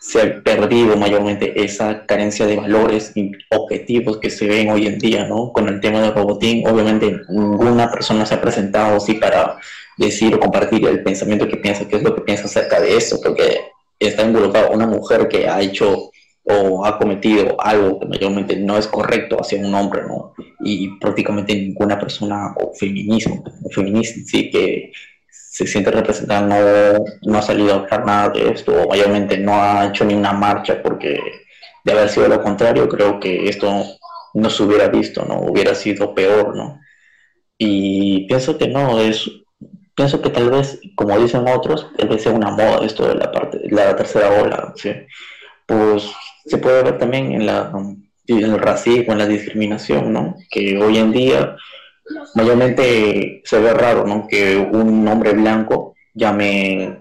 se 0.00 0.20
ha 0.20 0.42
perdido 0.42 0.96
mayormente 0.96 1.64
esa 1.64 2.06
carencia 2.06 2.46
de 2.46 2.56
valores 2.56 3.12
y 3.16 3.32
objetivos 3.50 4.18
que 4.18 4.30
se 4.30 4.46
ven 4.46 4.70
hoy 4.70 4.86
en 4.86 4.98
día, 4.98 5.24
¿no? 5.24 5.52
Con 5.52 5.66
el 5.68 5.80
tema 5.80 6.00
del 6.00 6.14
robotín, 6.14 6.68
obviamente 6.68 7.22
ninguna 7.28 7.90
persona 7.90 8.24
se 8.24 8.34
ha 8.34 8.40
presentado 8.40 8.98
así 8.98 9.14
para 9.14 9.58
decir 9.96 10.34
o 10.34 10.40
compartir 10.40 10.86
el 10.86 11.02
pensamiento 11.02 11.48
que 11.48 11.56
piensa, 11.56 11.88
qué 11.88 11.96
es 11.96 12.02
lo 12.02 12.14
que 12.14 12.20
piensa 12.20 12.44
acerca 12.44 12.80
de 12.80 12.96
eso, 12.96 13.18
porque 13.20 13.60
está 13.98 14.22
involucrada 14.22 14.70
una 14.70 14.86
mujer 14.86 15.26
que 15.26 15.48
ha 15.48 15.60
hecho 15.60 16.10
o 16.44 16.84
ha 16.84 16.98
cometido 16.98 17.56
algo 17.60 17.98
que 18.00 18.06
mayormente 18.06 18.56
no 18.56 18.76
es 18.76 18.86
correcto 18.86 19.40
hacia 19.40 19.58
un 19.58 19.74
hombre, 19.74 20.02
¿no? 20.06 20.34
Y 20.60 20.98
prácticamente 20.98 21.54
ninguna 21.54 21.98
persona 21.98 22.54
o 22.60 22.72
feminismo, 22.74 23.42
o 23.64 23.70
feminista 23.70 24.20
sí 24.26 24.50
que 24.50 24.92
se 25.30 25.66
siente 25.66 25.90
representada 25.90 26.42
no, 26.42 27.04
no 27.22 27.38
ha 27.38 27.42
salido 27.42 27.72
a 27.72 27.76
hablar 27.76 28.04
nada 28.04 28.28
de 28.30 28.50
esto, 28.50 28.72
o 28.72 28.88
mayormente 28.88 29.38
no 29.38 29.54
ha 29.54 29.86
hecho 29.86 30.04
ni 30.04 30.14
una 30.14 30.32
marcha, 30.32 30.82
porque 30.82 31.18
de 31.84 31.92
haber 31.92 32.08
sido 32.08 32.28
lo 32.28 32.42
contrario, 32.42 32.88
creo 32.88 33.20
que 33.20 33.48
esto 33.48 33.84
no 34.34 34.50
se 34.50 34.62
hubiera 34.64 34.88
visto, 34.88 35.24
¿no? 35.24 35.40
Hubiera 35.40 35.74
sido 35.74 36.14
peor, 36.14 36.56
¿no? 36.56 36.80
Y 37.56 38.26
pienso 38.26 38.58
que 38.58 38.68
no, 38.68 39.00
es, 39.00 39.30
pienso 39.94 40.20
que 40.20 40.30
tal 40.30 40.50
vez, 40.50 40.80
como 40.96 41.18
dicen 41.18 41.46
otros, 41.48 41.86
tal 41.96 42.08
vez 42.08 42.22
sea 42.22 42.32
una 42.32 42.50
moda 42.50 42.84
esto 42.84 43.06
de 43.06 43.14
la 43.14 43.30
parte, 43.30 43.60
la 43.70 43.94
tercera 43.96 44.30
ola, 44.42 44.72
¿sí? 44.76 44.90
Pues 45.66 46.10
se 46.44 46.58
puede 46.58 46.82
ver 46.82 46.98
también 46.98 47.32
en 47.32 47.46
la 47.46 47.72
en 48.26 48.42
el 48.42 48.58
racismo, 48.58 49.12
en 49.12 49.18
la 49.18 49.26
discriminación, 49.26 50.12
¿no? 50.12 50.36
Que 50.50 50.78
hoy 50.78 50.98
en 50.98 51.12
día 51.12 51.56
mayormente 52.34 53.42
se 53.44 53.58
ve 53.60 53.72
raro, 53.74 54.06
¿no? 54.06 54.26
Que 54.26 54.56
un 54.56 55.06
hombre 55.08 55.32
blanco 55.32 55.94
llame, 56.14 56.98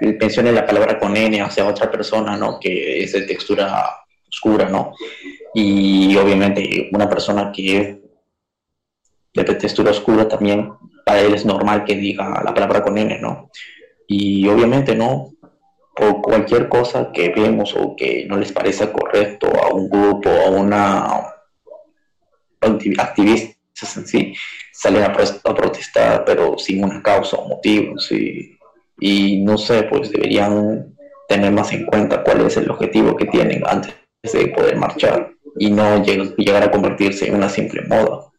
mencione 0.00 0.52
la 0.52 0.66
palabra 0.66 0.98
con 0.98 1.16
N 1.16 1.40
hacia 1.40 1.66
otra 1.66 1.90
persona, 1.90 2.36
¿no? 2.36 2.58
Que 2.60 3.02
es 3.02 3.12
de 3.12 3.22
textura 3.22 3.84
oscura, 4.28 4.68
¿no? 4.68 4.92
Y 5.54 6.16
obviamente 6.16 6.90
una 6.92 7.08
persona 7.08 7.52
que 7.52 7.76
es 7.76 7.96
de 9.34 9.54
textura 9.54 9.90
oscura 9.90 10.28
también, 10.28 10.72
para 11.04 11.20
él 11.20 11.34
es 11.34 11.44
normal 11.44 11.84
que 11.84 11.96
diga 11.96 12.42
la 12.44 12.54
palabra 12.54 12.82
con 12.82 12.96
N, 12.98 13.18
¿no? 13.20 13.50
Y 14.06 14.46
obviamente, 14.48 14.94
¿no? 14.94 15.32
Por 15.96 16.22
cualquier 16.22 16.68
cosa 16.68 17.12
que 17.12 17.28
vemos 17.30 17.74
o 17.76 17.94
que 17.96 18.26
no 18.26 18.36
les 18.36 18.52
parezca 18.52 18.92
correcto 18.92 19.48
a 19.62 19.72
un 19.72 19.88
grupo, 19.88 20.28
a 20.28 20.50
una 20.50 21.34
activista, 22.60 23.54
en 23.96 24.06
sí 24.06 24.34
salen 24.72 25.04
a, 25.04 25.12
protestar, 25.12 26.24
pero 26.24 26.58
sin 26.58 26.84
una 26.84 27.02
causa 27.02 27.36
o 27.36 27.48
motivo, 27.48 27.98
¿sí? 27.98 28.58
y 28.98 29.42
no 29.42 29.56
sé, 29.56 29.84
pues 29.84 30.10
deberían 30.10 30.94
tener 31.28 31.52
más 31.52 31.72
en 31.72 31.86
cuenta 31.86 32.22
cuál 32.22 32.42
es 32.42 32.56
el 32.56 32.70
objetivo 32.70 33.16
que 33.16 33.26
tienen 33.26 33.62
antes 33.66 33.94
de 34.22 34.48
poder 34.48 34.76
marchar 34.76 35.32
y 35.58 35.70
no 35.70 36.02
llegar 36.02 36.62
a 36.62 36.70
convertirse 36.70 37.28
en 37.28 37.36
una 37.36 37.48
simple 37.48 37.82
moda. 37.82 38.32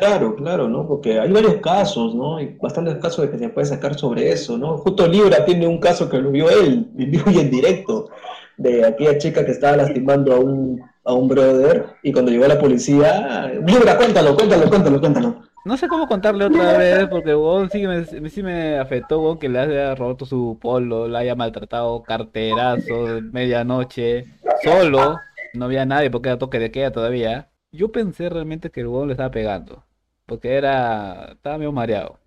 Claro, 0.00 0.34
claro, 0.34 0.68
¿no? 0.68 0.86
Porque 0.86 1.20
hay 1.20 1.30
varios 1.30 1.56
casos, 1.56 2.14
¿no? 2.14 2.38
Hay 2.38 2.56
bastantes 2.60 2.96
casos 2.96 3.24
de 3.24 3.30
que 3.30 3.38
se 3.38 3.48
puede 3.50 3.66
sacar 3.66 3.94
sobre 3.94 4.32
eso, 4.32 4.58
¿no? 4.58 4.78
Justo 4.78 5.06
Libra 5.06 5.44
tiene 5.44 5.66
un 5.66 5.78
caso 5.78 6.08
que 6.08 6.18
lo 6.18 6.30
vio 6.30 6.50
él, 6.50 6.88
vivió 6.92 7.22
y 7.30 7.38
en 7.38 7.50
directo, 7.50 8.08
de 8.56 8.84
aquella 8.84 9.18
chica 9.18 9.44
que 9.44 9.52
estaba 9.52 9.76
lastimando 9.76 10.34
a 10.34 10.40
un 10.40 10.80
a 11.04 11.12
un 11.14 11.28
brother 11.28 11.86
y 12.02 12.12
cuando 12.12 12.30
llegó 12.30 12.46
la 12.46 12.58
policía, 12.58 13.50
Libra, 13.66 13.96
cuéntalo, 13.96 14.36
cuéntalo, 14.36 14.68
cuéntalo, 14.68 15.00
cuéntalo. 15.00 15.42
No 15.64 15.76
sé 15.76 15.88
cómo 15.88 16.08
contarle 16.08 16.46
otra 16.46 16.78
vez 16.78 17.06
porque 17.08 17.32
el 17.32 17.70
sí 17.70 17.86
me, 17.86 18.30
sí 18.30 18.42
me 18.42 18.78
afectó 18.78 19.38
que 19.38 19.48
le 19.48 19.58
haya 19.58 19.94
roto 19.94 20.24
su 20.24 20.58
polo, 20.60 21.06
la 21.06 21.18
haya 21.18 21.34
maltratado, 21.34 22.02
carterazo, 22.02 23.20
medianoche, 23.30 24.24
solo, 24.62 25.18
no 25.52 25.64
había 25.64 25.84
nadie 25.84 26.10
porque 26.10 26.30
era 26.30 26.38
toque 26.38 26.58
de 26.58 26.70
queda 26.70 26.92
todavía. 26.92 27.50
Yo 27.72 27.92
pensé 27.92 28.30
realmente 28.30 28.70
que 28.70 28.80
el 28.80 28.86
huevón 28.86 29.08
le 29.08 29.12
estaba 29.12 29.30
pegando, 29.30 29.84
porque 30.30 30.54
era, 30.54 31.32
estaba 31.32 31.58
medio 31.58 31.72
mareado. 31.72 32.20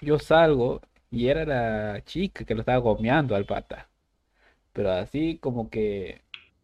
Yo 0.00 0.18
salgo 0.18 0.80
y 1.10 1.28
era 1.28 1.44
la 1.44 2.04
chica 2.04 2.44
que 2.44 2.54
lo 2.54 2.60
estaba 2.60 2.78
gomeando 2.78 3.34
al 3.34 3.46
pata. 3.46 3.88
Pero 4.72 4.92
así 4.92 5.38
como 5.38 5.70
que 5.70 6.22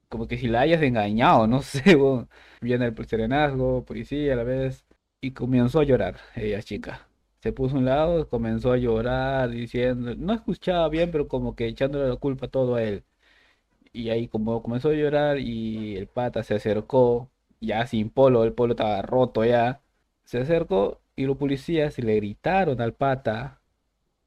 como 0.08 0.28
que 0.28 0.38
si 0.38 0.48
la 0.48 0.62
hayas 0.62 0.82
engañado, 0.82 1.46
no 1.48 1.62
sé, 1.62 1.98
viene 2.60 2.86
el 2.86 3.06
serenazgo, 3.06 3.84
policía 3.84 4.34
a 4.34 4.36
la 4.36 4.44
vez, 4.44 4.86
y 5.20 5.32
comenzó 5.32 5.80
a 5.80 5.84
llorar 5.84 6.18
ella 6.36 6.62
chica. 6.62 7.08
Se 7.40 7.52
puso 7.52 7.76
a 7.76 7.78
un 7.80 7.86
lado, 7.86 8.28
comenzó 8.28 8.72
a 8.72 8.78
llorar, 8.78 9.50
diciendo, 9.50 10.14
no 10.16 10.34
escuchaba 10.34 10.88
bien, 10.88 11.10
pero 11.12 11.28
como 11.28 11.54
que 11.56 11.66
echándole 11.68 12.08
la 12.08 12.16
culpa 12.16 12.48
todo 12.48 12.76
a 12.76 12.82
él. 12.84 13.04
Y 13.92 14.10
ahí 14.10 14.28
como 14.28 14.62
comenzó 14.62 14.90
a 14.90 14.94
llorar 14.94 15.38
y 15.40 15.96
el 15.96 16.06
pata 16.08 16.42
se 16.42 16.54
acercó, 16.56 17.30
ya 17.60 17.86
sin 17.86 18.10
polo, 18.10 18.44
el 18.44 18.52
polo 18.54 18.72
estaba 18.74 19.02
roto 19.02 19.44
ya, 19.44 19.82
se 20.28 20.38
acercó 20.38 21.00
y 21.16 21.24
los 21.26 21.38
policías 21.38 21.98
le 21.98 22.16
gritaron 22.16 22.82
al 22.82 22.94
pata 22.94 23.62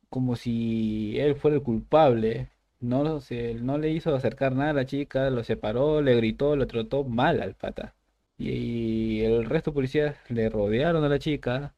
como 0.10 0.36
si 0.36 1.20
él 1.20 1.36
fuera 1.36 1.58
el 1.58 1.64
culpable. 1.64 2.50
No, 2.80 3.22
se, 3.22 3.56
no 3.56 3.78
le 3.78 3.92
hizo 3.92 4.16
acercar 4.16 4.56
nada 4.56 4.72
a 4.72 4.74
la 4.74 4.86
chica, 4.86 5.30
lo 5.30 5.44
separó, 5.44 6.02
le 6.02 6.16
gritó, 6.16 6.56
lo 6.56 6.68
trató 6.68 7.04
mal 7.06 7.42
al 7.42 7.56
pata. 7.56 7.96
Y, 8.38 9.22
el 9.22 9.46
resto 9.46 9.72
de 9.72 9.76
policías 9.76 10.18
le 10.30 10.50
rodearon 10.50 11.04
a 11.04 11.10
la 11.10 11.20
chica, 11.20 11.76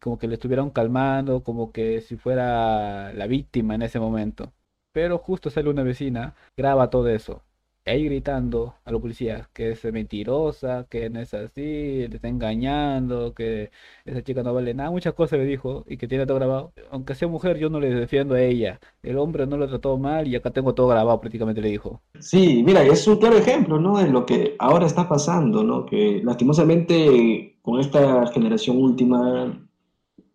como 0.00 0.18
que 0.18 0.28
le 0.28 0.34
estuvieron 0.34 0.70
calmando, 0.70 1.42
como 1.44 1.72
que 1.72 2.00
si 2.02 2.16
fuera 2.16 3.12
la 3.14 3.26
víctima 3.26 3.74
en 3.76 3.82
ese 3.82 4.00
momento. 4.00 4.52
Pero 4.92 5.18
justo 5.18 5.50
sale 5.50 5.70
una 5.70 5.82
vecina, 5.84 6.34
graba 6.56 6.90
todo 6.90 7.08
eso 7.08 7.42
ahí 7.86 8.04
gritando 8.04 8.74
a 8.84 8.92
los 8.92 9.00
policías 9.00 9.48
que 9.48 9.70
es 9.70 9.84
mentirosa, 9.92 10.86
que 10.88 11.10
no 11.10 11.20
es 11.20 11.34
así, 11.34 12.06
le 12.08 12.16
está 12.16 12.28
engañando, 12.28 13.34
que 13.34 13.70
esa 14.04 14.22
chica 14.22 14.42
no 14.42 14.54
vale 14.54 14.74
nada, 14.74 14.90
muchas 14.90 15.14
cosas 15.14 15.38
le 15.38 15.44
dijo 15.46 15.84
y 15.88 15.96
que 15.96 16.08
tiene 16.08 16.26
todo 16.26 16.36
grabado. 16.36 16.72
Aunque 16.90 17.14
sea 17.14 17.28
mujer, 17.28 17.58
yo 17.58 17.70
no 17.70 17.80
le 17.80 17.90
defiendo 17.90 18.34
a 18.34 18.42
ella. 18.42 18.80
El 19.02 19.18
hombre 19.18 19.46
no 19.46 19.56
lo 19.56 19.68
trató 19.68 19.96
mal 19.98 20.28
y 20.28 20.36
acá 20.36 20.50
tengo 20.50 20.74
todo 20.74 20.88
grabado, 20.88 21.20
prácticamente 21.20 21.60
le 21.60 21.70
dijo. 21.70 22.00
Sí, 22.18 22.62
mira, 22.64 22.82
es 22.84 23.06
un 23.06 23.16
claro 23.16 23.36
ejemplo, 23.36 23.78
¿no? 23.80 23.98
De 23.98 24.08
lo 24.08 24.26
que 24.26 24.56
ahora 24.58 24.86
está 24.86 25.08
pasando, 25.08 25.64
¿no? 25.64 25.86
Que 25.86 26.20
lastimosamente 26.22 27.58
con 27.62 27.80
esta 27.80 28.26
generación 28.28 28.76
última, 28.78 29.66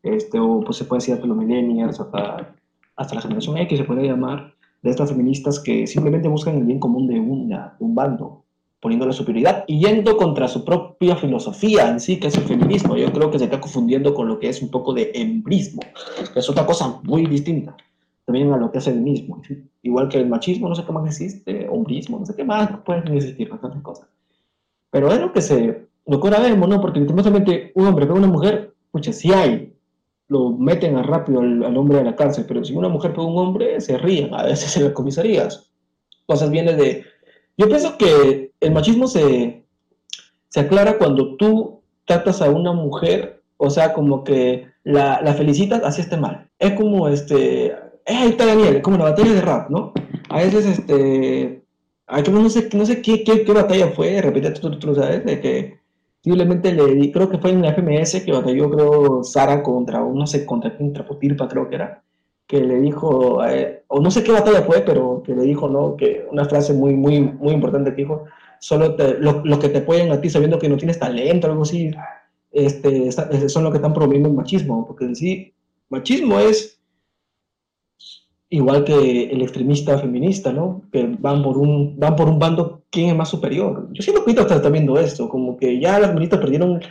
este, 0.04 0.40
o 0.40 0.62
pues 0.62 0.78
se 0.78 0.86
puede 0.86 1.00
decir 1.00 1.14
hasta 1.16 1.28
los 1.28 1.38
millennials, 1.38 2.00
hasta, 2.00 2.56
hasta 2.96 3.16
la 3.16 3.22
generación 3.22 3.58
X 3.58 3.78
se 3.78 3.84
puede 3.84 4.08
llamar, 4.08 4.55
de 4.86 4.92
estas 4.92 5.10
feministas 5.10 5.60
que 5.60 5.88
simplemente 5.88 6.28
buscan 6.28 6.58
el 6.58 6.64
bien 6.64 6.80
común 6.80 7.08
de, 7.08 7.20
una, 7.20 7.76
un 7.80 7.96
bando, 7.96 8.44
poniendo 8.80 9.08
la 9.08 9.14
superioridad 9.14 9.66
y 9.68 9.80
yendo 9.80 10.16
contra 10.16 10.48
su 10.48 10.64
propia 10.64 11.16
filosofía 11.16 11.90
en 11.90 12.00
sí, 12.00 12.20
que 12.20 12.28
es 12.28 12.38
el 12.38 12.44
feminismo. 12.44 12.96
Yo 12.96 13.12
creo 13.12 13.32
que 13.32 13.40
se 13.40 13.46
está 13.46 13.60
confundiendo 13.60 14.14
con 14.14 14.28
lo 14.28 14.40
que 14.40 14.48
es 14.48 14.62
un 14.62 14.70
poco 14.70 14.94
de 14.94 15.12
embrismo, 15.16 15.82
que 16.32 16.40
es 16.40 16.50
otra 16.50 16.66
cosa 16.68 17.02
muy 17.04 17.26
distinta 17.26 17.76
también 18.26 18.52
a 18.52 18.58
lo 18.58 18.72
que 18.72 18.80
es 18.80 18.88
el 18.88 19.02
mismo. 19.02 19.42
Igual 19.84 20.10
que 20.10 20.20
el 20.20 20.28
machismo, 20.28 20.68
no 20.68 20.76
sé 20.76 20.84
qué 20.84 20.92
más 20.92 21.06
existe, 21.06 21.68
hombrismo, 21.70 22.20
no 22.20 22.26
sé 22.26 22.36
qué 22.36 22.44
más, 22.44 22.70
pueden 22.84 23.08
existir 23.16 23.50
bastantes 23.50 23.82
cosas. 23.82 24.08
Pero 24.90 25.12
es 25.12 25.20
lo 25.20 25.32
que 25.32 25.42
se, 25.42 25.88
lo 26.08 26.20
que 26.20 26.28
ahora 26.28 26.40
vemos, 26.40 26.68
¿no? 26.68 26.82
Porque 26.82 27.00
últimamente 27.00 27.72
un 27.76 27.88
hombre 27.88 28.06
a 28.06 28.14
una 28.14 28.28
mujer, 28.28 28.74
pucha, 28.92 29.14
sí 29.14 29.32
hay, 29.32 29.75
lo 30.28 30.50
meten 30.52 30.98
a 30.98 31.04
rápido 31.04 31.42
al, 31.42 31.78
hombre 31.78 32.00
a 32.00 32.04
la 32.04 32.16
cárcel, 32.16 32.46
pero 32.48 32.64
si 32.64 32.74
una 32.74 32.90
mujer 32.90 33.12
pega 33.12 33.24
a 33.24 33.28
un 33.28 33.38
hombre, 33.38 33.80
se 33.82 33.98
ríen 33.98 34.34
a 34.34 34.44
veces 34.44 34.76
en 34.78 34.86
las 34.86 34.94
comisarías. 34.94 35.70
Cosas 36.26 36.50
vienen 36.50 36.78
de... 36.78 37.04
Yo 37.58 37.68
pienso 37.68 37.98
que 37.98 38.52
el 38.60 38.72
machismo 38.72 39.08
se, 39.08 39.64
se 40.50 40.60
aclara 40.60 40.98
cuando 40.98 41.36
tú 41.38 41.82
tratas 42.06 42.42
a 42.42 42.50
una 42.50 42.74
mujer, 42.74 43.44
o 43.58 43.70
sea, 43.70 43.94
como 43.94 44.24
que 44.24 44.68
la, 44.84 45.22
la 45.22 45.34
felicitas, 45.34 45.82
así 45.84 46.02
esté 46.02 46.18
mal. 46.18 46.50
Es 46.60 46.74
como, 46.74 47.08
este, 47.08 47.68
eh, 47.68 47.76
ahí 48.06 48.30
está 48.30 48.46
Daniel, 48.46 48.82
como 48.82 48.98
una 48.98 49.06
batalla 49.06 49.34
de 49.34 49.42
rap, 49.42 49.70
¿no? 49.70 49.94
A 50.30 50.38
veces, 50.38 50.66
este, 50.66 51.64
no 52.32 52.50
sé, 52.50 52.70
no 52.74 52.86
sé 52.86 53.02
qué, 53.02 53.24
qué, 53.24 53.44
qué 53.44 53.54
batalla 53.54 53.90
fue, 53.90 54.12
de 54.12 54.22
repente 54.22 54.52
tú, 54.52 54.72
tú, 54.72 54.80
tú 54.80 54.96
sabes, 54.96 55.24
de 55.26 55.40
que 55.40 55.80
Posiblemente 56.26 56.74
le 56.74 56.96
di, 56.96 57.12
creo 57.12 57.30
que 57.30 57.38
fue 57.38 57.52
en 57.52 57.62
la 57.62 57.72
FMS 57.72 58.24
que 58.26 58.32
batalló, 58.32 58.72
creo, 58.72 59.24
Sara 59.24 59.62
contra, 59.62 60.00
no 60.00 60.26
sé, 60.26 60.44
contra 60.44 60.76
contra 60.76 61.06
Potirpa, 61.06 61.48
creo 61.48 61.70
que 61.70 61.76
era, 61.76 62.02
que 62.48 62.62
le 62.62 62.80
dijo, 62.80 63.46
eh, 63.46 63.84
o 63.86 64.00
no 64.00 64.10
sé 64.10 64.24
qué 64.24 64.32
batalla 64.32 64.64
fue, 64.64 64.82
pero 64.82 65.22
que 65.24 65.36
le 65.36 65.44
dijo, 65.44 65.70
¿no? 65.70 65.96
Que 65.96 66.26
una 66.32 66.46
frase 66.46 66.74
muy, 66.74 66.96
muy, 66.96 67.20
muy 67.22 67.54
importante 67.54 67.92
que 67.92 68.02
dijo, 68.02 68.24
solo 68.60 68.96
lo, 69.20 69.60
que 69.60 69.70
te 69.70 69.78
apoyan 69.78 70.12
a 70.12 70.20
ti 70.20 70.32
sabiendo 70.32 70.58
que 70.58 70.68
no 70.68 70.78
tienes 70.78 70.98
talento, 70.98 71.46
algo 71.46 71.62
así, 71.62 71.92
este, 72.52 73.12
son 73.12 73.64
lo 73.64 73.70
que 73.70 73.78
están 73.78 73.94
promoviendo 73.94 74.28
el 74.28 74.34
machismo, 74.34 74.84
porque 74.88 75.14
sí, 75.14 75.54
machismo 75.90 76.40
es 76.40 76.82
igual 78.56 78.86
que 78.86 79.24
el 79.24 79.42
extremista 79.42 80.00
feminista, 80.00 80.54
¿no? 80.54 80.84
Que 80.92 81.06
van 81.20 81.44
por 81.44 81.58
un, 81.58 82.00
van 82.00 82.16
por 82.16 82.30
un 82.30 82.40
bando, 82.40 82.84
¿quién 82.90 83.10
es 83.10 83.16
más 83.16 83.30
superior? 83.30 83.90
Yo 83.92 84.02
siento 84.02 84.24
que 84.24 84.32
ahorita 84.32 84.56
está 84.56 84.70
viendo 84.70 84.98
esto, 84.98 85.28
como 85.28 85.58
que 85.58 85.78
ya 85.78 86.00
las 86.00 86.10
feministas 86.10 86.40
perdieron, 86.40 86.82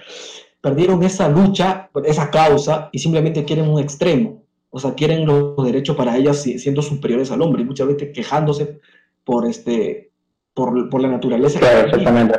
perdieron 0.61 1.03
esa 1.03 1.27
lucha, 1.29 1.91
esa 2.05 2.31
causa, 2.31 2.91
y 2.93 2.99
simplemente 2.99 3.45
quieren 3.45 3.69
un 3.69 3.81
extremo. 3.81 4.43
O 4.69 4.79
sea, 4.79 4.93
quieren 4.95 5.25
los 5.25 5.65
derechos 5.65 5.97
para 5.97 6.17
ellas 6.17 6.43
siendo 6.43 6.83
superiores 6.83 7.31
al 7.31 7.41
hombre, 7.41 7.63
y 7.63 7.67
muchas 7.67 7.87
veces 7.87 8.11
quejándose 8.13 8.81
por, 9.25 9.47
este, 9.47 10.11
por, 10.53 10.91
por 10.91 11.01
la 11.01 11.09
naturaleza. 11.09 11.61
Claro, 11.61 11.87
exactamente. 11.87 12.39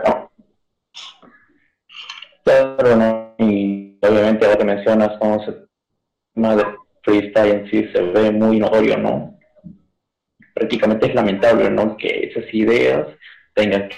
Claro, 2.44 2.96
¿no? 2.96 3.34
Y 3.40 3.98
obviamente 4.02 4.48
lo 4.48 4.58
que 4.58 4.66
mencionas, 4.66 5.14
¿no? 5.20 5.40
Madre 6.36 6.85
freestyle 7.06 7.52
en 7.52 7.70
sí 7.70 7.88
se 7.94 8.02
ve 8.02 8.32
muy 8.32 8.60
notorio, 8.60 8.98
¿no? 8.98 9.40
Prácticamente 10.54 11.08
es 11.08 11.16
lamentable, 11.16 11.70
¿no? 11.70 11.96
Que 11.96 12.32
esas 12.32 12.54
ideas 12.54 13.08
tengan 13.54 13.90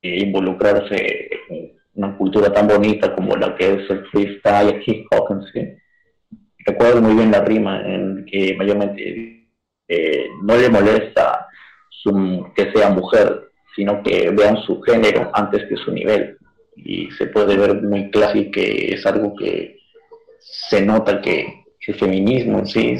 que 0.00 0.16
involucrarse 0.16 1.30
en 1.48 1.72
una 1.94 2.16
cultura 2.16 2.52
tan 2.52 2.66
bonita 2.66 3.14
como 3.14 3.36
la 3.36 3.54
que 3.54 3.74
es 3.74 3.90
el 3.90 4.06
freestyle, 4.06 4.74
el 4.74 4.82
hip 4.84 5.06
hop 5.12 5.30
en 5.30 5.42
sí. 5.52 6.38
Recuerdo 6.64 7.02
muy 7.02 7.14
bien 7.14 7.30
la 7.30 7.44
rima 7.44 7.80
en 7.82 8.24
que 8.24 8.54
mayormente 8.56 9.46
eh, 9.88 10.28
no 10.42 10.56
le 10.56 10.68
molesta 10.68 11.48
que 12.56 12.72
sea 12.72 12.90
mujer, 12.90 13.52
sino 13.76 14.02
que 14.02 14.30
vean 14.30 14.56
su 14.62 14.80
género 14.82 15.30
antes 15.34 15.64
que 15.68 15.76
su 15.76 15.92
nivel. 15.92 16.36
Y 16.76 17.10
se 17.12 17.26
puede 17.26 17.56
ver 17.56 17.82
muy 17.82 18.10
clásico 18.10 18.52
que 18.52 18.94
es 18.94 19.06
algo 19.06 19.36
que 19.36 19.81
se 20.42 20.82
nota 20.82 21.20
que 21.20 21.64
el 21.86 21.94
feminismo 21.94 22.64
sí 22.64 22.96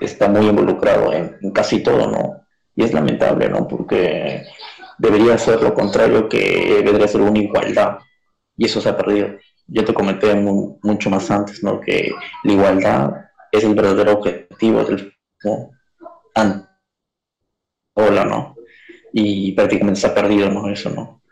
está 0.00 0.28
muy 0.28 0.46
involucrado 0.46 1.12
en, 1.12 1.38
casi 1.52 1.82
todo, 1.82 2.10
¿no? 2.10 2.42
Y 2.74 2.84
es 2.84 2.92
lamentable, 2.92 3.48
¿no? 3.48 3.66
Porque 3.66 4.44
debería 4.98 5.38
ser 5.38 5.62
lo 5.62 5.72
contrario, 5.74 6.28
que 6.28 6.82
debería 6.84 7.08
ser 7.08 7.22
una 7.22 7.38
igualdad. 7.38 7.98
Y 8.56 8.66
eso 8.66 8.80
se 8.80 8.88
ha 8.88 8.96
perdido. 8.96 9.36
Yo 9.66 9.84
te 9.84 9.94
comenté 9.94 10.34
mucho 10.34 11.10
más 11.10 11.30
antes, 11.30 11.62
¿no? 11.62 11.80
Que 11.80 12.12
la 12.44 12.52
igualdad 12.52 13.10
es 13.50 13.64
el 13.64 13.74
verdadero 13.74 14.12
objetivo 14.12 14.84
del 14.84 15.14
feminismo. 15.40 15.72
Hola, 17.94 18.24
¿no? 18.26 18.56
Y 19.12 19.52
prácticamente 19.52 20.00
se 20.00 20.06
ha 20.06 20.14
perdido, 20.14 20.50
¿no? 20.50 20.68
Eso, 20.68 20.90
¿no? 20.90 21.22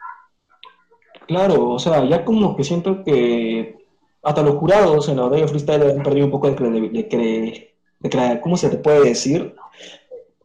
Claro, 1.27 1.71
o 1.71 1.79
sea, 1.79 2.05
ya 2.05 2.25
como 2.25 2.57
que 2.57 2.65
siento 2.65 3.05
que 3.05 3.84
hasta 4.25 4.43
los 4.43 4.57
jurados 4.57 5.09
en 5.09 5.16
la 5.16 5.25
batalla 5.25 5.47
freestyle 5.47 5.83
han 5.83 6.03
perdido 6.03 6.27
un 6.27 6.33
poco 6.33 6.51
de, 6.51 7.70
de, 8.01 8.41
¿cómo 8.41 8.57
se 8.57 8.70
te 8.70 8.79
puede 8.79 9.05
decir? 9.05 9.55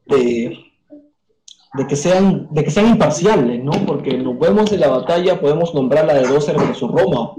De, 0.06 0.58
que 1.88 1.96
sean, 1.96 2.48
de 2.52 2.64
que 2.64 2.72
sean 2.72 2.90
imparciales, 2.90 3.64
¿no? 3.64 3.72
Porque 3.86 4.18
nos 4.18 4.38
vemos 4.38 4.72
en 4.72 4.82
la 4.82 4.90
batalla, 4.90 5.40
podemos 5.40 5.74
nombrar 5.74 6.06
la 6.06 6.16
de 6.16 6.28
Doser 6.28 6.58
versus 6.58 6.92
Roma. 6.92 7.34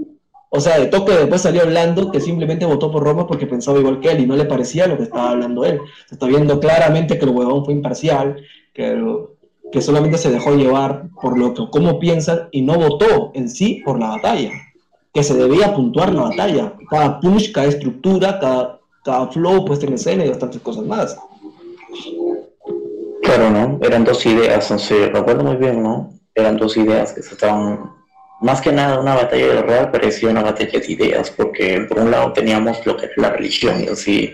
O 0.49 0.59
sea, 0.59 0.79
de 0.79 0.87
toque 0.87 1.13
después 1.13 1.41
salió 1.41 1.61
hablando 1.61 2.11
que 2.11 2.19
simplemente 2.19 2.65
votó 2.65 2.91
por 2.91 3.03
Roma 3.03 3.27
porque 3.27 3.47
pensaba 3.47 3.79
igual 3.79 3.99
que 3.99 4.11
él 4.11 4.21
y 4.21 4.25
no 4.25 4.35
le 4.35 4.45
parecía 4.45 4.87
lo 4.87 4.97
que 4.97 5.03
estaba 5.03 5.31
hablando 5.31 5.63
él. 5.63 5.79
Se 6.09 6.15
está 6.15 6.25
viendo 6.25 6.59
claramente 6.59 7.17
que 7.17 7.25
el 7.25 7.31
huevón 7.31 7.63
fue 7.63 7.73
imparcial, 7.73 8.37
que, 8.73 9.01
que 9.71 9.81
solamente 9.81 10.17
se 10.17 10.31
dejó 10.31 10.55
llevar 10.55 11.07
por 11.21 11.37
lo 11.37 11.53
que, 11.53 11.69
cómo 11.69 11.99
piensan 11.99 12.49
y 12.51 12.63
no 12.63 12.77
votó 12.77 13.31
en 13.33 13.47
sí 13.47 13.81
por 13.85 13.99
la 13.99 14.09
batalla 14.09 14.51
que 15.13 15.23
se 15.23 15.33
debía 15.33 15.73
puntuar 15.73 16.13
la 16.13 16.23
batalla. 16.23 16.73
Cada 16.89 17.19
push, 17.19 17.51
cada 17.51 17.67
estructura, 17.67 18.39
cada, 18.39 18.79
cada 19.03 19.27
flow 19.27 19.65
puesta 19.65 19.85
en 19.85 19.93
escena 19.93 20.25
y 20.25 20.29
bastantes 20.29 20.61
cosas 20.61 20.85
más. 20.85 21.17
Claro, 23.23 23.49
¿no? 23.49 23.79
Eran 23.81 24.03
dos 24.03 24.25
ideas, 24.25 24.71
no 24.71 24.79
sé, 24.79 25.09
recuerdo 25.09 25.43
muy 25.43 25.57
bien, 25.57 25.83
¿no? 25.83 26.13
Eran 26.33 26.57
dos 26.57 26.77
ideas 26.77 27.13
que 27.13 27.21
se 27.21 27.33
estaban, 27.33 27.91
más 28.41 28.61
que 28.61 28.71
nada 28.71 28.99
una 28.99 29.15
batalla 29.15 29.47
de 29.47 29.61
real 29.61 29.91
parecía 29.91 30.29
una 30.29 30.43
batalla 30.43 30.79
de 30.79 30.91
ideas, 30.91 31.29
porque 31.29 31.85
por 31.87 31.99
un 31.99 32.11
lado 32.11 32.33
teníamos 32.33 32.85
lo 32.85 32.97
que 32.97 33.05
era 33.05 33.13
la 33.17 33.29
religión 33.31 33.81
y 33.83 33.87
así, 33.87 34.33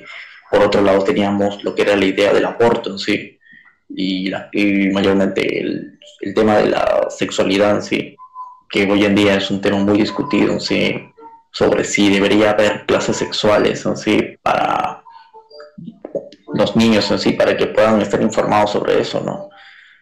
por 0.50 0.62
otro 0.62 0.82
lado 0.82 1.04
teníamos 1.04 1.64
lo 1.64 1.76
que 1.76 1.82
era 1.82 1.96
la 1.96 2.06
idea 2.06 2.34
del 2.34 2.46
aborto 2.46 2.92
en 2.92 3.00
sí, 3.00 3.38
y, 3.90 4.32
y 4.54 4.90
mayormente 4.92 5.60
el, 5.60 6.00
el 6.22 6.34
tema 6.34 6.58
de 6.58 6.68
la 6.68 7.08
sexualidad 7.10 7.76
en 7.76 7.82
sí 7.82 8.17
que 8.70 8.90
hoy 8.92 9.06
en 9.06 9.16
día 9.16 9.36
es 9.36 9.50
un 9.50 9.62
tema 9.62 9.78
muy 9.78 9.98
discutido, 9.98 10.60
¿sí? 10.60 11.12
sobre 11.52 11.84
si 11.84 12.10
debería 12.10 12.52
haber 12.52 12.86
clases 12.86 13.18
sexuales 13.18 13.84
¿sí? 13.96 14.38
para 14.44 15.02
los 16.54 16.76
niños, 16.76 17.12
¿sí? 17.18 17.32
para 17.32 17.56
que 17.58 17.68
puedan 17.68 18.02
estar 18.02 18.22
informados 18.22 18.72
sobre 18.72 19.00
eso, 19.02 19.22
¿no? 19.22 19.50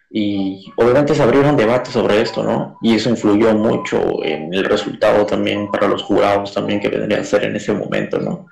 Y 0.09 0.72
obviamente 0.78 1.16
se 1.16 1.24
abrieron 1.24 1.57
debates 1.57 1.93
sobre 1.93 2.22
esto, 2.22 2.43
¿no? 2.43 2.78
Y 2.82 2.95
eso 2.95 3.09
influyó 3.09 3.53
mucho 3.53 4.24
en 4.24 4.53
el 4.53 4.63
resultado 4.63 5.26
también 5.26 5.70
para 5.72 5.88
los 5.88 6.03
jurados 6.03 6.53
también 6.53 6.80
que 6.80 6.89
vendrían 6.89 7.22
a 7.22 7.26
ser 7.26 7.43
en 7.43 7.55
ese 7.55 7.74
momento, 7.74 8.20
¿no? 8.20 8.47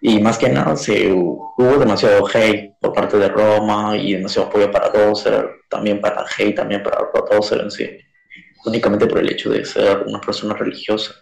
Y 0.00 0.20
más 0.20 0.38
que 0.38 0.48
nada 0.48 0.76
se, 0.76 1.12
hubo 1.12 1.78
demasiado 1.78 2.26
hate 2.26 2.74
por 2.80 2.92
parte 2.92 3.18
de 3.18 3.28
Roma 3.28 3.96
y 3.96 4.14
demasiado 4.14 4.48
apoyo 4.48 4.70
para 4.70 4.90
Dozer, 4.90 5.48
también 5.68 6.00
para 6.00 6.24
hate, 6.36 6.56
también 6.56 6.82
para 6.82 6.98
Dozer 7.30 7.60
en 7.60 7.70
sí 7.70 7.98
únicamente 8.64 9.06
por 9.06 9.18
el 9.18 9.30
hecho 9.30 9.50
de 9.50 9.64
ser 9.64 10.04
una 10.06 10.20
persona 10.20 10.54
religiosa, 10.54 11.14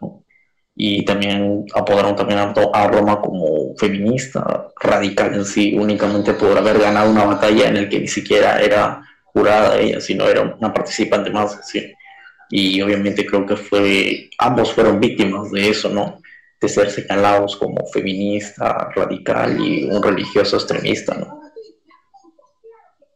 y 0.74 1.05
también 1.05 1.66
apodaron 1.74 2.16
también 2.16 2.38
a, 2.38 2.86
Roma 2.88 3.20
como 3.20 3.76
feminista, 3.76 4.68
radical 4.80 5.34
en 5.34 5.45
sí, 5.45 5.74
únicamente 5.76 6.32
por 6.32 6.57
haber 6.57 6.78
ganado 6.78 7.11
una 7.11 7.24
batalla 7.24 7.68
en 7.68 7.82
la 7.82 7.88
que 7.88 8.01
ni 8.01 8.09
siquiera 8.09 8.61
era 8.61 9.03
jurada 9.24 9.78
ella, 9.78 10.01
sino 10.01 10.26
era 10.26 10.43
una 10.43 10.72
participante 10.72 11.30
más, 11.30 11.61
¿sí? 11.68 11.93
y 12.55 12.82
obviamente 12.82 13.24
creo 13.24 13.47
que 13.47 13.57
fue, 13.57 14.28
ambos 14.36 14.74
fueron 14.74 15.01
víctimas 15.01 15.51
de 15.51 15.70
eso, 15.70 15.88
¿no? 15.88 16.20
De 16.61 16.68
ser 16.68 16.90
señalados 16.90 17.57
como 17.57 17.86
feminista, 17.86 18.90
radical 18.95 19.59
y 19.59 19.84
un 19.84 20.03
religioso 20.03 20.57
extremista, 20.57 21.14
¿no? 21.14 21.40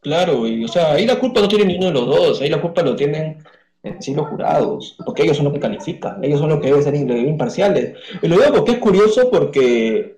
Claro, 0.01 0.47
y 0.47 0.65
o 0.65 0.67
sea, 0.67 0.93
ahí 0.93 1.05
la 1.05 1.19
culpa 1.19 1.39
no 1.39 1.47
tiene 1.47 1.65
ninguno 1.65 1.87
de 1.87 1.93
los 1.93 2.07
dos, 2.07 2.41
ahí 2.41 2.49
la 2.49 2.59
culpa 2.59 2.81
lo 2.81 2.95
tienen 2.95 3.37
en 3.83 4.01
sí 4.01 4.13
los 4.13 4.27
jurados, 4.27 4.97
porque 5.05 5.23
ellos 5.23 5.37
son 5.37 5.45
los 5.45 5.53
que 5.53 5.59
califican, 5.59 6.23
ellos 6.23 6.39
son 6.39 6.49
los 6.49 6.59
que 6.59 6.67
deben 6.67 6.83
ser 6.83 6.95
imparciales. 6.95 7.97
Y 8.21 8.27
lo 8.27 8.37
digo 8.37 8.53
porque 8.53 8.71
es 8.73 8.77
curioso 8.79 9.29
porque 9.31 10.17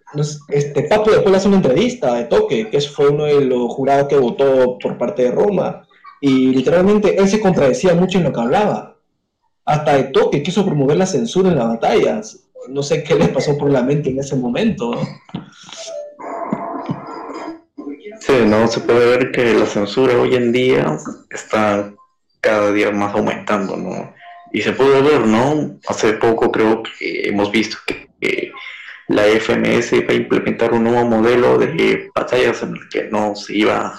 este 0.50 0.84
Papo 0.84 1.12
después 1.12 1.32
le 1.32 1.38
hace 1.38 1.48
una 1.48 1.58
entrevista 1.58 2.16
de 2.16 2.26
Toque, 2.26 2.70
que 2.70 2.82
fue 2.82 3.10
uno 3.10 3.26
de 3.26 3.46
los 3.46 3.72
jurados 3.74 4.08
que 4.08 4.18
votó 4.18 4.78
por 4.80 4.98
parte 4.98 5.24
de 5.24 5.32
Roma, 5.32 5.88
y 6.22 6.48
literalmente 6.48 7.18
él 7.18 7.28
se 7.28 7.40
contradecía 7.40 7.94
mucho 7.94 8.18
en 8.18 8.26
lo 8.26 8.34
que 8.34 8.42
hablaba. 8.42 8.98
Hasta 9.66 9.98
de 9.98 10.04
Toque 10.06 10.42
quiso 10.42 10.66
promover 10.66 10.98
la 10.98 11.06
censura 11.06 11.50
en 11.50 11.58
las 11.58 11.68
batallas. 11.68 12.46
No 12.68 12.84
sé 12.84 13.04
qué 13.04 13.16
les 13.16 13.30
pasó 13.30 13.58
por 13.58 13.72
la 13.72 13.84
mente 13.84 14.10
en 14.10 14.20
ese 14.20 14.36
momento. 14.36 14.92
Sí, 18.20 18.34
no, 18.46 18.68
se 18.68 18.82
puede 18.82 19.18
ver 19.18 19.32
que 19.32 19.54
la 19.54 19.66
censura 19.66 20.20
hoy 20.20 20.36
en 20.36 20.52
día 20.52 20.98
está 21.30 21.94
cada 22.42 22.72
día 22.72 22.92
más 22.92 23.14
aumentando, 23.16 23.76
¿no? 23.78 24.14
Y 24.52 24.62
se 24.62 24.74
puede 24.74 25.02
ver, 25.02 25.26
¿no? 25.28 25.80
Hace 25.88 26.14
poco 26.14 26.52
creo 26.52 26.84
que 26.84 27.28
hemos 27.28 27.52
visto 27.52 27.78
que, 27.86 28.10
la 29.08 29.26
FMS 29.26 29.94
va 30.08 30.12
a 30.12 30.14
implementar 30.14 30.72
un 30.72 30.84
nuevo 30.84 31.04
modelo 31.04 31.58
de 31.58 32.12
batallas 32.14 32.62
en 32.62 32.76
el 32.76 32.90
que 32.90 33.06
no 33.06 33.36
se 33.36 33.58
iba 33.58 33.96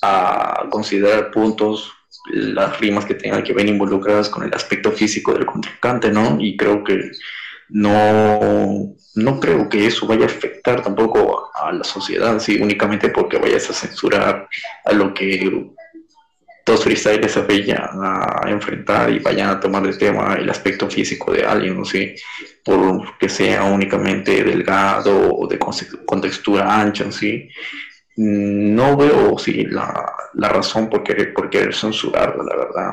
a 0.00 0.66
considerar 0.70 1.30
puntos 1.30 1.92
las 2.30 2.78
rimas 2.80 3.04
que 3.04 3.14
tengan 3.14 3.42
que 3.42 3.52
ver 3.52 3.68
involucradas 3.68 4.30
con 4.30 4.44
el 4.44 4.54
aspecto 4.54 4.92
físico 4.92 5.34
del 5.34 5.44
contrincante, 5.44 6.10
¿no? 6.10 6.38
Y 6.40 6.56
creo 6.56 6.82
que 6.84 7.10
no, 7.68 8.94
no 9.14 9.40
creo 9.40 9.68
que 9.68 9.86
eso 9.86 10.06
vaya 10.06 10.24
a 10.24 10.28
afectar 10.28 10.82
tampoco 10.82 11.50
a 11.54 11.72
la 11.72 11.84
sociedad, 11.84 12.38
sí, 12.38 12.60
únicamente 12.60 13.10
porque 13.10 13.38
vayas 13.38 13.68
a 13.70 13.74
censurar 13.74 14.48
a 14.84 14.92
lo 14.92 15.14
que 15.14 15.50
dos 16.64 16.84
freestyles 16.84 17.32
se 17.32 17.42
vayan 17.42 17.90
a 18.02 18.42
enfrentar 18.48 19.10
y 19.10 19.18
vayan 19.18 19.50
a 19.50 19.60
tomar 19.60 19.82
de 19.82 19.94
tema 19.94 20.34
el 20.34 20.48
aspecto 20.48 20.88
físico 20.88 21.32
de 21.32 21.44
alguien, 21.44 21.84
¿sí? 21.84 22.14
por 22.64 23.18
que 23.18 23.28
sea 23.28 23.64
únicamente 23.64 24.44
delgado 24.44 25.34
o 25.34 25.46
de 25.46 25.58
contextura 25.58 26.80
ancha, 26.80 27.10
¿sí? 27.10 27.48
no 28.16 28.96
veo 28.96 29.38
sí, 29.38 29.64
la, 29.64 30.12
la 30.34 30.48
razón 30.48 30.90
por 30.90 31.02
querer, 31.02 31.32
por 31.32 31.48
querer 31.48 31.74
censurarlo, 31.74 32.42
la 32.44 32.56
verdad. 32.56 32.92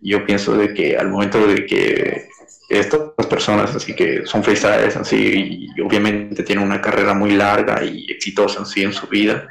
Yo 0.00 0.24
pienso 0.24 0.56
de 0.56 0.74
que 0.74 0.96
al 0.96 1.08
momento 1.08 1.46
de 1.46 1.66
que 1.66 2.28
estas 2.68 3.26
personas 3.28 3.74
así 3.74 3.94
que 3.94 4.24
son 4.24 4.44
freestyles 4.44 4.96
así 4.96 5.68
y 5.76 5.80
obviamente 5.80 6.42
tienen 6.42 6.64
una 6.64 6.80
carrera 6.80 7.14
muy 7.14 7.32
larga 7.32 7.82
y 7.84 8.10
exitosa 8.10 8.62
así 8.62 8.82
en 8.82 8.92
su 8.92 9.08
vida 9.08 9.48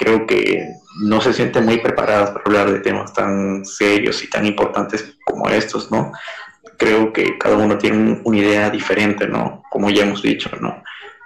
creo 0.00 0.26
que 0.26 0.66
no 1.02 1.20
se 1.20 1.34
sienten 1.34 1.66
muy 1.66 1.76
preparadas 1.76 2.30
para 2.30 2.42
hablar 2.46 2.72
de 2.72 2.80
temas 2.80 3.12
tan 3.12 3.66
serios 3.66 4.24
y 4.24 4.30
tan 4.30 4.46
importantes 4.46 5.14
como 5.26 5.48
estos, 5.50 5.92
¿no? 5.92 6.12
Creo 6.78 7.12
que 7.12 7.36
cada 7.36 7.56
uno 7.56 7.76
tiene 7.76 8.18
una 8.24 8.38
idea 8.38 8.70
diferente, 8.70 9.28
¿no? 9.28 9.62
Como 9.70 9.90
ya 9.90 10.02
hemos 10.02 10.22
dicho, 10.22 10.50
¿no? 10.60 10.82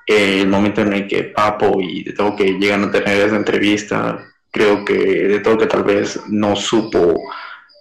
el 0.06 0.48
momento 0.48 0.82
en 0.82 0.92
el 0.92 1.08
que 1.08 1.22
Papo 1.24 1.80
y 1.80 2.04
de 2.04 2.12
todo 2.12 2.36
que 2.36 2.58
llegan 2.58 2.84
a 2.84 2.90
tener 2.90 3.26
esa 3.26 3.36
entrevista, 3.36 4.18
creo 4.50 4.84
que 4.84 4.92
de 4.92 5.38
todo 5.38 5.56
que 5.56 5.66
tal 5.66 5.82
vez 5.82 6.20
no 6.28 6.54
supo 6.56 7.18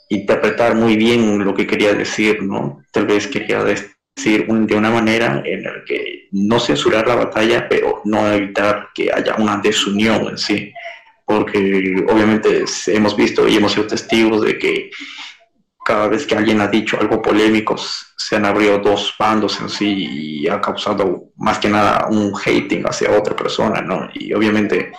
interpretar 0.08 0.74
muy 0.74 0.96
bien 0.96 1.44
lo 1.44 1.54
que 1.54 1.68
quería 1.68 1.94
decir, 1.94 2.41
¿no? 2.41 2.82
Tal 2.94 3.08
vez 3.08 3.28
quería 3.28 3.62
decir 3.66 4.48
de 4.48 4.76
una 4.76 4.89
manera 4.89 5.41
en 5.44 5.64
la 5.64 5.84
que 5.86 6.30
no 6.32 6.62
censurar 6.62 7.06
la 7.10 7.16
batalla, 7.16 7.68
pero 7.68 8.02
no 8.06 8.32
evitar 8.32 8.88
que 8.96 9.12
haya 9.12 9.36
una 9.36 9.58
desunión 9.58 10.30
en 10.30 10.38
sí 10.38 10.72
porque 11.26 12.06
obviamente 12.10 12.66
hemos 12.88 13.16
visto 13.16 13.48
y 13.48 13.56
hemos 13.56 13.74
sido 13.74 13.88
testigos 13.88 14.42
de 14.42 14.58
que 14.58 14.92
cada 15.84 16.08
vez 16.08 16.26
que 16.26 16.36
alguien 16.36 16.62
ha 16.62 16.68
dicho 16.68 16.98
algo 17.00 17.22
polémico 17.22 17.76
se 17.78 18.36
han 18.36 18.46
abrido 18.46 18.80
dos 18.80 19.14
bandos 19.20 19.60
en 19.60 19.70
sí 19.70 20.08
y 20.10 20.48
ha 20.48 20.62
causado 20.62 21.32
más 21.38 21.60
que 21.60 21.70
nada 21.70 22.08
un 22.10 22.34
hating 22.34 22.84
hacia 22.86 23.12
otra 23.12 23.36
persona, 23.36 23.82
¿no? 23.82 24.10
Y 24.14 24.34
obviamente 24.34 24.94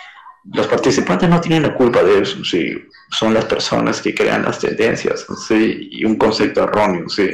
los 0.52 0.66
participantes 0.66 1.28
no 1.28 1.40
tienen 1.40 1.62
la 1.62 1.74
culpa 1.74 2.02
de 2.02 2.20
eso, 2.20 2.44
sí, 2.44 2.76
son 3.10 3.32
las 3.32 3.46
personas 3.46 4.02
que 4.02 4.14
crean 4.14 4.42
las 4.42 4.58
tendencias, 4.58 5.26
sí, 5.48 5.88
y 5.90 6.04
un 6.04 6.16
concepto 6.16 6.64
erróneo, 6.64 7.08
sí, 7.08 7.30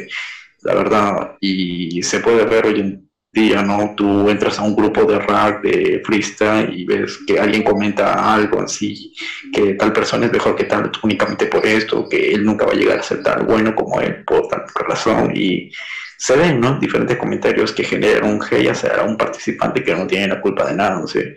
la 0.62 0.74
verdad, 0.74 1.36
y 1.40 2.00
se 2.04 2.20
puede 2.20 2.44
ver 2.44 2.66
hoy 2.66 2.80
en 2.80 3.09
día, 3.32 3.62
¿no? 3.62 3.94
Tú 3.96 4.28
entras 4.28 4.58
a 4.58 4.62
un 4.62 4.74
grupo 4.74 5.04
de 5.04 5.18
rap, 5.20 5.62
de 5.62 6.02
freestyle 6.04 6.72
y 6.76 6.84
ves 6.84 7.18
que 7.26 7.38
alguien 7.38 7.62
comenta 7.62 8.34
algo 8.34 8.60
así, 8.60 9.12
que 9.52 9.74
tal 9.74 9.92
persona 9.92 10.26
es 10.26 10.32
mejor 10.32 10.56
que 10.56 10.64
tal 10.64 10.90
únicamente 11.02 11.46
por 11.46 11.64
esto, 11.64 12.08
que 12.08 12.32
él 12.32 12.44
nunca 12.44 12.66
va 12.66 12.72
a 12.72 12.76
llegar 12.76 12.98
a 12.98 13.02
ser 13.02 13.22
tan 13.22 13.46
bueno 13.46 13.74
como 13.74 14.00
él 14.00 14.24
por 14.24 14.48
tal 14.48 14.64
razón 14.88 15.32
y 15.34 15.70
se 16.16 16.36
ven, 16.36 16.60
¿no? 16.60 16.78
Diferentes 16.78 17.16
comentarios 17.16 17.72
que 17.72 17.84
generan 17.84 18.30
un 18.30 18.40
G, 18.40 18.62
ya 18.62 18.74
sea 18.74 19.04
un 19.04 19.16
participante 19.16 19.82
que 19.82 19.94
no 19.94 20.06
tiene 20.06 20.28
la 20.28 20.40
culpa 20.40 20.66
de 20.66 20.76
nada, 20.76 21.00
no 21.00 21.06
sé. 21.06 21.34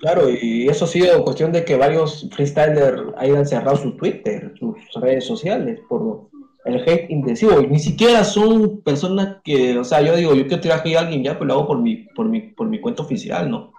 Claro, 0.00 0.28
y 0.28 0.68
eso 0.68 0.84
ha 0.84 0.88
sido 0.88 1.22
cuestión 1.22 1.52
de 1.52 1.64
que 1.64 1.76
varios 1.76 2.28
freestylers 2.34 3.02
hayan 3.16 3.46
cerrado 3.46 3.76
su 3.76 3.96
Twitter, 3.96 4.52
sus 4.58 4.76
redes 5.00 5.24
sociales, 5.24 5.78
por 5.88 6.28
el 6.64 6.88
hate 6.88 7.10
intensivo. 7.10 7.60
Y 7.60 7.66
ni 7.66 7.78
siquiera 7.78 8.24
son 8.24 8.80
personas 8.82 9.38
que, 9.44 9.78
o 9.78 9.84
sea, 9.84 10.00
yo 10.00 10.16
digo, 10.16 10.34
yo 10.34 10.46
quiero 10.46 10.60
tirar 10.60 10.82
hate 10.84 10.96
a 10.96 11.00
alguien 11.00 11.22
ya, 11.22 11.36
pues 11.36 11.48
lo 11.48 11.54
hago 11.54 11.66
por 11.66 11.78
mi, 11.80 11.96
por 12.14 12.28
mi, 12.28 12.40
por 12.40 12.68
mi 12.68 12.80
cuenta 12.80 13.02
oficial, 13.02 13.50
¿no? 13.50 13.72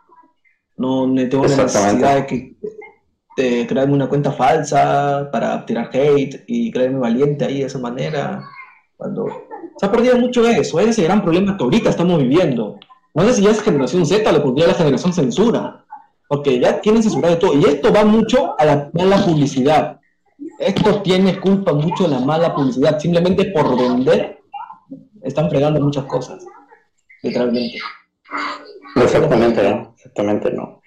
No 0.77 1.07
tengo 1.29 1.45
la 1.45 1.55
necesidad 1.55 2.15
de, 2.15 2.25
que, 2.25 2.55
de 3.37 3.67
crearme 3.67 3.93
una 3.93 4.09
cuenta 4.09 4.31
falsa 4.31 5.29
para 5.31 5.65
tirar 5.65 5.89
hate 5.93 6.43
y 6.47 6.71
creerme 6.71 6.99
valiente 6.99 7.45
ahí 7.45 7.59
de 7.59 7.65
esa 7.65 7.79
manera. 7.79 8.43
Cuando 8.97 9.27
se 9.77 9.85
ha 9.85 9.91
perdido 9.91 10.17
mucho 10.17 10.47
eso, 10.47 10.79
ese 10.79 10.89
es 10.89 10.99
el 10.99 11.05
gran 11.05 11.21
problema 11.21 11.55
que 11.55 11.63
ahorita 11.63 11.89
estamos 11.89 12.19
viviendo. 12.19 12.79
No 13.13 13.23
sé 13.23 13.33
si 13.33 13.43
ya 13.43 13.51
es 13.51 13.61
generación 13.61 14.05
Z 14.05 14.29
o 14.29 14.43
pondría 14.43 14.67
la 14.67 14.73
generación 14.73 15.13
censura, 15.13 15.85
porque 16.27 16.59
ya 16.59 16.81
tienen 16.81 17.03
censurado 17.03 17.37
todo. 17.37 17.53
Y 17.53 17.63
esto 17.65 17.93
va 17.93 18.03
mucho 18.03 18.59
a 18.59 18.65
la, 18.65 18.91
a 18.97 19.05
la 19.05 19.23
publicidad 19.23 19.99
esto 20.65 21.01
tiene 21.01 21.39
culpa 21.39 21.73
mucho 21.73 22.03
de 22.03 22.11
la 22.11 22.19
mala 22.19 22.53
publicidad. 22.55 22.99
Simplemente 22.99 23.45
por 23.45 23.77
vender 23.77 24.39
están 25.21 25.49
fregando 25.49 25.79
muchas 25.81 26.05
cosas, 26.05 26.45
literalmente. 27.21 27.77
Exactamente, 28.95 29.63
no. 29.69 29.93
Exactamente, 29.95 30.51
no. 30.51 30.81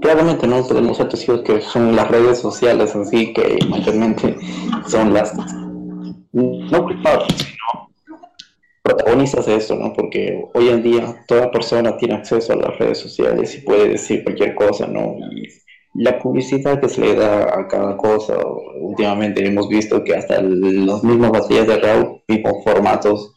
Claramente 0.00 0.46
no 0.46 0.62
ser 0.94 1.08
testigos 1.08 1.42
que 1.42 1.60
son 1.60 1.96
las 1.96 2.08
redes 2.08 2.38
sociales 2.38 2.94
así 2.94 3.32
que 3.32 3.58
mayormente 3.68 4.36
son 4.86 5.12
las 5.12 5.34
no 6.32 6.84
culpables, 6.84 7.34
sino 7.36 7.90
protagonistas 8.82 9.46
de 9.46 9.56
esto, 9.56 9.74
¿no? 9.74 9.92
Porque 9.92 10.44
hoy 10.54 10.68
en 10.68 10.82
día 10.82 11.24
toda 11.26 11.50
persona 11.50 11.96
tiene 11.96 12.14
acceso 12.14 12.52
a 12.52 12.56
las 12.56 12.78
redes 12.78 12.98
sociales 12.98 13.54
y 13.56 13.62
puede 13.62 13.88
decir 13.88 14.22
cualquier 14.22 14.54
cosa, 14.54 14.86
¿no? 14.86 15.16
Y 15.32 15.48
la 15.98 16.18
publicidad 16.18 16.80
que 16.80 16.88
se 16.88 17.00
le 17.00 17.14
da 17.14 17.58
a 17.58 17.66
cada 17.66 17.96
cosa. 17.96 18.36
Últimamente 18.80 19.44
hemos 19.44 19.68
visto 19.68 20.02
que 20.04 20.14
hasta 20.14 20.40
los 20.40 21.02
mismos 21.02 21.30
batallas 21.30 21.66
de 21.66 21.78
RAW, 21.78 22.22
mismos 22.28 22.64
formatos, 22.64 23.34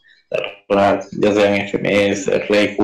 ya 0.68 1.34
sean 1.34 1.68
FMS, 1.68 2.26
Red 2.48 2.76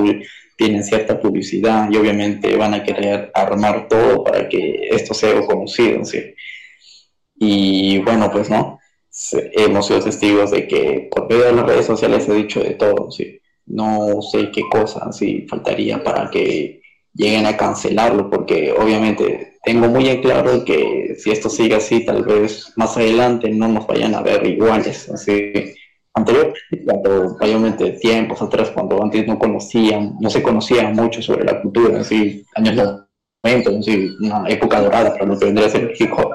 tienen 0.57 0.83
cierta 0.83 1.19
publicidad 1.19 1.89
y 1.89 1.95
obviamente 1.95 2.55
van 2.57 2.73
a 2.73 2.83
querer 2.83 3.31
armar 3.33 3.87
todo 3.87 4.25
para 4.25 4.49
que 4.49 4.89
esto 4.91 5.13
sea 5.13 5.39
conocido. 5.45 6.03
¿sí? 6.03 6.35
Y 7.35 7.99
bueno, 7.99 8.29
pues 8.31 8.49
no, 8.49 8.79
hemos 9.53 9.87
sido 9.87 10.01
testigos 10.01 10.51
de 10.51 10.67
que 10.67 11.07
por 11.09 11.29
medio 11.29 11.45
de 11.45 11.53
las 11.53 11.65
redes 11.65 11.85
sociales 11.85 12.25
se 12.25 12.31
ha 12.33 12.35
dicho 12.35 12.59
de 12.61 12.71
todo. 12.71 13.09
¿sí? 13.09 13.39
No 13.65 14.21
sé 14.21 14.51
qué 14.51 14.63
cosa 14.69 15.11
sí, 15.13 15.47
faltaría 15.49 16.03
para 16.03 16.29
que 16.29 16.81
lleguen 17.13 17.45
a 17.45 17.55
cancelarlo, 17.55 18.29
porque 18.29 18.73
obviamente 18.73 19.48
tengo 19.63 19.87
muy 19.87 20.07
en 20.07 20.21
claro 20.21 20.63
que 20.63 21.15
si 21.17 21.31
esto 21.31 21.49
sigue 21.49 21.75
así, 21.75 22.05
tal 22.05 22.23
vez 22.23 22.71
más 22.75 22.95
adelante 22.97 23.49
no 23.49 23.67
nos 23.67 23.85
vayan 23.87 24.15
a 24.15 24.21
ver 24.21 24.45
iguales. 24.47 25.09
Así, 25.09 25.53
anteriormente, 26.13 26.59
cuando 26.85 27.37
obviamente 27.39 27.91
tiempos 27.93 28.41
atrás, 28.41 28.71
cuando 28.71 29.01
antes 29.03 29.27
no 29.27 29.37
conocían, 29.37 30.15
no 30.19 30.29
se 30.29 30.41
conocía 30.41 30.89
mucho 30.89 31.21
sobre 31.21 31.45
la 31.45 31.61
cultura, 31.61 31.99
así, 32.01 32.45
años 32.55 32.75
90, 33.43 33.69
así, 33.79 34.09
una 34.21 34.47
época 34.49 34.81
dorada 34.81 35.13
para 35.13 35.25
lo 35.25 35.37
que 35.37 35.45
vendría 35.45 35.67
a 35.67 35.71
ser 35.71 35.93
hop. 36.11 36.31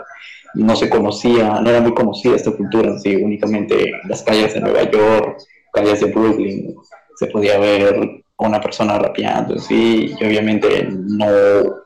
no 0.55 0.77
se 0.77 0.89
conocía, 0.89 1.61
no 1.61 1.71
era 1.71 1.81
muy 1.81 1.95
conocida 1.95 2.37
esta 2.37 2.53
cultura, 2.53 2.99
sí, 2.99 3.17
únicamente 3.17 3.91
en 3.91 4.09
las 4.09 4.23
calles 4.23 4.55
de 4.55 4.61
Nueva 4.61 4.91
York, 4.91 5.39
calles 5.73 6.01
de 6.01 6.07
Brooklyn, 6.13 6.75
se 7.17 7.27
podía 7.29 7.59
ver 7.59 8.24
una 8.39 8.61
persona 8.61 8.99
rapeando, 8.99 9.59
sí, 9.59 10.15
y 10.19 10.25
obviamente 10.25 10.89
no, 10.91 11.27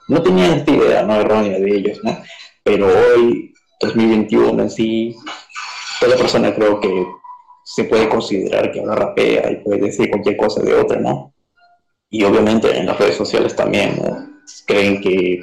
no 0.09 0.23
tenía 0.23 0.57
esta 0.57 0.71
idea, 0.71 1.03
no 1.03 1.15
errónea 1.17 1.59
de 1.59 1.77
ellos, 1.77 2.01
¿no? 2.03 2.17
Pero 2.63 2.87
hoy, 2.87 3.53
2021 3.81 4.63
en 4.63 4.71
sí, 4.71 5.17
toda 6.01 6.17
persona 6.17 6.55
creo 6.55 6.81
que 6.81 7.07
se 7.65 7.85
puede 7.85 8.09
considerar 8.09 8.73
que 8.73 8.81
ahora 8.81 8.95
rapea 8.95 9.51
y 9.51 9.57
puede 9.57 9.81
decir 9.81 10.09
cualquier 10.09 10.37
cosa 10.37 10.63
de 10.63 10.75
otra, 10.75 10.99
¿no? 10.99 11.35
Y 12.11 12.25
obviamente 12.25 12.75
en 12.77 12.87
las 12.87 12.99
redes 12.99 13.17
sociales 13.17 13.55
también. 13.55 14.01
Creen 14.67 15.01
que 15.03 15.41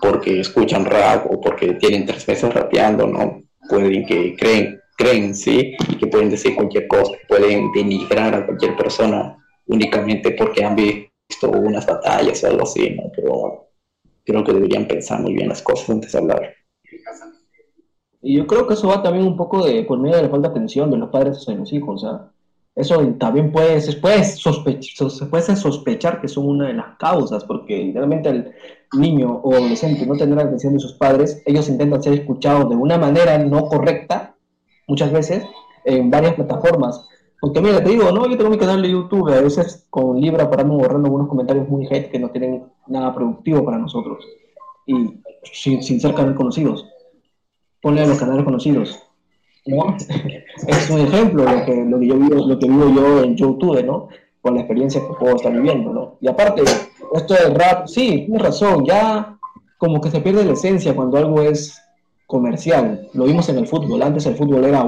porque 0.00 0.40
escuchan 0.40 0.86
rap 0.86 1.30
o 1.30 1.40
porque 1.40 1.74
tienen 1.74 2.06
tres 2.06 2.26
meses 2.26 2.52
rapeando, 2.52 3.06
¿no? 3.06 3.42
Pueden 3.68 4.06
que 4.06 4.34
creen, 4.36 4.80
creen, 4.96 5.34
sí, 5.34 5.76
que 5.98 6.06
pueden 6.06 6.30
decir 6.30 6.54
cualquier 6.54 6.88
cosa, 6.88 7.12
pueden 7.28 7.70
denigrar 7.72 8.34
a 8.34 8.46
cualquier 8.46 8.74
persona 8.76 9.36
únicamente 9.66 10.32
porque 10.32 10.64
han 10.64 10.76
visto 10.76 11.50
unas 11.50 11.86
batallas 11.86 12.42
o 12.42 12.46
algo 12.48 12.62
así, 12.62 12.90
¿no? 12.90 13.10
Pero 13.14 13.68
creo 14.24 14.44
que 14.44 14.52
deberían 14.52 14.86
pensar 14.86 15.20
muy 15.20 15.34
bien 15.34 15.48
las 15.48 15.62
cosas 15.62 15.90
antes 15.90 16.12
de 16.12 16.18
hablar. 16.18 16.54
Y 18.22 18.36
yo 18.36 18.46
creo 18.46 18.66
que 18.66 18.74
eso 18.74 18.88
va 18.88 19.02
también 19.02 19.26
un 19.26 19.36
poco 19.36 19.64
de 19.64 19.84
por 19.84 19.98
medio 19.98 20.16
de 20.16 20.22
la 20.22 20.28
falta 20.28 20.48
de 20.48 20.54
atención 20.54 20.90
de 20.90 20.96
los 20.96 21.10
padres 21.10 21.38
hacia 21.38 21.54
los 21.54 21.72
hijos, 21.72 22.02
o 22.02 22.06
sea, 22.06 22.30
eso 22.76 23.00
también 23.18 23.52
puede, 23.52 23.80
puede, 24.00 24.22
se 24.24 25.26
puede 25.26 25.56
sospechar 25.56 26.20
que 26.20 26.28
son 26.28 26.46
una 26.46 26.66
de 26.66 26.74
las 26.74 26.98
causas, 26.98 27.42
porque 27.44 27.78
literalmente 27.78 28.28
el 28.28 28.52
niño 28.92 29.40
o 29.42 29.54
adolescente 29.54 30.04
no 30.04 30.14
tener 30.14 30.36
la 30.36 30.42
atención 30.42 30.74
de 30.74 30.80
sus 30.80 30.92
padres, 30.92 31.42
ellos 31.46 31.70
intentan 31.70 32.02
ser 32.02 32.12
escuchados 32.12 32.68
de 32.68 32.76
una 32.76 32.98
manera 32.98 33.38
no 33.38 33.66
correcta, 33.68 34.36
muchas 34.86 35.10
veces, 35.10 35.42
en 35.86 36.10
varias 36.10 36.34
plataformas. 36.34 37.08
Porque 37.40 37.60
mira, 37.60 37.82
te 37.82 37.90
digo, 37.90 38.10
no, 38.12 38.26
yo 38.26 38.36
tengo 38.36 38.50
mi 38.50 38.58
canal 38.58 38.82
de 38.82 38.90
YouTube, 38.90 39.28
a 39.32 39.40
veces 39.40 39.86
con 39.90 40.20
Libra 40.20 40.50
parando 40.50 40.74
borrando 40.74 41.06
algunos 41.06 41.28
comentarios 41.28 41.68
muy 41.68 41.86
hate 41.86 42.10
que 42.10 42.18
no 42.18 42.30
tienen 42.30 42.64
nada 42.86 43.14
productivo 43.14 43.64
para 43.64 43.78
nosotros, 43.78 44.24
y 44.86 45.20
sin, 45.52 45.82
ser 45.82 46.14
canales 46.14 46.36
conocidos. 46.36 46.86
Ponle 47.82 48.02
a 48.02 48.06
los 48.06 48.18
canales 48.18 48.44
conocidos 48.44 49.06
¿no? 49.66 49.96
es 50.68 50.90
un 50.90 51.00
ejemplo 51.00 51.44
lo 51.44 51.64
que, 51.64 51.84
lo 51.84 51.98
que 51.98 52.06
yo 52.06 52.14
vivo, 52.16 52.46
lo 52.46 52.58
que 52.58 52.68
vivo 52.68 52.88
yo 52.88 53.22
en 53.22 53.36
YouTube, 53.36 53.84
¿no? 53.84 54.08
Con 54.40 54.54
la 54.54 54.60
experiencia 54.60 55.00
que 55.00 55.14
puedo 55.14 55.36
estar 55.36 55.52
viviendo, 55.52 55.92
¿no? 55.92 56.16
Y 56.20 56.28
aparte, 56.28 56.62
esto 57.14 57.34
del 57.34 57.54
rap, 57.54 57.86
sí, 57.86 58.24
tienes 58.26 58.42
razón, 58.42 58.84
ya 58.84 59.36
como 59.78 60.00
que 60.00 60.10
se 60.10 60.20
pierde 60.20 60.44
la 60.44 60.52
esencia 60.52 60.94
cuando 60.94 61.18
algo 61.18 61.42
es 61.42 61.80
comercial. 62.26 63.08
Lo 63.12 63.24
vimos 63.24 63.48
en 63.48 63.58
el 63.58 63.66
fútbol, 63.66 64.02
antes 64.02 64.26
el 64.26 64.36
fútbol 64.36 64.64
era, 64.64 64.84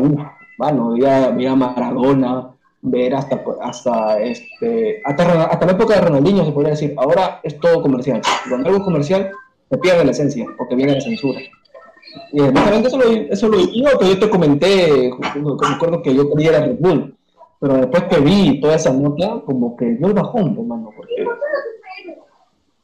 bueno, 0.58 0.92
veía, 0.92 1.30
veía 1.30 1.54
Maradona, 1.54 2.50
ver 2.82 3.14
hasta, 3.14 3.42
hasta, 3.62 4.20
este, 4.20 5.00
hasta, 5.04 5.44
hasta, 5.44 5.66
la 5.66 5.72
época 5.72 5.94
de 5.94 6.00
Ronaldinho 6.00 6.44
se 6.44 6.52
podría 6.52 6.72
decir, 6.72 6.94
ahora 6.98 7.40
es 7.44 7.58
todo 7.60 7.80
comercial. 7.80 8.20
Cuando 8.48 8.68
algo 8.68 8.80
es 8.80 8.84
comercial, 8.84 9.30
se 9.70 9.78
pierde 9.78 10.04
la 10.04 10.10
esencia, 10.10 10.46
porque 10.56 10.74
viene 10.74 10.94
la 10.94 11.00
censura. 11.00 11.40
Y 12.32 12.40
justamente 12.40 12.88
eso 12.88 12.98
lo, 12.98 13.04
eso 13.04 13.48
lo 13.48 13.98
que 13.98 14.08
yo 14.08 14.18
te 14.18 14.30
comenté, 14.30 15.10
me 15.36 15.74
acuerdo 15.74 16.02
que 16.02 16.14
yo 16.14 16.28
quería 16.30 16.52
la 16.52 16.66
Red 16.66 16.78
Bull, 16.80 17.16
pero 17.60 17.74
después 17.74 18.04
que 18.04 18.20
vi 18.20 18.60
toda 18.60 18.74
esa 18.74 18.92
nota, 18.92 19.40
como 19.44 19.76
que 19.76 19.96
yo 20.00 20.08
el 20.08 20.14
bajón, 20.14 20.56
hermano, 20.58 20.90
porque 20.96 21.24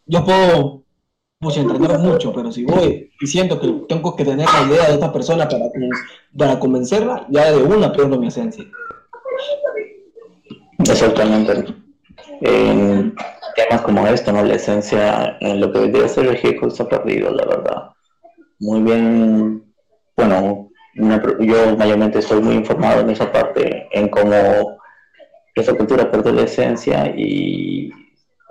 yo 0.06 0.24
puedo 0.24 0.83
pues, 1.44 1.56
entrenar 1.56 1.98
mucho, 1.98 2.32
pero 2.32 2.50
si 2.50 2.64
voy 2.64 3.10
y 3.20 3.26
siento 3.26 3.60
que 3.60 3.68
tengo 3.88 4.16
que 4.16 4.24
tener 4.24 4.46
la 4.46 4.66
idea 4.66 4.88
de 4.88 4.94
esta 4.94 5.12
persona 5.12 5.48
para, 5.48 5.66
para 6.36 6.58
convencerla, 6.58 7.26
ya 7.30 7.52
de 7.52 7.62
una 7.62 7.92
pierdo 7.92 8.18
mi 8.18 8.28
esencia. 8.28 8.64
Exactamente. 10.78 11.64
En 12.40 13.14
temas 13.54 13.82
como 13.82 14.06
esto, 14.06 14.32
¿no? 14.32 14.42
La 14.44 14.54
esencia 14.54 15.36
en 15.40 15.60
lo 15.60 15.72
que 15.72 15.78
debería 15.78 16.08
ser 16.08 16.26
el 16.26 16.38
se 16.38 16.66
está 16.66 16.88
perdido, 16.88 17.30
la 17.30 17.44
verdad 17.46 17.94
muy 18.64 18.82
bien, 18.82 19.64
bueno, 20.16 20.70
yo 20.94 21.76
mayormente 21.76 22.20
estoy 22.20 22.40
muy 22.40 22.54
informado 22.54 23.00
en 23.00 23.10
esa 23.10 23.30
parte, 23.30 23.88
en 23.92 24.08
cómo 24.08 24.78
esa 25.54 25.74
cultura 25.74 26.10
perdió 26.10 26.32
la 26.32 26.42
esencia 26.42 27.12
y 27.14 27.90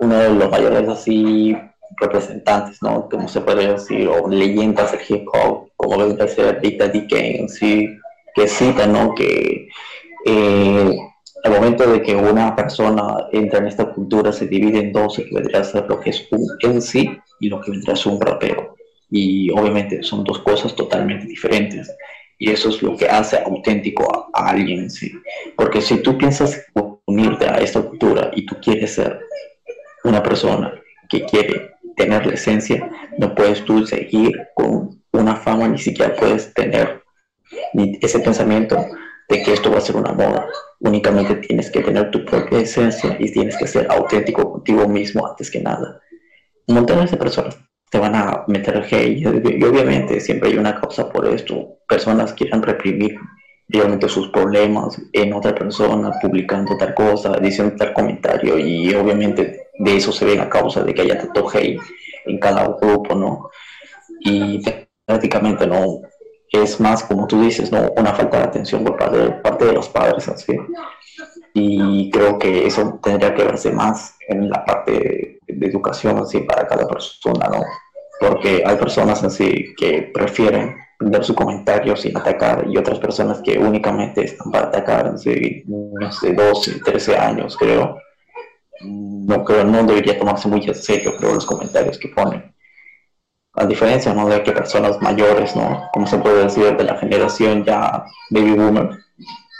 uno 0.00 0.14
de 0.16 0.30
los 0.30 0.50
mayores 0.50 0.88
así 0.88 1.56
representantes, 1.98 2.82
¿no? 2.82 3.08
Como 3.08 3.28
se 3.28 3.40
puede 3.40 3.72
decir, 3.72 4.08
o 4.08 4.28
leyendas 4.28 4.92
del 4.92 5.00
hip 5.08 5.26
hop, 5.32 5.70
como 5.76 6.26
ser 6.26 6.60
Big 6.60 6.78
Daddy 6.78 7.06
Kane, 7.06 7.48
sí, 7.48 7.88
que 8.34 8.48
cita, 8.48 8.86
¿no? 8.86 9.14
Que 9.14 9.68
eh, 10.26 10.98
al 11.44 11.52
momento 11.52 11.90
de 11.90 12.02
que 12.02 12.14
una 12.14 12.56
persona 12.56 13.28
entra 13.32 13.58
en 13.58 13.66
esta 13.66 13.92
cultura 13.92 14.32
se 14.32 14.46
divide 14.46 14.80
en 14.80 14.92
dos, 14.92 15.16
que 15.16 15.28
vendría 15.32 15.60
a 15.60 15.64
ser 15.64 15.86
lo 15.88 16.00
que 16.00 16.10
es 16.10 16.26
un 16.30 16.46
MC 16.62 17.20
y 17.40 17.48
lo 17.48 17.60
que 17.60 17.70
vendría 17.70 17.94
a 17.94 17.96
ser 17.96 18.12
un 18.12 18.20
rapero 18.20 18.74
y 19.10 19.48
obviamente 19.50 20.02
son 20.02 20.24
dos 20.24 20.40
cosas 20.40 20.74
totalmente 20.74 21.26
diferentes 21.26 21.94
y 22.38 22.50
eso 22.50 22.68
es 22.68 22.82
lo 22.82 22.96
que 22.96 23.06
hace 23.06 23.38
auténtico 23.38 24.28
a, 24.34 24.50
alguien 24.50 24.80
en 24.80 24.90
sí. 24.90 25.12
Porque 25.56 25.80
si 25.80 25.98
tú 25.98 26.18
piensas 26.18 26.66
unirte 27.06 27.46
a 27.46 27.58
esta 27.58 27.80
cultura 27.80 28.32
y 28.34 28.44
tú 28.44 28.56
quieres 28.60 28.94
ser 28.94 29.20
una 30.02 30.20
persona 30.20 30.74
que 31.08 31.24
quiere 31.24 31.73
tener 31.96 32.26
la 32.26 32.34
esencia, 32.34 32.90
no 33.18 33.34
puedes 33.34 33.64
tú 33.64 33.86
seguir 33.86 34.48
con 34.54 35.02
una 35.12 35.36
fama, 35.36 35.68
ni 35.68 35.78
siquiera 35.78 36.14
puedes 36.14 36.52
tener 36.54 37.02
ese 38.00 38.20
pensamiento 38.20 38.76
de 39.28 39.42
que 39.42 39.52
esto 39.52 39.70
va 39.70 39.78
a 39.78 39.82
ser 39.82 39.96
una 39.96 40.12
moda. 40.12 40.46
Únicamente 40.80 41.36
tienes 41.36 41.70
que 41.70 41.80
tener 41.80 42.10
tu 42.10 42.24
propia 42.24 42.60
esencia 42.60 43.16
y 43.18 43.30
tienes 43.32 43.56
que 43.56 43.66
ser 43.66 43.86
auténtico 43.90 44.52
contigo 44.52 44.88
mismo 44.88 45.26
antes 45.26 45.50
que 45.50 45.60
nada. 45.60 46.00
Montón 46.66 47.06
de 47.06 47.16
personas 47.16 47.58
te 47.90 47.98
van 47.98 48.14
a 48.14 48.44
meter 48.48 48.84
hate 48.90 49.18
y, 49.18 49.26
obviamente 49.26 50.20
siempre 50.20 50.50
hay 50.50 50.56
una 50.56 50.80
causa 50.80 51.10
por 51.10 51.26
esto. 51.26 51.78
Personas 51.88 52.32
quieren 52.32 52.62
reprimir 52.62 53.16
obviamente 53.72 54.08
sus 54.08 54.28
problemas 54.28 55.00
en 55.12 55.32
otra 55.32 55.54
persona, 55.54 56.12
publicando 56.20 56.76
tal 56.76 56.94
cosa, 56.94 57.38
diciendo 57.38 57.76
tal 57.76 57.92
comentario 57.92 58.58
y 58.58 58.94
obviamente 58.94 59.63
de 59.78 59.96
eso 59.96 60.12
se 60.12 60.24
ve 60.24 60.36
la 60.36 60.48
causa 60.48 60.82
de 60.82 60.94
que 60.94 61.02
haya 61.02 61.18
tanto 61.18 61.48
hate 61.48 61.80
en 62.26 62.38
cada 62.38 62.66
grupo, 62.68 63.14
¿no? 63.14 63.50
Y 64.20 64.62
prácticamente 65.04 65.66
no 65.66 66.02
es 66.52 66.80
más 66.80 67.02
como 67.04 67.26
tú 67.26 67.40
dices, 67.40 67.72
¿no? 67.72 67.90
Una 67.96 68.14
falta 68.14 68.38
de 68.38 68.44
atención 68.44 68.84
por 68.84 68.96
parte 68.96 69.18
de, 69.18 69.30
parte 69.30 69.64
de 69.66 69.72
los 69.72 69.88
padres, 69.88 70.28
así. 70.28 70.56
Y 71.54 72.10
creo 72.10 72.38
que 72.38 72.66
eso 72.66 72.98
tendría 73.02 73.34
que 73.34 73.44
verse 73.44 73.70
más 73.72 74.16
en 74.28 74.48
la 74.48 74.64
parte 74.64 75.38
de 75.46 75.66
educación 75.66 76.18
así 76.18 76.40
para 76.40 76.66
cada 76.66 76.86
persona, 76.86 77.48
¿no? 77.48 77.62
porque 78.20 78.62
hay 78.64 78.76
personas 78.76 79.22
así 79.24 79.74
que 79.76 80.10
prefieren 80.12 80.76
dar 81.00 81.24
su 81.24 81.34
comentario 81.34 81.96
sin 81.96 82.16
atacar 82.16 82.66
y 82.68 82.76
otras 82.76 82.98
personas 82.98 83.40
que 83.42 83.58
únicamente 83.58 84.24
están 84.24 84.50
para 84.50 84.66
atacar, 84.68 85.08
así, 85.08 85.64
no 85.66 86.10
sé, 86.12 86.32
12, 86.32 86.80
13 86.80 87.16
años 87.16 87.56
creo. 87.56 87.98
No 88.84 89.44
creo, 89.44 89.64
no 89.64 89.82
debería 89.84 90.18
tomarse 90.18 90.48
muy 90.48 90.64
en 90.64 90.74
serio, 90.74 91.16
creo, 91.18 91.34
los 91.34 91.46
comentarios 91.46 91.98
que 91.98 92.08
ponen. 92.08 92.54
A 93.54 93.66
diferencia, 93.66 94.12
¿no? 94.12 94.28
De 94.28 94.42
que 94.42 94.52
personas 94.52 95.00
mayores, 95.00 95.54
¿no? 95.56 95.88
Como 95.92 96.06
se 96.06 96.18
puede 96.18 96.44
decir, 96.44 96.76
de 96.76 96.84
la 96.84 96.96
generación 96.98 97.64
ya 97.64 98.04
baby 98.30 98.52
boomer, 98.52 98.90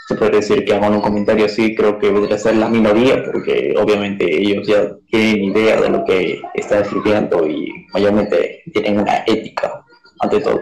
se 0.07 0.15
puede 0.15 0.37
decir 0.37 0.65
que 0.65 0.73
hagan 0.73 0.93
un 0.93 1.01
comentario 1.01 1.45
así, 1.45 1.75
creo 1.75 1.97
que 1.97 2.11
debería 2.11 2.37
ser 2.37 2.57
la 2.57 2.69
minoría, 2.69 3.23
porque 3.23 3.73
obviamente 3.77 4.25
ellos 4.39 4.67
ya 4.67 4.95
tienen 5.09 5.45
idea 5.45 5.81
de 5.81 5.89
lo 5.89 6.05
que 6.05 6.41
está 6.53 6.79
escribiendo 6.79 7.47
y 7.47 7.87
mayormente 7.91 8.61
tienen 8.71 8.99
una 8.99 9.23
ética 9.25 9.83
ante 10.19 10.41
todo. 10.41 10.61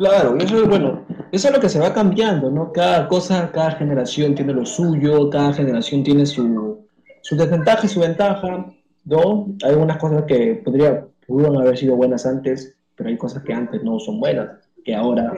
Claro, 0.00 0.34
eso 0.38 0.62
es 0.62 0.66
bueno, 0.66 1.04
eso 1.30 1.48
es 1.48 1.54
lo 1.54 1.60
que 1.60 1.68
se 1.68 1.78
va 1.78 1.92
cambiando, 1.92 2.50
¿no? 2.50 2.72
Cada 2.72 3.06
cosa, 3.06 3.50
cada 3.52 3.72
generación 3.72 4.34
tiene 4.34 4.54
lo 4.54 4.64
suyo, 4.64 5.28
cada 5.28 5.52
generación 5.52 6.02
tiene 6.02 6.24
su, 6.24 6.86
su 7.20 7.36
desventaja 7.36 7.84
y 7.84 7.90
su 7.90 8.00
ventaja, 8.00 8.64
¿no? 9.04 9.48
Hay 9.62 9.72
algunas 9.72 9.98
cosas 9.98 10.24
que 10.24 10.62
podría, 10.64 11.06
pudieron 11.26 11.58
haber 11.58 11.76
sido 11.76 11.96
buenas 11.96 12.24
antes, 12.24 12.74
pero 12.96 13.10
hay 13.10 13.18
cosas 13.18 13.42
que 13.42 13.52
antes 13.52 13.82
no 13.82 14.00
son 14.00 14.20
buenas 14.20 14.48
que 14.82 14.94
ahora 14.94 15.34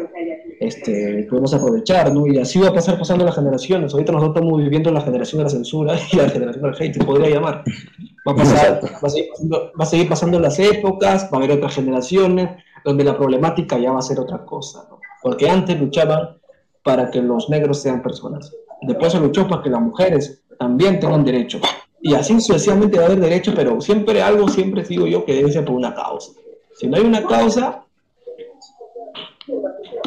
este, 0.61 1.27
podemos 1.29 1.53
aprovechar, 1.53 2.13
¿no? 2.15 2.29
Y 2.29 2.39
así 2.39 2.61
va 2.61 2.69
a 2.69 2.73
pasar 2.73 2.97
pasando 2.97 3.25
las 3.25 3.35
generaciones. 3.35 3.93
Ahorita 3.93 4.13
nosotros 4.13 4.37
estamos 4.37 4.63
viviendo 4.63 4.93
la 4.93 5.01
generación 5.01 5.39
de 5.39 5.45
la 5.45 5.51
censura 5.51 5.97
y 6.13 6.17
la 6.17 6.29
generación 6.29 6.63
del 6.63 6.75
hate, 6.81 6.95
se 6.95 7.05
podría 7.05 7.31
llamar. 7.31 7.65
Va 8.29 8.31
a, 8.31 8.37
pasar, 8.37 8.81
va, 8.85 9.09
a 9.09 9.11
seguir 9.11 9.29
pasando, 9.29 9.73
va 9.77 9.83
a 9.83 9.87
seguir 9.87 10.09
pasando 10.09 10.39
las 10.39 10.61
épocas, 10.61 11.25
va 11.25 11.31
a 11.33 11.37
haber 11.39 11.51
otras 11.51 11.75
generaciones 11.75 12.51
donde 12.85 13.05
la 13.05 13.17
problemática 13.17 13.79
ya 13.79 13.93
va 13.93 13.99
a 13.99 14.03
ser 14.03 14.19
otra 14.21 14.45
cosa, 14.45 14.87
¿no? 14.91 15.01
Porque 15.23 15.49
antes 15.49 15.79
luchaban 15.81 16.39
para 16.83 17.11
que 17.11 17.23
los 17.23 17.49
negros 17.49 17.81
sean 17.81 18.03
personas. 18.03 18.53
Después 18.83 19.13
se 19.13 19.21
luchó 19.21 19.47
para 19.47 19.63
que 19.63 19.71
las 19.71 19.81
mujeres 19.81 20.43
también 20.59 20.99
tengan 20.99 21.25
derechos. 21.25 21.63
Y 22.01 22.15
así 22.15 22.41
sucesivamente 22.41 22.99
va 22.99 23.05
a 23.05 23.07
haber 23.07 23.21
derechos, 23.21 23.55
pero 23.55 23.81
siempre 23.81 24.21
algo, 24.21 24.49
siempre 24.49 24.83
digo 24.83 25.07
yo 25.07 25.25
que 25.25 25.35
debe 25.35 25.53
ser 25.53 25.65
por 25.65 25.77
una 25.77 25.95
causa. 25.95 26.33
Si 26.77 26.89
no 26.89 26.97
hay 26.97 27.05
una 27.05 27.25
causa, 27.25 27.85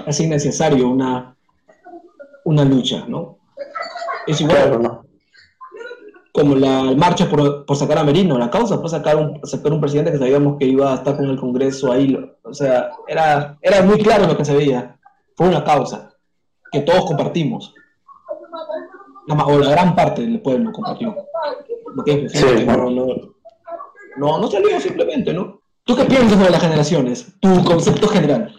es 0.06 0.20
innecesario 0.20 0.90
una, 0.90 1.36
una 2.44 2.66
lucha, 2.66 3.06
¿no? 3.08 3.38
Es 4.28 4.42
igual 4.42 4.82
¿no? 4.82 5.05
Como 6.36 6.54
la 6.54 6.92
marcha 6.98 7.30
por, 7.30 7.66
por, 7.66 7.78
sacar 7.78 7.98
a 7.98 8.04
Merino, 8.04 8.38
la 8.38 8.50
causa 8.50 8.78
fue 8.78 8.90
sacar 8.90 9.16
un, 9.16 9.40
sacar 9.48 9.72
un 9.72 9.80
presidente 9.80 10.12
que 10.12 10.18
sabíamos 10.18 10.58
que 10.60 10.66
iba 10.66 10.92
a 10.92 10.96
estar 10.96 11.16
con 11.16 11.30
el 11.30 11.40
Congreso 11.40 11.94
ahí, 11.94 12.14
o 12.44 12.54
sea, 12.54 12.92
era, 13.08 13.58
era 13.62 13.82
muy 13.84 13.98
claro 14.00 14.28
lo 14.28 14.36
que 14.36 14.44
se 14.44 14.54
veía, 14.54 15.00
fue 15.34 15.48
una 15.48 15.64
causa 15.64 16.12
que 16.74 16.82
todos 16.82 17.06
compartimos, 17.06 17.74
o 19.30 19.60
la 19.60 19.70
gran 19.70 19.96
parte 19.96 20.24
del 20.24 20.42
pueblo 20.42 20.74
compartió. 20.74 21.16
no, 22.66 22.90
no, 22.90 23.06
no, 24.18 24.40
no 24.40 24.48
salió 24.52 24.78
simplemente, 24.82 25.34
¿no? 25.34 25.62
¿Tú 25.86 25.96
qué 25.96 26.04
piensas 26.04 26.38
sobre 26.38 26.52
las 26.52 26.62
generaciones? 26.62 27.34
Tu 27.40 27.64
concepto 27.64 28.10
general. 28.10 28.54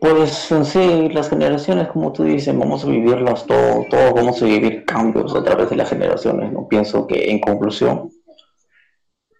Pues 0.00 0.52
sí, 0.64 1.08
las 1.10 1.30
generaciones, 1.30 1.86
como 1.86 2.12
tú 2.12 2.24
dices, 2.24 2.58
vamos 2.58 2.82
a 2.82 2.88
vivirlas 2.88 3.46
todo, 3.46 3.86
todos 3.88 4.12
vamos 4.12 4.42
a 4.42 4.46
vivir 4.46 4.81
cambios 4.92 5.34
a 5.34 5.42
través 5.42 5.70
de 5.70 5.76
las 5.76 5.88
generaciones, 5.88 6.52
¿no? 6.52 6.68
Pienso 6.68 7.06
que 7.06 7.30
en 7.30 7.40
conclusión, 7.40 8.10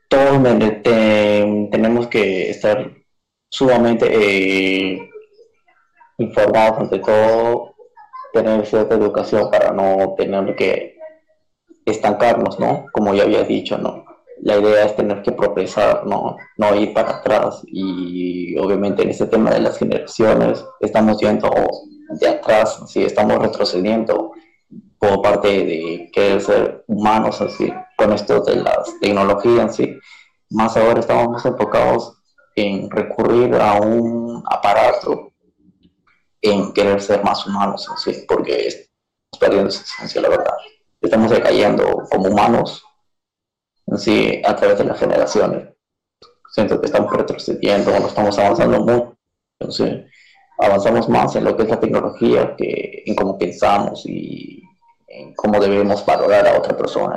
todos 0.08 0.42
tenemos 0.82 2.06
que 2.08 2.50
estar 2.50 2.90
sumamente 3.50 4.06
eh, 4.10 5.10
informados 6.18 6.80
ante 6.80 6.98
todo, 6.98 7.74
tener 8.32 8.66
cierta 8.66 8.94
educación 8.94 9.50
para 9.50 9.72
no 9.72 10.14
tener 10.16 10.56
que 10.56 10.96
estancarnos, 11.84 12.58
¿no? 12.58 12.86
Como 12.92 13.14
ya 13.14 13.24
había 13.24 13.42
dicho, 13.44 13.76
¿no? 13.78 14.04
la 14.42 14.58
idea 14.58 14.86
es 14.86 14.96
tener 14.96 15.22
que 15.22 15.32
progresar, 15.32 16.04
no, 16.04 16.36
no 16.56 16.74
ir 16.74 16.92
para 16.92 17.18
atrás. 17.18 17.62
Y 17.66 18.56
obviamente 18.58 19.02
en 19.02 19.10
este 19.10 19.26
tema 19.26 19.50
de 19.50 19.60
las 19.60 19.78
generaciones 19.78 20.64
estamos 20.80 21.18
yendo 21.18 21.50
de 22.20 22.28
atrás, 22.28 22.82
sí, 22.88 23.04
estamos 23.04 23.38
retrocediendo 23.38 24.32
por 24.98 25.22
parte 25.22 25.48
de 25.48 26.10
querer 26.12 26.40
ser 26.40 26.84
humanos, 26.86 27.40
así, 27.40 27.72
con 27.96 28.12
esto 28.12 28.40
de 28.42 28.56
las 28.56 28.98
tecnologías, 29.00 29.76
sí. 29.76 29.98
Más 30.50 30.76
ahora 30.76 31.00
estamos 31.00 31.28
más 31.28 31.44
enfocados 31.46 32.18
en 32.54 32.90
recurrir 32.90 33.54
a 33.56 33.80
un 33.80 34.42
aparato, 34.50 35.32
en 36.40 36.72
querer 36.72 37.00
ser 37.00 37.24
más 37.24 37.46
humanos, 37.46 37.88
así, 37.92 38.24
porque 38.28 38.66
estamos 38.66 39.40
perdiendo 39.40 39.68
esa 39.68 39.82
esencia, 39.82 40.20
la 40.20 40.28
verdad. 40.28 40.54
Estamos 41.00 41.30
decayendo 41.30 42.04
como 42.10 42.28
humanos 42.28 42.84
sí, 43.96 44.40
a 44.44 44.54
través 44.56 44.78
de 44.78 44.84
las 44.84 44.98
generaciones. 44.98 45.68
Siento 46.50 46.80
que 46.80 46.86
estamos 46.86 47.12
retrocediendo, 47.12 47.98
no 47.98 48.06
estamos 48.06 48.38
avanzando 48.38 48.80
mucho. 48.80 49.16
Entonces, 49.58 50.11
avanzamos 50.64 51.08
más 51.08 51.34
en 51.36 51.44
lo 51.44 51.56
que 51.56 51.64
es 51.64 51.68
la 51.68 51.80
tecnología 51.80 52.54
que 52.56 53.02
en 53.06 53.14
cómo 53.14 53.38
pensamos 53.38 54.04
y 54.06 54.62
en 55.08 55.34
cómo 55.34 55.60
debemos 55.60 56.04
valorar 56.06 56.46
a 56.46 56.58
otra 56.58 56.76
persona. 56.76 57.16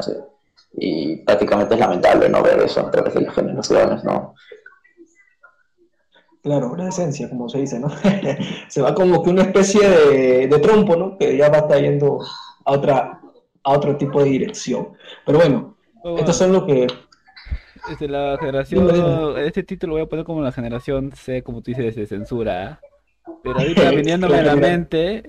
Y 0.74 1.18
prácticamente 1.18 1.76
es 1.76 1.80
lamentable 1.80 2.30
no 2.30 2.44
ver 2.44 2.62
eso 2.62 2.82
a 2.82 2.92
través 2.92 3.14
de 3.14 3.22
las 3.22 3.34
generaciones, 3.34 4.04
¿no? 4.04 4.36
Claro, 6.44 6.74
una 6.74 6.90
esencia, 6.90 7.30
como 7.30 7.50
se 7.50 7.60
dice, 7.60 7.80
¿no? 7.80 7.90
se 8.68 8.82
va 8.82 8.94
como 8.94 9.24
que 9.24 9.30
una 9.30 9.44
especie 9.44 9.88
de, 9.88 10.48
de 10.48 10.60
trompo, 10.60 10.96
¿no? 10.96 11.18
Que 11.18 11.38
ya 11.38 11.50
va 11.50 11.68
yendo 11.78 12.20
a 12.66 12.72
otra 12.72 13.22
a 13.66 13.72
otro 13.72 13.98
tipo 13.98 14.24
de 14.24 14.30
dirección. 14.30 14.90
Pero 15.26 15.40
bueno, 15.40 15.76
estos 16.18 16.38
son 16.38 16.54
lo 16.54 16.66
que... 16.66 16.88
Este, 17.90 18.08
la 18.08 18.38
generación, 18.40 19.38
este 19.38 19.64
título 19.64 19.92
lo 19.92 19.96
voy 19.98 20.06
a 20.06 20.10
poner 20.10 20.26
como 20.26 20.42
la 20.42 20.52
generación 20.52 21.12
C, 21.12 21.44
como 21.44 21.62
tú 21.62 21.72
dices, 21.72 21.96
de 21.96 22.08
censura. 22.08 22.80
Pero 23.44 23.60
ahorita 23.60 23.90
viniéndome 23.92 24.40
a 24.40 24.44
la 24.44 24.56
mente, 24.56 25.24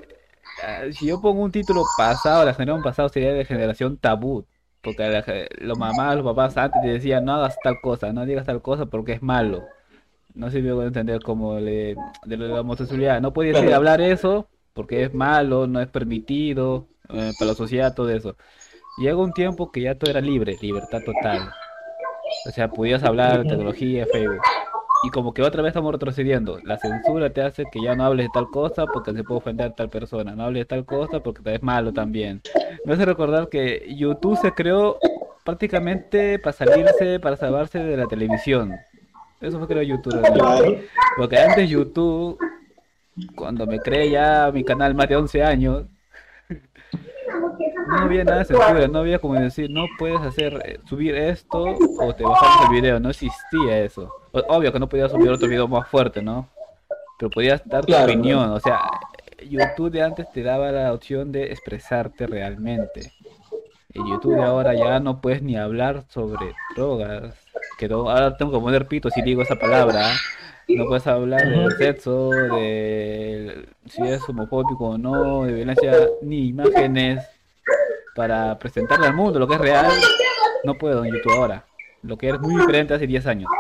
ah, 0.63 0.85
si 0.91 1.07
yo 1.07 1.21
pongo 1.21 1.43
un 1.43 1.53
título 1.53 1.83
pasado, 1.97 2.45
la 2.45 2.55
generación 2.55 2.83
pasada 2.83 3.09
sería 3.09 3.33
de 3.33 3.45
generación 3.45 3.97
tabú. 3.97 4.47
Porque 4.83 5.49
los 5.59 5.77
mamás, 5.79 6.15
los 6.15 6.25
papás 6.25 6.57
antes 6.57 6.81
te 6.81 6.89
decían, 6.89 7.25
no 7.25 7.35
hagas 7.35 7.59
tal 7.61 7.81
cosa, 7.81 8.13
no 8.13 8.25
digas 8.25 8.47
tal 8.47 8.63
cosa 8.63 8.87
porque 8.87 9.13
es 9.13 9.23
malo. 9.23 9.65
No 10.35 10.49
sé 10.51 10.59
si 10.59 10.63
me 10.63 10.73
voy 10.73 10.85
a 10.85 10.89
entender 10.89 11.23
como 11.23 11.57
de 11.57 11.97
la 12.25 12.61
homosexualidad. 12.61 13.21
No 13.21 13.33
podías 13.33 13.57
hablar 13.73 14.01
eso 14.01 14.49
porque 14.75 15.03
es 15.03 15.15
malo, 15.15 15.67
no 15.67 15.81
es 15.81 15.89
permitido 15.89 16.87
eh, 17.09 17.33
para 17.39 17.51
la 17.51 17.57
sociedad, 17.57 17.95
todo 17.95 18.11
eso. 18.11 18.37
Llega 18.99 19.17
un 19.17 19.33
tiempo 19.33 19.73
que 19.73 19.81
ya 19.81 19.95
todo 19.97 20.11
era 20.11 20.21
libre, 20.21 20.57
libertad 20.61 21.01
total. 21.05 21.51
O 22.47 22.51
sea, 22.51 22.69
podías 22.69 23.03
hablar 23.03 23.43
de 23.43 23.49
tecnología, 23.49 24.07
Facebook. 24.13 24.43
Y 25.03 25.11
como 25.11 25.33
que 25.35 25.43
otra 25.43 25.63
vez 25.63 25.71
estamos 25.71 25.93
retrocediendo. 25.93 26.59
La 26.65 26.79
censura 26.79 27.31
te 27.31 27.43
hace 27.43 27.65
que 27.71 27.81
ya 27.83 27.95
no 27.95 28.05
hables 28.05 28.27
de 28.27 28.31
tal 28.33 28.51
cosa 28.51 28.87
porque 28.87 29.13
se 29.13 29.23
puede 29.23 29.39
ofender 29.39 29.67
a 29.69 29.75
tal 29.75 29.89
persona. 29.89 30.35
No 30.35 30.45
hables 30.45 30.63
de 30.63 30.65
tal 30.65 30.85
cosa 30.85 31.21
porque 31.21 31.43
te 31.43 31.55
es 31.55 31.63
malo 31.63 31.93
también. 31.93 32.41
Me 32.85 32.95
hace 32.95 33.05
recordar 33.05 33.49
que 33.49 33.95
YouTube 33.95 34.39
se 34.39 34.53
creó 34.53 34.99
prácticamente 35.45 36.39
para 36.39 36.53
salirse, 36.53 37.21
para 37.21 37.37
salvarse 37.37 37.79
de 37.79 37.97
la 37.97 38.07
televisión. 38.07 38.75
Eso 39.41 39.59
fue 39.59 39.69
creó 39.69 39.83
YouTube. 39.83 40.21
Porque 41.17 41.39
antes 41.39 41.69
YouTube, 41.69 42.39
cuando 43.35 43.67
me 43.67 43.79
creé 43.79 44.11
ya 44.11 44.51
mi 44.53 44.65
canal 44.65 44.95
más 44.95 45.09
de 45.09 45.17
11 45.17 45.43
años, 45.43 45.85
no 47.87 47.99
había 47.99 48.25
nada 48.25 48.39
de 48.39 48.45
censura, 48.45 48.89
no 48.89 48.99
había 48.99 49.19
como 49.19 49.35
decir, 49.35 49.71
no 49.71 49.87
puedes 49.99 50.21
hacer, 50.21 50.61
eh, 50.65 50.81
subir 50.89 51.15
esto 51.15 51.77
o 52.01 52.15
te 52.15 52.25
bajas 52.25 52.69
el 52.69 52.75
video, 52.75 53.01
no 53.01 53.11
existía 53.11 53.79
eso. 53.85 54.13
Obvio 54.33 54.73
que 54.73 54.79
no 54.79 54.89
podías 54.89 55.11
subir 55.11 55.31
otro 55.31 55.49
video 55.49 55.69
más 55.69 55.89
fuerte, 55.89 56.23
¿no? 56.23 56.49
Pero 57.19 57.31
podías 57.31 57.63
dar 57.67 57.85
tu 57.85 57.95
opinión, 57.95 58.51
o 58.51 58.61
sea, 58.61 58.91
YouTube 59.49 59.91
de 59.91 60.03
antes 60.03 60.31
te 60.33 60.43
daba 60.43 60.71
la 60.73 60.93
opción 60.93 61.33
de 61.33 61.45
expresarte 61.45 62.27
realmente. 62.27 63.13
En 63.95 64.07
YouTube 64.07 64.37
de 64.37 64.43
ahora 64.43 64.75
ya 64.75 65.01
no 65.01 65.21
puedes 65.21 65.41
ni 65.43 65.57
hablar 65.57 66.05
sobre 66.09 66.55
drogas. 66.75 67.35
Que 67.79 67.87
ahora 67.87 68.37
tengo 68.37 68.53
que 68.53 68.61
poner 68.61 68.87
pito 68.87 69.09
si 69.11 69.23
digo 69.23 69.43
esa 69.43 69.57
palabra. 69.57 70.13
No 70.69 70.85
puedes 70.87 71.07
hablar 71.07 71.49
de 71.49 71.71
sexo, 71.77 72.31
de 72.31 73.69
si 73.87 74.03
es 74.03 74.29
homofóbico 74.29 74.89
o 74.89 74.99
no, 74.99 75.45
de 75.45 75.53
violencia, 75.53 75.93
ni 76.23 76.49
imágenes 76.49 77.25
para 78.17 78.59
presentarle 78.59 79.07
al 79.07 79.15
mundo 79.15 79.39
lo 79.39 79.47
que 79.47 79.55
es 79.55 79.61
real, 79.61 79.93
no 80.65 80.75
puedo 80.75 81.05
en 81.05 81.13
YouTube 81.13 81.33
ahora. 81.33 81.65
Lo 82.03 82.17
que 82.17 82.31
es 82.31 82.41
muy 82.41 82.57
diferente 82.57 82.95
hace 82.95 83.07
10 83.07 83.27
años. 83.27 83.51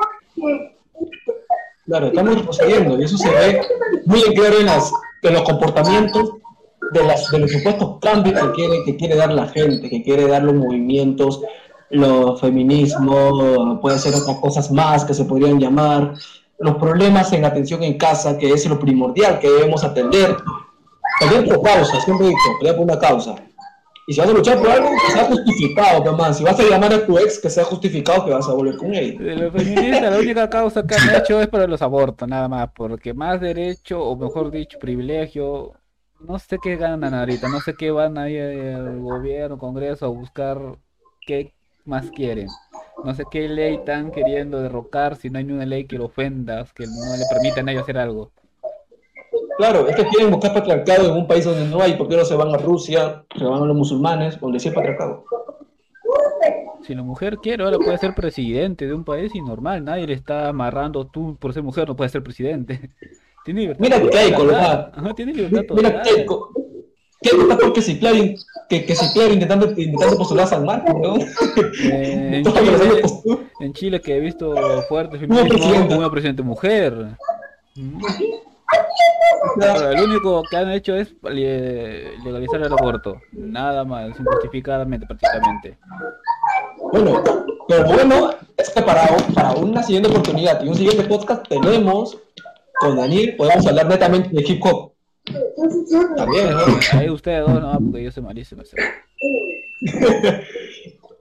Claro, 1.84 2.06
estamos 2.06 2.42
procediendo 2.42 2.98
y 2.98 3.04
eso 3.04 3.16
se 3.16 3.30
ve 3.30 3.60
muy 4.06 4.20
claro 4.34 4.58
en, 4.58 4.66
las, 4.66 4.92
en 5.22 5.34
los 5.34 5.42
comportamientos 5.42 6.32
de, 6.92 7.38
los 7.38 7.52
supuestos 7.52 7.98
cambios 8.00 8.40
que 8.40 8.52
quiere, 8.52 8.84
que 8.84 8.96
quiere 8.96 9.16
dar 9.16 9.32
la 9.32 9.46
gente, 9.48 9.88
que 9.88 10.02
quiere 10.02 10.26
dar 10.26 10.42
los 10.42 10.54
movimientos, 10.54 11.42
los 11.90 12.40
feminismos, 12.40 13.78
puede 13.80 13.98
ser 13.98 14.14
otras 14.14 14.38
cosas 14.38 14.70
más 14.72 15.04
que 15.04 15.14
se 15.14 15.24
podrían 15.24 15.60
llamar, 15.60 16.14
los 16.58 16.76
problemas 16.76 17.32
en 17.32 17.44
atención 17.44 17.82
en 17.82 17.98
casa, 17.98 18.38
que 18.38 18.50
es 18.50 18.66
lo 18.66 18.78
primordial 18.78 19.38
que 19.38 19.50
debemos 19.50 19.84
atender. 19.84 20.36
También 21.20 21.44
por 21.44 21.62
causa, 21.62 22.00
siempre 22.00 22.26
he 22.26 22.30
dicho, 22.30 22.74
por 22.76 22.80
una 22.80 22.98
causa. 22.98 23.36
Y 24.08 24.14
si 24.14 24.20
vas 24.20 24.30
a 24.30 24.32
luchar 24.32 24.58
por 24.58 24.70
algo, 24.70 24.90
que 24.90 25.12
sea 25.12 25.24
justificado, 25.24 26.04
mamá. 26.04 26.32
Si 26.32 26.44
vas 26.44 26.58
a 26.60 26.62
llamar 26.62 26.92
a 26.92 27.04
tu 27.04 27.18
ex, 27.18 27.40
que 27.40 27.50
sea 27.50 27.64
justificado 27.64 28.24
que 28.24 28.30
vas 28.30 28.48
a 28.48 28.52
volver 28.52 28.76
con 28.76 28.94
él. 28.94 29.18
De 29.18 29.34
los 29.34 29.52
feministas, 29.52 30.12
la 30.12 30.18
única 30.18 30.48
causa 30.48 30.86
que 30.86 30.94
han 30.94 31.16
hecho 31.16 31.40
es 31.40 31.48
para 31.48 31.66
los 31.66 31.82
abortos, 31.82 32.28
nada 32.28 32.46
más. 32.48 32.70
Porque 32.72 33.12
más 33.12 33.40
derecho, 33.40 34.00
o 34.00 34.16
mejor 34.16 34.52
dicho, 34.52 34.78
privilegio, 34.78 35.72
no 36.20 36.38
sé 36.38 36.58
qué 36.62 36.76
ganan 36.76 37.14
ahorita. 37.14 37.48
No 37.48 37.60
sé 37.60 37.74
qué 37.74 37.90
van 37.90 38.16
ahí 38.16 38.36
el 38.36 39.00
gobierno, 39.00 39.58
congreso 39.58 40.06
a 40.06 40.08
buscar 40.08 40.58
qué 41.26 41.52
más 41.84 42.08
quieren. 42.12 42.46
No 43.04 43.12
sé 43.12 43.24
qué 43.28 43.48
ley 43.48 43.74
están 43.74 44.12
queriendo 44.12 44.62
derrocar 44.62 45.16
si 45.16 45.30
no 45.30 45.38
hay 45.38 45.44
una 45.44 45.66
ley 45.66 45.84
que 45.86 45.98
lo 45.98 46.06
ofenda, 46.06 46.64
que 46.74 46.86
no 46.86 47.16
le 47.16 47.24
permitan 47.28 47.68
a 47.68 47.72
ellos 47.72 47.82
hacer 47.82 47.98
algo. 47.98 48.30
Claro, 49.56 49.88
es 49.88 49.96
que 49.96 50.04
quieren 50.06 50.30
buscar 50.30 50.52
patriarcado 50.52 51.10
en 51.10 51.16
un 51.16 51.26
país 51.26 51.44
donde 51.44 51.64
no 51.64 51.80
hay, 51.80 51.94
¿por 51.94 52.08
qué 52.08 52.16
no 52.16 52.24
se 52.24 52.34
van 52.34 52.54
a 52.54 52.58
Rusia, 52.58 53.24
se 53.36 53.44
van 53.44 53.62
a 53.62 53.66
los 53.66 53.76
musulmanes, 53.76 54.38
donde 54.38 54.60
sí 54.60 54.68
hay 54.68 54.74
patriarcado? 54.74 55.24
Si 56.86 56.94
la 56.94 57.02
mujer 57.02 57.38
quiere, 57.38 57.64
ahora 57.64 57.78
puede 57.78 57.98
ser 57.98 58.14
presidente 58.14 58.86
de 58.86 58.94
un 58.94 59.04
país 59.04 59.34
y 59.34 59.40
normal, 59.40 59.84
nadie 59.84 60.06
le 60.06 60.12
está 60.12 60.48
amarrando, 60.48 61.06
tú 61.06 61.36
por 61.40 61.52
ser 61.52 61.62
mujer 61.62 61.88
no 61.88 61.96
puedes 61.96 62.12
ser 62.12 62.22
presidente. 62.22 62.90
Tiene 63.44 63.60
libertad. 63.60 63.82
Mira 63.82 64.10
Keiko, 64.10 64.46
¿verdad? 64.46 64.92
tiene 65.14 65.32
libertad 65.32 65.74
Mira 65.76 66.02
Keiko. 66.02 66.52
Keiko 67.22 67.42
está 67.42 67.56
porque 67.56 67.80
si 67.80 68.00
que, 68.00 68.84
que 68.84 68.94
Ciclaro 68.96 69.32
intentando, 69.32 69.70
intentando 69.70 70.16
postularse 70.18 70.56
al 70.56 70.64
marco, 70.64 70.98
¿no? 70.98 71.16
Eh, 71.16 72.42
en, 72.42 72.44
Chile, 72.44 73.02
en, 73.60 73.72
Chile, 73.72 74.00
que 74.00 74.16
he 74.16 74.20
visto 74.20 74.52
fuerte 74.88 75.16
feminismo, 75.18 75.96
una 75.96 76.10
presidente 76.10 76.42
mujer. 76.42 77.16
¿Mm? 79.56 79.62
el 79.62 80.00
único 80.00 80.42
que 80.50 80.56
han 80.56 80.70
hecho 80.70 80.94
es 80.96 81.14
legalizar 81.22 82.60
el 82.62 82.72
aborto, 82.72 83.20
nada 83.32 83.84
más, 83.84 84.18
injustificadamente 84.18 85.06
prácticamente. 85.06 85.78
Bueno, 86.92 87.22
pero 87.68 87.84
bueno, 87.84 88.30
es 88.56 88.70
que 88.70 88.82
para, 88.82 89.06
para 89.34 89.52
una 89.52 89.82
siguiente 89.82 90.10
oportunidad 90.10 90.62
y 90.62 90.68
un 90.68 90.74
siguiente 90.74 91.04
podcast 91.04 91.46
tenemos 91.48 92.18
con 92.78 92.96
Daniel 92.96 93.34
podemos 93.36 93.66
hablar 93.66 93.88
netamente 93.88 94.28
de 94.30 94.44
hip 94.46 94.62
hop. 94.64 94.92
También, 96.16 96.50
¿no? 96.50 96.60
Ahí 96.92 97.10
ustedes 97.10 97.44
dos, 97.46 97.60
no, 97.60 97.78
porque 97.80 98.04
yo 98.04 98.12
soy 98.12 98.22
malísimo. 98.22 98.62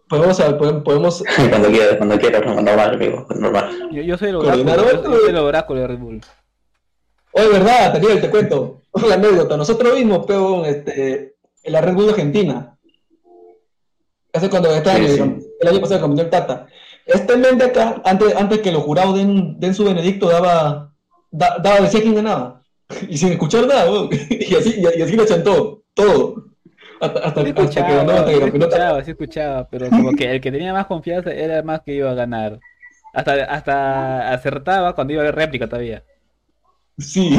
Podemos, 0.08 0.40
podemos, 0.40 0.84
podemos 0.84 1.24
Cuando 1.50 1.68
quieras, 1.70 1.98
cuando 1.98 2.20
quieras, 2.20 2.46
no, 2.46 2.62
normal, 2.62 2.94
amigo, 2.94 3.26
normal. 3.36 3.90
Yo, 3.92 4.04
yo 4.04 4.16
soy 4.20 4.30
el 4.30 4.36
oráculo, 4.36 4.64
yo, 4.64 5.04
yo 5.04 5.20
soy 5.20 5.30
el 5.30 5.38
oráculo 5.38 5.82
de 5.82 5.88
Red 5.88 5.98
Bull. 5.98 6.22
Oye, 7.38 7.48
verdad, 7.50 7.94
Daniel, 7.94 8.22
te 8.22 8.30
cuento 8.30 8.82
una 8.94 9.16
anécdota. 9.16 9.58
Nosotros 9.58 9.94
vimos, 9.96 10.26
pero, 10.26 10.66
este, 10.66 11.36
en 11.64 11.74
la 11.74 11.82
Red 11.82 11.94
Bull 11.94 12.10
Argentina. 12.10 12.78
Hace 14.34 14.50
cuando 14.50 14.74
estaba 14.74 14.98
Sí, 14.98 15.06
el, 15.06 15.12
sí. 15.12 15.48
el 15.62 15.68
año 15.68 15.82
pasado 15.82 16.08
vino 16.10 16.22
el 16.22 16.30
Tata. 16.30 16.68
Este 17.06 17.38
men 17.38 17.58
de 17.58 17.66
acá, 17.66 18.02
antes, 18.04 18.36
antes 18.36 18.60
que 18.60 18.72
los 18.72 18.84
jurados 18.84 19.16
den, 19.16 19.60
den 19.60 19.74
su 19.74 19.86
benedicto, 19.86 20.28
daba, 20.30 20.92
da- 21.32 21.58
daba, 21.62 21.82
decía 21.82 22.02
quién 22.02 22.16
ganaba. 22.16 22.62
Y 23.10 23.18
sin 23.18 23.30
escuchar 23.34 23.66
nada, 23.68 23.90
weón. 23.92 24.10
y 24.30 24.56
así, 24.56 24.76
y, 24.78 25.00
y 25.00 25.02
así 25.02 25.16
le 25.16 25.26
chantó, 25.26 25.84
todo. 25.94 26.46
Hasta, 27.02 27.20
hasta, 27.20 27.44
Sí 27.44 27.50
hasta 27.58 27.88
que 27.88 27.94
ganó, 27.96 28.12
escuchaba, 28.14 28.20
hasta 28.20 28.32
que 28.32 28.40
sí 28.40 28.46
escuchaba, 28.58 29.04
sí 29.04 29.12
escuchaba, 29.12 29.68
pero 29.70 29.90
como 29.90 30.12
que 30.14 30.32
el 30.32 30.40
que 30.42 30.52
tenía 30.52 30.72
más 30.74 30.86
confianza 30.86 31.32
era 31.34 31.58
el 31.58 31.64
más 31.66 31.82
que 31.82 31.94
iba 31.94 32.10
a 32.10 32.14
ganar. 32.16 32.60
Hasta, 33.14 33.34
hasta 33.46 34.32
acertaba 34.34 34.94
cuando 34.96 35.14
iba 35.14 35.22
a 35.22 35.26
haber 35.26 35.36
réplica 35.36 35.68
todavía. 35.68 36.04
Sí, 36.98 37.38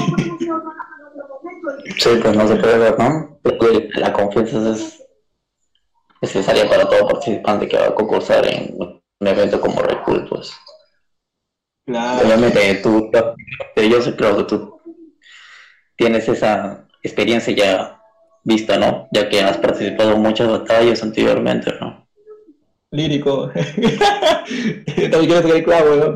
Sí, 1.99 2.11
pues 2.23 2.37
no 2.37 2.49
se 2.49 2.57
puede 2.57 2.79
ver, 2.79 2.99
¿no? 2.99 3.39
Porque 3.43 3.89
La 3.95 4.13
confianza 4.13 4.71
es 4.71 5.03
necesaria 6.21 6.69
para 6.69 6.89
todo 6.89 7.09
participante 7.09 7.69
que 7.69 7.79
va 7.79 7.87
a 7.87 7.95
concursar 7.95 8.47
en 8.47 8.77
un 8.79 9.27
evento 9.27 9.61
como 9.61 9.83
Red 9.83 9.99
Bull, 10.07 10.29
pues. 10.29 10.53
claro. 11.87 12.27
Obviamente 12.27 12.75
tú, 12.77 13.11
yo 13.77 14.17
creo 14.17 14.37
que 14.39 14.45
tú 14.45 14.81
tienes 15.97 16.29
esa 16.29 16.87
experiencia 17.03 17.55
ya 17.55 18.01
vista, 18.45 18.79
¿no? 18.79 19.09
Ya 19.13 19.29
que 19.29 19.41
has 19.41 19.59
participado 19.59 20.13
en 20.13 20.23
muchas 20.23 20.49
batallas 20.49 21.03
anteriormente, 21.03 21.73
¿no? 21.81 22.07
Lírico. 22.91 23.51
También 24.87 25.11
quiero 25.11 25.43
tocar 25.43 25.57
el 25.57 25.65
clavo, 25.65 25.97
¿no? 25.97 26.15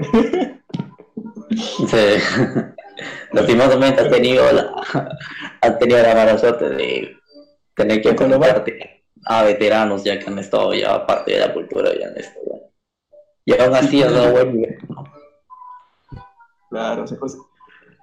Sí. 1.88 2.69
Lastimosamente 3.32 4.00
has 4.02 4.10
tenido 4.10 4.44
la, 4.52 4.74
has 5.60 5.78
tenido 5.78 6.02
la 6.02 6.14
mala 6.14 6.38
suerte 6.38 6.68
de 6.70 7.16
tener 7.74 8.00
que 8.02 8.10
enfrentarte 8.10 9.04
a 9.26 9.42
veteranos 9.44 10.04
ya 10.04 10.18
que 10.18 10.26
han 10.30 10.38
estado 10.38 10.72
ya 10.74 11.06
parte 11.06 11.32
de 11.32 11.40
la 11.40 11.52
cultura 11.52 11.90
ya 11.98 12.08
en 12.08 12.16
esto. 12.16 12.40
¿no? 12.46 12.60
Y 13.44 13.60
aún 13.60 13.74
así 13.74 14.02
has 14.02 14.12
dado 14.12 14.32
buen. 14.32 14.78
Claro, 16.68 17.04
pues, 17.18 17.36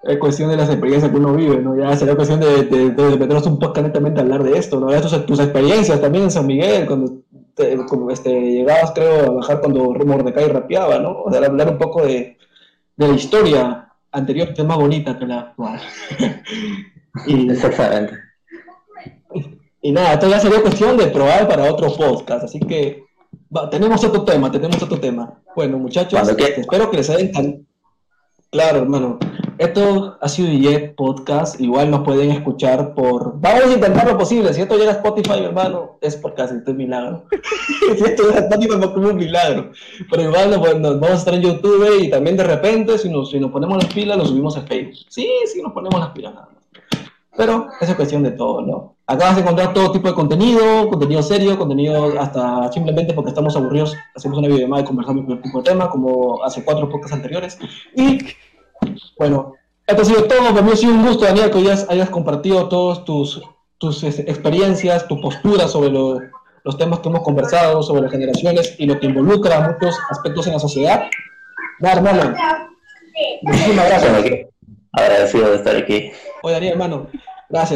es 0.04 0.18
cuestión 0.20 0.50
de 0.50 0.58
las 0.58 0.70
experiencias 0.70 1.12
que 1.12 1.18
uno 1.18 1.34
vive, 1.34 1.58
¿no? 1.58 1.78
Ya 1.78 1.96
será 1.96 2.16
cuestión 2.16 2.40
de, 2.40 2.64
de, 2.64 2.90
de 2.92 3.04
meternos 3.18 3.46
un 3.48 3.60
poco 3.60 3.82
netamente 3.82 4.20
a 4.20 4.24
hablar 4.24 4.44
de 4.44 4.58
esto, 4.58 4.80
¿no? 4.80 4.92
Ya 4.92 5.02
tus, 5.02 5.26
tus 5.26 5.40
experiencias 5.40 6.00
también 6.02 6.26
en 6.26 6.32
San 6.32 6.46
Miguel, 6.46 6.86
cuando 6.86 7.22
te- 7.56 7.78
como, 7.86 8.12
este, 8.12 8.30
llegabas, 8.30 8.92
creo, 8.92 9.26
a 9.26 9.30
bajar 9.32 9.60
cuando 9.60 9.84
Mordecai 9.94 10.50
rapeaba, 10.50 11.00
¿no? 11.00 11.24
O 11.24 11.32
sea, 11.32 11.46
hablar 11.46 11.70
un 11.70 11.78
poco 11.78 12.06
de, 12.06 12.38
de 12.96 13.08
la 13.08 13.14
historia 13.14 13.87
anterior, 14.12 14.54
es 14.56 14.66
más 14.66 14.78
bonita 14.78 15.18
que 15.18 15.26
la 15.26 15.40
actual. 15.40 15.80
y, 17.28 17.50
Exactamente. 17.50 18.14
y 19.82 19.92
nada, 19.92 20.14
esto 20.14 20.30
ya 20.30 20.40
sería 20.40 20.62
cuestión 20.62 20.98
de 20.98 21.08
probar 21.08 21.48
para 21.48 21.72
otro 21.72 21.96
podcast, 21.96 22.46
así 22.46 22.60
que 22.60 23.04
va, 23.56 23.70
tenemos 23.70 24.04
otro 24.04 24.24
tema, 24.24 24.52
tenemos 24.52 24.82
otro 24.82 25.00
tema. 25.00 25.42
Bueno, 25.56 25.78
muchachos, 25.78 26.20
espero 26.28 26.92
que 26.92 26.98
les 26.98 27.10
haya 27.10 27.22
encantado. 27.22 27.67
Claro, 28.50 28.80
hermano. 28.80 29.20
Esto 29.58 30.18
ha 30.22 30.30
sido 30.30 30.52
Jet 30.52 30.96
Podcast. 30.96 31.60
Igual 31.60 31.92
nos 31.92 32.02
pueden 32.02 32.32
escuchar 32.32 32.94
por. 32.94 33.40
Vamos 33.40 33.66
a 33.66 33.74
intentar 33.74 34.08
lo 34.08 34.18
posible. 34.18 34.54
Si 34.54 34.62
esto 34.62 34.78
llega 34.78 34.92
a 34.92 34.96
Spotify, 34.96 35.44
hermano, 35.44 35.98
es 36.00 36.16
por 36.16 36.34
casi 36.36 36.56
esto 36.56 36.72
es 36.72 36.78
milagro. 36.78 37.26
si 37.98 38.04
esto 38.04 38.24
llega 38.24 38.40
a 38.40 38.44
Spotify, 38.44 38.76
es 38.80 38.96
un 38.96 39.16
milagro. 39.16 39.72
Pero 40.10 40.24
igual 40.24 40.52
nos, 40.82 41.00
vamos 41.00 41.10
a 41.10 41.16
estar 41.16 41.34
en 41.34 41.42
YouTube 41.42 42.02
y 42.02 42.10
también 42.10 42.38
de 42.38 42.44
repente, 42.44 42.98
si 42.98 43.10
nos, 43.10 43.32
si 43.32 43.40
nos 43.40 43.52
ponemos 43.52 43.84
las 43.84 43.94
pilas, 43.94 44.18
lo 44.18 44.26
subimos 44.26 44.56
a 44.58 44.62
Facebook. 44.62 45.06
Sí, 45.10 45.28
sí, 45.52 45.62
nos 45.62 45.74
ponemos 45.74 46.00
las 46.00 46.12
pilas 46.12 46.36
nada. 46.36 46.57
Pero 47.38 47.68
esa 47.80 47.92
es 47.92 47.96
cuestión 47.98 48.24
de 48.24 48.32
todo, 48.32 48.62
¿no? 48.62 48.96
Acá 49.06 49.26
vas 49.26 49.38
a 49.38 49.42
encontrar 49.42 49.72
todo 49.74 49.92
tipo 49.92 50.08
de 50.08 50.16
contenido, 50.16 50.90
contenido 50.90 51.22
serio, 51.22 51.58
contenido 51.58 52.20
hasta 52.20 52.70
simplemente 52.74 53.14
porque 53.14 53.30
estamos 53.30 53.56
aburridos, 53.56 53.96
hacemos 54.16 54.40
una 54.40 54.48
videollamada 54.48 54.82
y 54.82 54.86
conversamos 54.86 55.26
con 55.26 55.38
el 55.38 55.42
tipo 55.44 55.60
de 55.60 55.70
tema, 55.70 55.90
como 55.90 56.44
hace 56.44 56.64
cuatro 56.66 56.90
podcasts 56.90 57.14
anteriores. 57.16 57.58
Y 57.96 58.20
bueno, 59.18 59.54
esto 59.86 60.02
ha 60.02 60.06
sido 60.06 60.24
todo. 60.24 60.50
Para 60.50 60.62
mí 60.62 60.72
ha 60.74 60.76
sido 60.76 60.94
un 60.94 61.06
gusto, 61.06 61.26
Daniel, 61.26 61.50
que 61.52 61.58
hoy 61.60 61.68
hayas, 61.68 61.88
hayas 61.90 62.10
compartido 62.10 62.68
todas 62.68 63.06
tus, 63.06 63.42
tus 63.78 64.04
este, 64.04 64.24
experiencias, 64.30 65.08
tu 65.08 65.22
postura 65.22 65.68
sobre 65.68 65.90
lo- 65.92 66.20
los 66.64 66.78
temas 66.78 67.00
que 67.00 67.08
hemos 67.08 67.22
conversado, 67.22 67.82
sobre 67.84 68.02
las 68.02 68.12
generaciones 68.12 68.76
y 68.78 68.88
lo 68.88 69.00
que 69.00 69.06
involucra 69.08 69.58
a 69.64 69.70
muchos 69.72 69.96
aspectos 70.10 70.48
en 70.48 70.54
la 70.54 70.60
sociedad. 70.60 71.04
Nada, 71.80 71.96
hermano. 71.98 72.36
Muchísimas 73.44 73.88
gracias. 73.88 74.48
Agradecido 74.92 75.50
de 75.50 75.56
estar 75.58 75.76
aquí. 75.76 76.12
Oye, 76.44 76.54
Daniel, 76.54 76.74
hermano, 76.74 77.08
gracias. 77.50 77.76